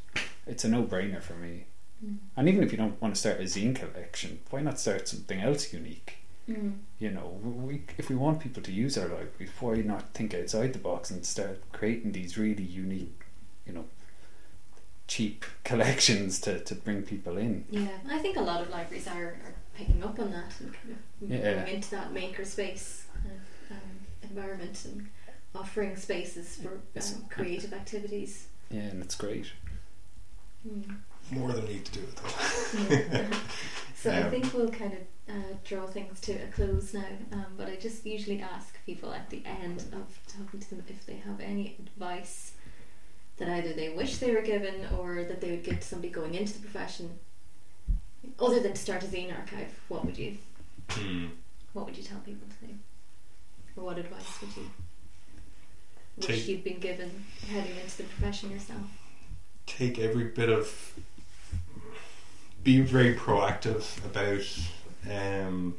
it's 0.46 0.64
a 0.64 0.68
no 0.68 0.82
brainer 0.82 1.22
for 1.22 1.34
me. 1.34 1.66
Mm. 2.04 2.16
And 2.36 2.48
even 2.48 2.62
if 2.62 2.72
you 2.72 2.78
don't 2.78 3.00
want 3.00 3.14
to 3.14 3.20
start 3.20 3.40
a 3.40 3.44
zine 3.44 3.74
collection, 3.74 4.40
why 4.50 4.60
not 4.60 4.80
start 4.80 5.08
something 5.08 5.40
else 5.40 5.72
unique? 5.72 6.16
Mm. 6.48 6.78
You 6.98 7.10
know, 7.10 7.38
we, 7.42 7.82
if 7.98 8.08
we 8.10 8.16
want 8.16 8.40
people 8.40 8.62
to 8.62 8.72
use 8.72 8.98
our 8.98 9.08
libraries, 9.08 9.50
why 9.60 9.76
not 9.76 10.12
think 10.14 10.34
outside 10.34 10.72
the 10.72 10.78
box 10.78 11.10
and 11.10 11.24
start 11.24 11.60
creating 11.72 12.12
these 12.12 12.36
really 12.36 12.64
unique, 12.64 13.24
you 13.66 13.72
know, 13.72 13.84
cheap 15.06 15.44
collections 15.64 16.40
to, 16.40 16.58
to 16.60 16.74
bring 16.74 17.02
people 17.02 17.38
in? 17.38 17.64
Yeah, 17.70 17.88
I 18.10 18.18
think 18.18 18.36
a 18.36 18.42
lot 18.42 18.60
of 18.60 18.70
libraries 18.70 19.06
are, 19.06 19.36
are 19.44 19.54
picking 19.74 20.02
up 20.02 20.18
on 20.18 20.32
that 20.32 20.52
and 20.60 20.72
kind 20.74 20.96
of 21.22 21.30
Yeah. 21.30 21.54
going 21.54 21.74
into 21.76 21.90
that 21.92 22.12
maker 22.12 22.44
space 22.44 23.06
uh, 23.24 23.74
um, 23.74 23.78
environment 24.22 24.84
and 24.84 25.08
offering 25.54 25.96
spaces 25.96 26.56
for 26.56 26.80
um, 26.96 27.24
creative 27.30 27.72
activities. 27.72 28.48
Yeah, 28.70 28.82
and 28.82 29.02
it's 29.02 29.14
great. 29.14 29.52
Mm. 30.68 30.96
More 31.30 31.52
than 31.52 31.66
we 31.66 31.74
need 31.74 31.84
to 31.86 31.92
do 31.92 32.00
it 32.00 32.16
though. 32.16 32.94
Yeah. 32.94 33.36
so 33.94 34.10
I 34.12 34.30
think 34.30 34.52
we'll 34.52 34.68
kind 34.70 34.92
of 34.92 35.34
uh, 35.34 35.54
draw 35.64 35.86
things 35.86 36.20
to 36.22 36.32
a 36.32 36.46
close 36.48 36.92
now. 36.94 37.04
Um, 37.32 37.46
but 37.56 37.68
I 37.68 37.76
just 37.76 38.04
usually 38.06 38.40
ask 38.42 38.76
people 38.86 39.12
at 39.12 39.30
the 39.30 39.42
end 39.46 39.78
of 39.92 40.18
talking 40.28 40.60
to 40.60 40.70
them 40.70 40.84
if 40.88 41.06
they 41.06 41.16
have 41.16 41.40
any 41.40 41.76
advice 41.78 42.52
that 43.38 43.48
either 43.48 43.72
they 43.72 43.90
wish 43.90 44.18
they 44.18 44.32
were 44.32 44.42
given 44.42 44.86
or 44.98 45.24
that 45.24 45.40
they 45.40 45.50
would 45.50 45.64
give 45.64 45.80
to 45.80 45.86
somebody 45.86 46.12
going 46.12 46.34
into 46.34 46.52
the 46.54 46.60
profession. 46.60 47.18
Other 48.38 48.60
than 48.60 48.72
to 48.74 48.78
start 48.80 49.02
a 49.02 49.06
zine 49.06 49.36
archive, 49.36 49.72
what 49.88 50.04
would 50.04 50.18
you 50.18 50.36
Hmm. 50.90 51.26
what 51.72 51.86
would 51.86 51.96
you 51.96 52.02
tell 52.04 52.18
people 52.18 52.46
to 52.60 52.66
do? 52.66 52.74
Or 53.76 53.84
what 53.84 53.98
advice 53.98 54.40
would 54.42 54.56
you 54.56 54.70
wish 56.18 56.26
Take- 56.26 56.48
you'd 56.48 56.64
been 56.64 56.78
given 56.78 57.24
heading 57.48 57.76
into 57.82 57.96
the 57.98 58.02
profession 58.04 58.50
yourself? 58.50 58.82
Take 59.66 59.98
every 59.98 60.24
bit 60.24 60.48
of. 60.48 60.94
Be 62.62 62.80
very 62.80 63.14
proactive 63.14 64.04
about 64.04 64.46
um, 65.10 65.74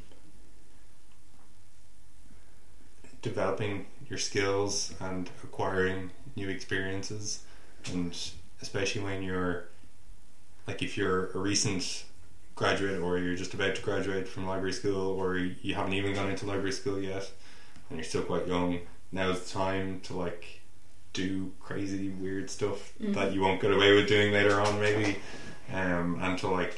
developing 3.22 3.86
your 4.10 4.20
skills 4.20 4.94
and 5.00 5.30
acquiring 5.44 6.12
new 6.36 6.50
experiences, 6.50 7.44
and 7.92 8.18
especially 8.62 9.02
when 9.02 9.24
you're 9.24 9.66
like 10.68 10.82
if 10.82 10.98
you're 10.98 11.32
a 11.32 11.38
recent 11.38 12.06
graduate 12.56 13.02
or 13.02 13.18
you're 13.18 13.36
just 13.36 13.54
about 13.54 13.76
to 13.76 13.82
graduate 13.82 14.28
from 14.28 14.48
library 14.48 14.74
school 14.74 15.20
or 15.20 15.38
you 15.38 15.74
haven't 15.74 15.94
even 15.94 16.14
gone 16.14 16.30
into 16.30 16.46
library 16.46 16.72
school 16.72 17.00
yet 17.00 17.30
and 17.90 17.98
you're 17.98 18.04
still 18.06 18.22
quite 18.22 18.48
young 18.48 18.80
now's 19.12 19.44
the 19.44 19.60
time 19.60 20.00
to 20.02 20.14
like 20.14 20.62
do 21.14 21.52
crazy 21.60 22.10
weird 22.10 22.50
stuff 22.50 22.94
Mhm. 23.00 23.14
that 23.14 23.34
you 23.34 23.42
won't 23.42 23.62
get 23.62 23.72
away 23.72 23.94
with 23.94 24.08
doing 24.08 24.34
later 24.34 24.60
on 24.60 24.80
maybe 24.80 25.18
um, 25.72 26.20
and 26.22 26.38
to 26.40 26.48
like 26.48 26.78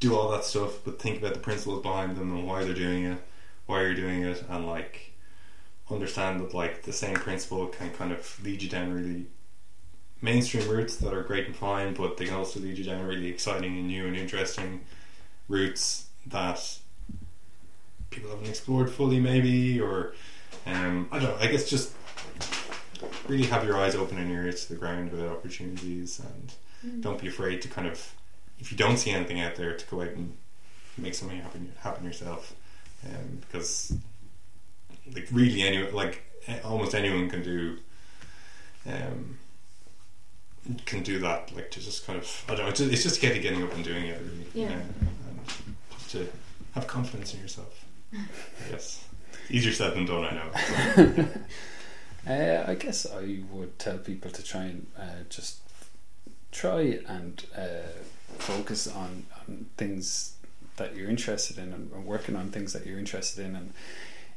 do 0.00 0.14
all 0.16 0.30
that 0.30 0.44
stuff 0.44 0.78
but 0.84 1.00
think 1.00 1.18
about 1.18 1.34
the 1.34 1.40
principles 1.40 1.82
behind 1.82 2.16
them 2.16 2.30
and 2.32 2.46
why 2.46 2.64
they're 2.64 2.74
doing 2.74 3.04
it 3.04 3.18
why 3.66 3.80
you're 3.82 3.94
doing 3.94 4.22
it 4.22 4.44
and 4.48 4.66
like 4.66 5.12
understand 5.90 6.40
that 6.40 6.54
like 6.54 6.82
the 6.82 6.92
same 6.92 7.14
principle 7.14 7.66
can 7.66 7.90
kind 7.92 8.12
of 8.12 8.38
lead 8.44 8.62
you 8.62 8.68
down 8.68 8.92
really 8.92 9.26
mainstream 10.20 10.68
routes 10.68 10.96
that 10.96 11.14
are 11.14 11.22
great 11.22 11.46
and 11.46 11.54
fine, 11.54 11.94
but 11.94 12.16
they 12.16 12.24
can 12.24 12.34
also 12.34 12.58
lead 12.58 12.76
you 12.76 12.82
down 12.84 13.06
really 13.06 13.28
exciting 13.28 13.78
and 13.78 13.86
new 13.86 14.04
and 14.04 14.16
interesting 14.16 14.80
routes 15.48 16.06
that 16.26 16.78
people 18.10 18.28
haven't 18.30 18.48
explored 18.48 18.90
fully, 18.90 19.20
maybe, 19.20 19.80
or 19.80 20.14
um, 20.66 21.08
I 21.12 21.20
don't 21.20 21.28
know. 21.30 21.36
I 21.38 21.46
guess 21.46 21.70
just 21.70 21.92
really 23.28 23.46
have 23.46 23.64
your 23.64 23.76
eyes 23.76 23.94
open 23.94 24.18
and 24.18 24.30
your 24.30 24.44
ears 24.44 24.66
to 24.66 24.72
the 24.72 24.78
ground 24.78 25.12
about 25.12 25.28
opportunities, 25.28 26.20
and 26.20 27.02
don't 27.02 27.20
be 27.20 27.28
afraid 27.28 27.62
to 27.62 27.68
kind 27.68 27.86
of, 27.86 28.12
if 28.58 28.70
you 28.72 28.78
don't 28.78 28.96
see 28.96 29.10
anything 29.10 29.40
out 29.40 29.56
there, 29.56 29.76
to 29.76 29.86
go 29.86 30.00
out 30.02 30.08
and 30.08 30.36
make 30.96 31.14
something 31.14 31.40
happen 31.40 31.72
happen 31.80 32.04
yourself, 32.04 32.54
um, 33.06 33.38
because 33.40 33.96
like 35.14 35.28
really 35.32 35.62
anyone, 35.62 35.92
like 35.94 36.24
almost 36.64 36.94
anyone 36.94 37.28
can 37.30 37.42
do. 37.42 37.78
Um, 38.86 39.38
can 40.84 41.02
do 41.02 41.18
that, 41.20 41.54
like 41.54 41.70
to 41.70 41.80
just 41.80 42.06
kind 42.06 42.18
of 42.18 42.44
I 42.48 42.54
don't 42.54 42.64
know. 42.64 42.68
It's 42.68 42.78
just, 42.78 42.92
it's 42.92 43.02
just 43.02 43.20
getting 43.20 43.40
getting 43.42 43.62
up 43.62 43.74
and 43.74 43.82
doing 43.84 44.06
it, 44.06 44.20
really. 44.20 44.46
Yeah. 44.54 44.72
and 44.72 44.86
just 45.92 46.10
to 46.10 46.28
have 46.74 46.86
confidence 46.86 47.34
in 47.34 47.40
yourself. 47.40 47.84
yes. 48.70 49.04
Easier 49.50 49.72
said 49.72 49.94
than 49.94 50.04
done, 50.04 50.24
I 50.24 50.34
know. 50.34 51.28
Uh, 52.28 52.64
I 52.66 52.74
guess 52.74 53.06
I 53.06 53.38
would 53.50 53.78
tell 53.78 53.98
people 53.98 54.30
to 54.30 54.42
try 54.42 54.64
and 54.64 54.86
uh, 54.98 55.22
just 55.30 55.58
try 56.52 57.00
and 57.08 57.42
uh, 57.56 57.88
focus 58.38 58.86
on, 58.86 59.24
on 59.40 59.66
things 59.76 60.34
that 60.76 60.94
you're 60.94 61.08
interested 61.08 61.58
in 61.58 61.72
and, 61.72 61.90
and 61.92 62.04
working 62.04 62.36
on 62.36 62.50
things 62.50 62.72
that 62.72 62.86
you're 62.86 62.98
interested 62.98 63.44
in 63.44 63.56
and 63.56 63.72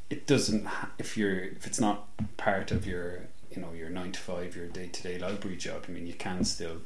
it 0.10 0.26
doesn't 0.26 0.68
if 0.98 1.16
you're 1.16 1.40
if 1.44 1.68
it's 1.68 1.80
not 1.80 2.08
part 2.38 2.72
of 2.72 2.86
your 2.88 3.20
you 3.52 3.62
know 3.62 3.72
your 3.74 3.90
nine 3.90 4.12
to 4.12 4.20
five 4.20 4.56
your 4.56 4.66
day 4.68 4.88
to 4.88 5.04
day 5.04 5.20
library 5.20 5.56
job 5.56 5.86
I 5.88 5.92
mean 5.92 6.08
you 6.08 6.14
can 6.14 6.44
still 6.44 6.78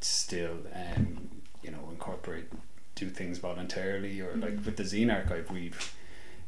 still 0.00 0.56
um, 0.74 1.28
you 1.62 1.70
know 1.70 1.86
incorporate 1.90 2.46
do 2.94 3.10
things 3.10 3.38
voluntarily 3.38 4.20
or 4.20 4.34
like 4.36 4.54
Mhm. 4.56 4.64
with 4.64 4.76
the 4.76 4.82
zine 4.84 5.14
archive 5.14 5.50
we've 5.50 5.92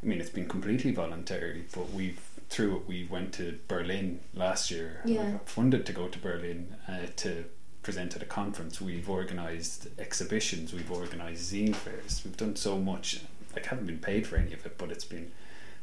I 0.03 0.07
mean 0.07 0.20
it's 0.20 0.30
been 0.30 0.49
completely 0.49 0.93
voluntary 0.93 1.64
but 1.74 1.91
we've 1.91 2.20
through 2.51 2.77
it 2.77 2.89
we 2.89 3.07
went 3.11 3.33
to 3.35 3.59
Berlin 3.69 4.21
last 4.35 4.71
year 4.71 5.01
and 5.05 5.11
we 5.11 5.17
got 5.33 5.49
funded 5.49 5.87
to 5.87 5.93
go 5.93 6.09
to 6.09 6.19
Berlin 6.19 6.75
uh, 6.89 7.07
to 7.17 7.45
present 7.83 8.15
at 8.17 8.23
a 8.23 8.27
conference 8.27 8.81
we've 8.81 9.09
organized 9.09 9.89
exhibitions 9.99 10.73
we've 10.75 10.91
organized 10.93 11.53
zine 11.53 11.75
fairs 11.75 12.21
we've 12.25 12.37
done 12.37 12.55
so 12.57 12.77
much 12.79 13.23
like 13.55 13.67
haven't 13.67 13.87
been 13.87 13.99
paid 13.99 14.27
for 14.27 14.37
any 14.37 14.53
of 14.53 14.67
it 14.67 14.77
but 14.77 14.91
it's 14.91 15.05
been 15.05 15.31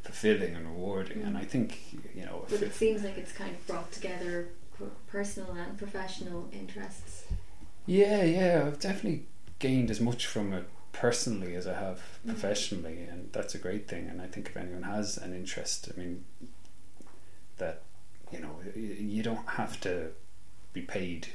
fulfilling 0.03 0.55
and 0.55 0.65
rewarding 0.67 1.23
and 1.23 1.37
I 1.37 1.43
think 1.43 1.79
you 2.15 2.25
know 2.25 2.45
But 2.49 2.61
it, 2.61 2.73
seems 2.73 3.03
like 3.03 3.17
it's 3.17 3.31
kind 3.31 3.51
of 3.55 3.65
brought 3.67 3.91
together 3.91 4.49
personal 5.07 5.51
and 5.53 5.75
professional 5.77 6.47
interests. 6.53 7.23
Yeah, 7.87 8.23
yeah, 8.23 8.63
I've 8.67 8.79
definitely 8.79 9.25
gained 9.59 9.89
as 9.89 9.99
much 9.99 10.27
from 10.27 10.53
it 10.53 10.65
personally 10.91 11.55
as 11.55 11.65
I 11.65 11.73
have 11.73 11.99
Mm. 12.25 12.29
professionally, 12.29 12.99
and 13.09 13.29
that's 13.31 13.55
a 13.55 13.57
great 13.57 13.87
thing. 13.87 14.07
And 14.07 14.21
I 14.21 14.27
think 14.27 14.47
if 14.49 14.57
anyone 14.57 14.83
has 14.83 15.17
an 15.17 15.33
interest, 15.33 15.89
I 15.95 15.99
mean, 15.99 16.25
that 17.57 17.83
you 18.31 18.39
know, 18.39 18.55
you 18.75 19.23
don't 19.23 19.47
have 19.47 19.79
to 19.81 20.09
be 20.73 20.81
paid 20.81 21.27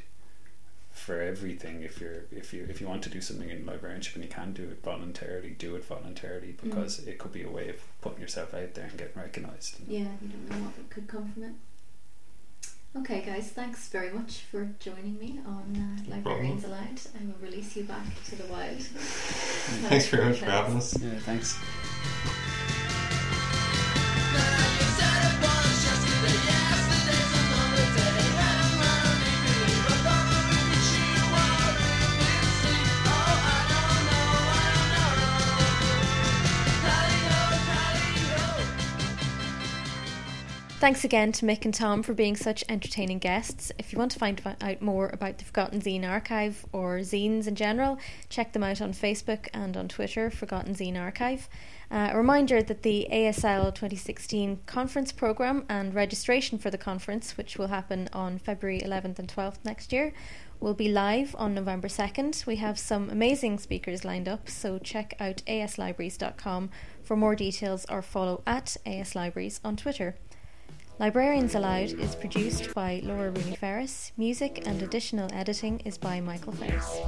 for 0.90 1.22
everything 1.22 1.82
if 1.82 2.00
you're 2.00 2.24
if 2.30 2.52
you 2.52 2.66
if 2.68 2.80
you 2.80 2.86
want 2.86 3.02
to 3.02 3.08
do 3.08 3.20
something 3.20 3.48
in 3.48 3.64
librarianship 3.64 4.14
and 4.14 4.24
you 4.24 4.30
can 4.30 4.52
do 4.52 4.64
it 4.64 4.82
voluntarily, 4.82 5.50
do 5.50 5.74
it 5.74 5.84
voluntarily 5.84 6.54
because 6.62 6.98
it 7.00 7.18
could 7.18 7.32
be 7.32 7.42
a 7.42 7.50
way 7.50 7.68
of 7.68 7.76
putting 8.02 8.20
yourself 8.20 8.52
out 8.54 8.74
there 8.74 8.84
and 8.84 8.98
getting 8.98 9.20
recognised. 9.20 9.76
Yeah, 9.88 10.00
you 10.00 10.28
don't 10.28 10.50
know 10.50 10.66
what 10.66 10.90
could 10.90 11.08
come 11.08 11.32
from 11.32 11.44
it. 11.44 11.52
Okay, 12.94 13.22
guys, 13.24 13.48
thanks 13.48 13.88
very 13.88 14.10
much 14.10 14.40
for 14.50 14.68
joining 14.78 15.18
me 15.18 15.40
on 15.46 15.96
uh, 16.06 16.14
Librarians 16.14 16.64
Aloud. 16.64 17.00
I 17.18 17.24
will 17.24 17.38
release 17.40 17.74
you 17.74 17.84
back 17.84 18.04
to 18.26 18.36
the 18.36 18.44
wild. 18.52 18.76
Thanks 18.82 20.08
very 20.08 20.26
much 20.26 20.40
for 20.40 20.44
having 20.44 20.76
us. 20.76 21.00
Yeah, 21.00 21.18
thanks. 21.20 21.58
Thanks 40.82 41.04
again 41.04 41.30
to 41.30 41.46
Mick 41.46 41.64
and 41.64 41.72
Tom 41.72 42.02
for 42.02 42.12
being 42.12 42.34
such 42.34 42.64
entertaining 42.68 43.20
guests. 43.20 43.70
If 43.78 43.92
you 43.92 44.00
want 44.00 44.10
to 44.10 44.18
find 44.18 44.42
out 44.60 44.82
more 44.82 45.10
about 45.10 45.38
the 45.38 45.44
Forgotten 45.44 45.80
Zine 45.80 46.04
Archive 46.04 46.66
or 46.72 46.98
zines 46.98 47.46
in 47.46 47.54
general, 47.54 48.00
check 48.28 48.52
them 48.52 48.64
out 48.64 48.80
on 48.80 48.92
Facebook 48.92 49.46
and 49.54 49.76
on 49.76 49.86
Twitter, 49.86 50.28
Forgotten 50.28 50.74
Zine 50.74 51.00
Archive. 51.00 51.48
Uh, 51.88 52.08
a 52.10 52.16
reminder 52.16 52.64
that 52.64 52.82
the 52.82 53.06
ASL 53.12 53.72
2016 53.72 54.58
conference 54.66 55.12
programme 55.12 55.64
and 55.68 55.94
registration 55.94 56.58
for 56.58 56.68
the 56.68 56.76
conference, 56.76 57.36
which 57.36 57.56
will 57.56 57.68
happen 57.68 58.08
on 58.12 58.40
February 58.40 58.80
11th 58.80 59.20
and 59.20 59.32
12th 59.32 59.64
next 59.64 59.92
year, 59.92 60.12
will 60.58 60.74
be 60.74 60.88
live 60.88 61.36
on 61.38 61.54
November 61.54 61.86
2nd. 61.86 62.44
We 62.44 62.56
have 62.56 62.76
some 62.76 63.08
amazing 63.08 63.60
speakers 63.60 64.04
lined 64.04 64.26
up, 64.26 64.48
so 64.48 64.80
check 64.80 65.14
out 65.20 65.42
aslibraries.com 65.46 66.70
for 67.04 67.16
more 67.16 67.36
details 67.36 67.86
or 67.88 68.02
follow 68.02 68.42
at 68.48 68.76
aslibraries 68.84 69.60
on 69.62 69.76
Twitter. 69.76 70.16
Librarians 71.02 71.56
Aloud 71.56 71.98
is 71.98 72.14
produced 72.14 72.72
by 72.74 73.00
Laura 73.02 73.32
Rooney 73.32 73.56
Ferris. 73.56 74.12
Music 74.16 74.62
and 74.66 74.80
additional 74.84 75.28
editing 75.32 75.80
is 75.80 75.98
by 75.98 76.20
Michael 76.20 76.52
Ferris. 76.52 77.00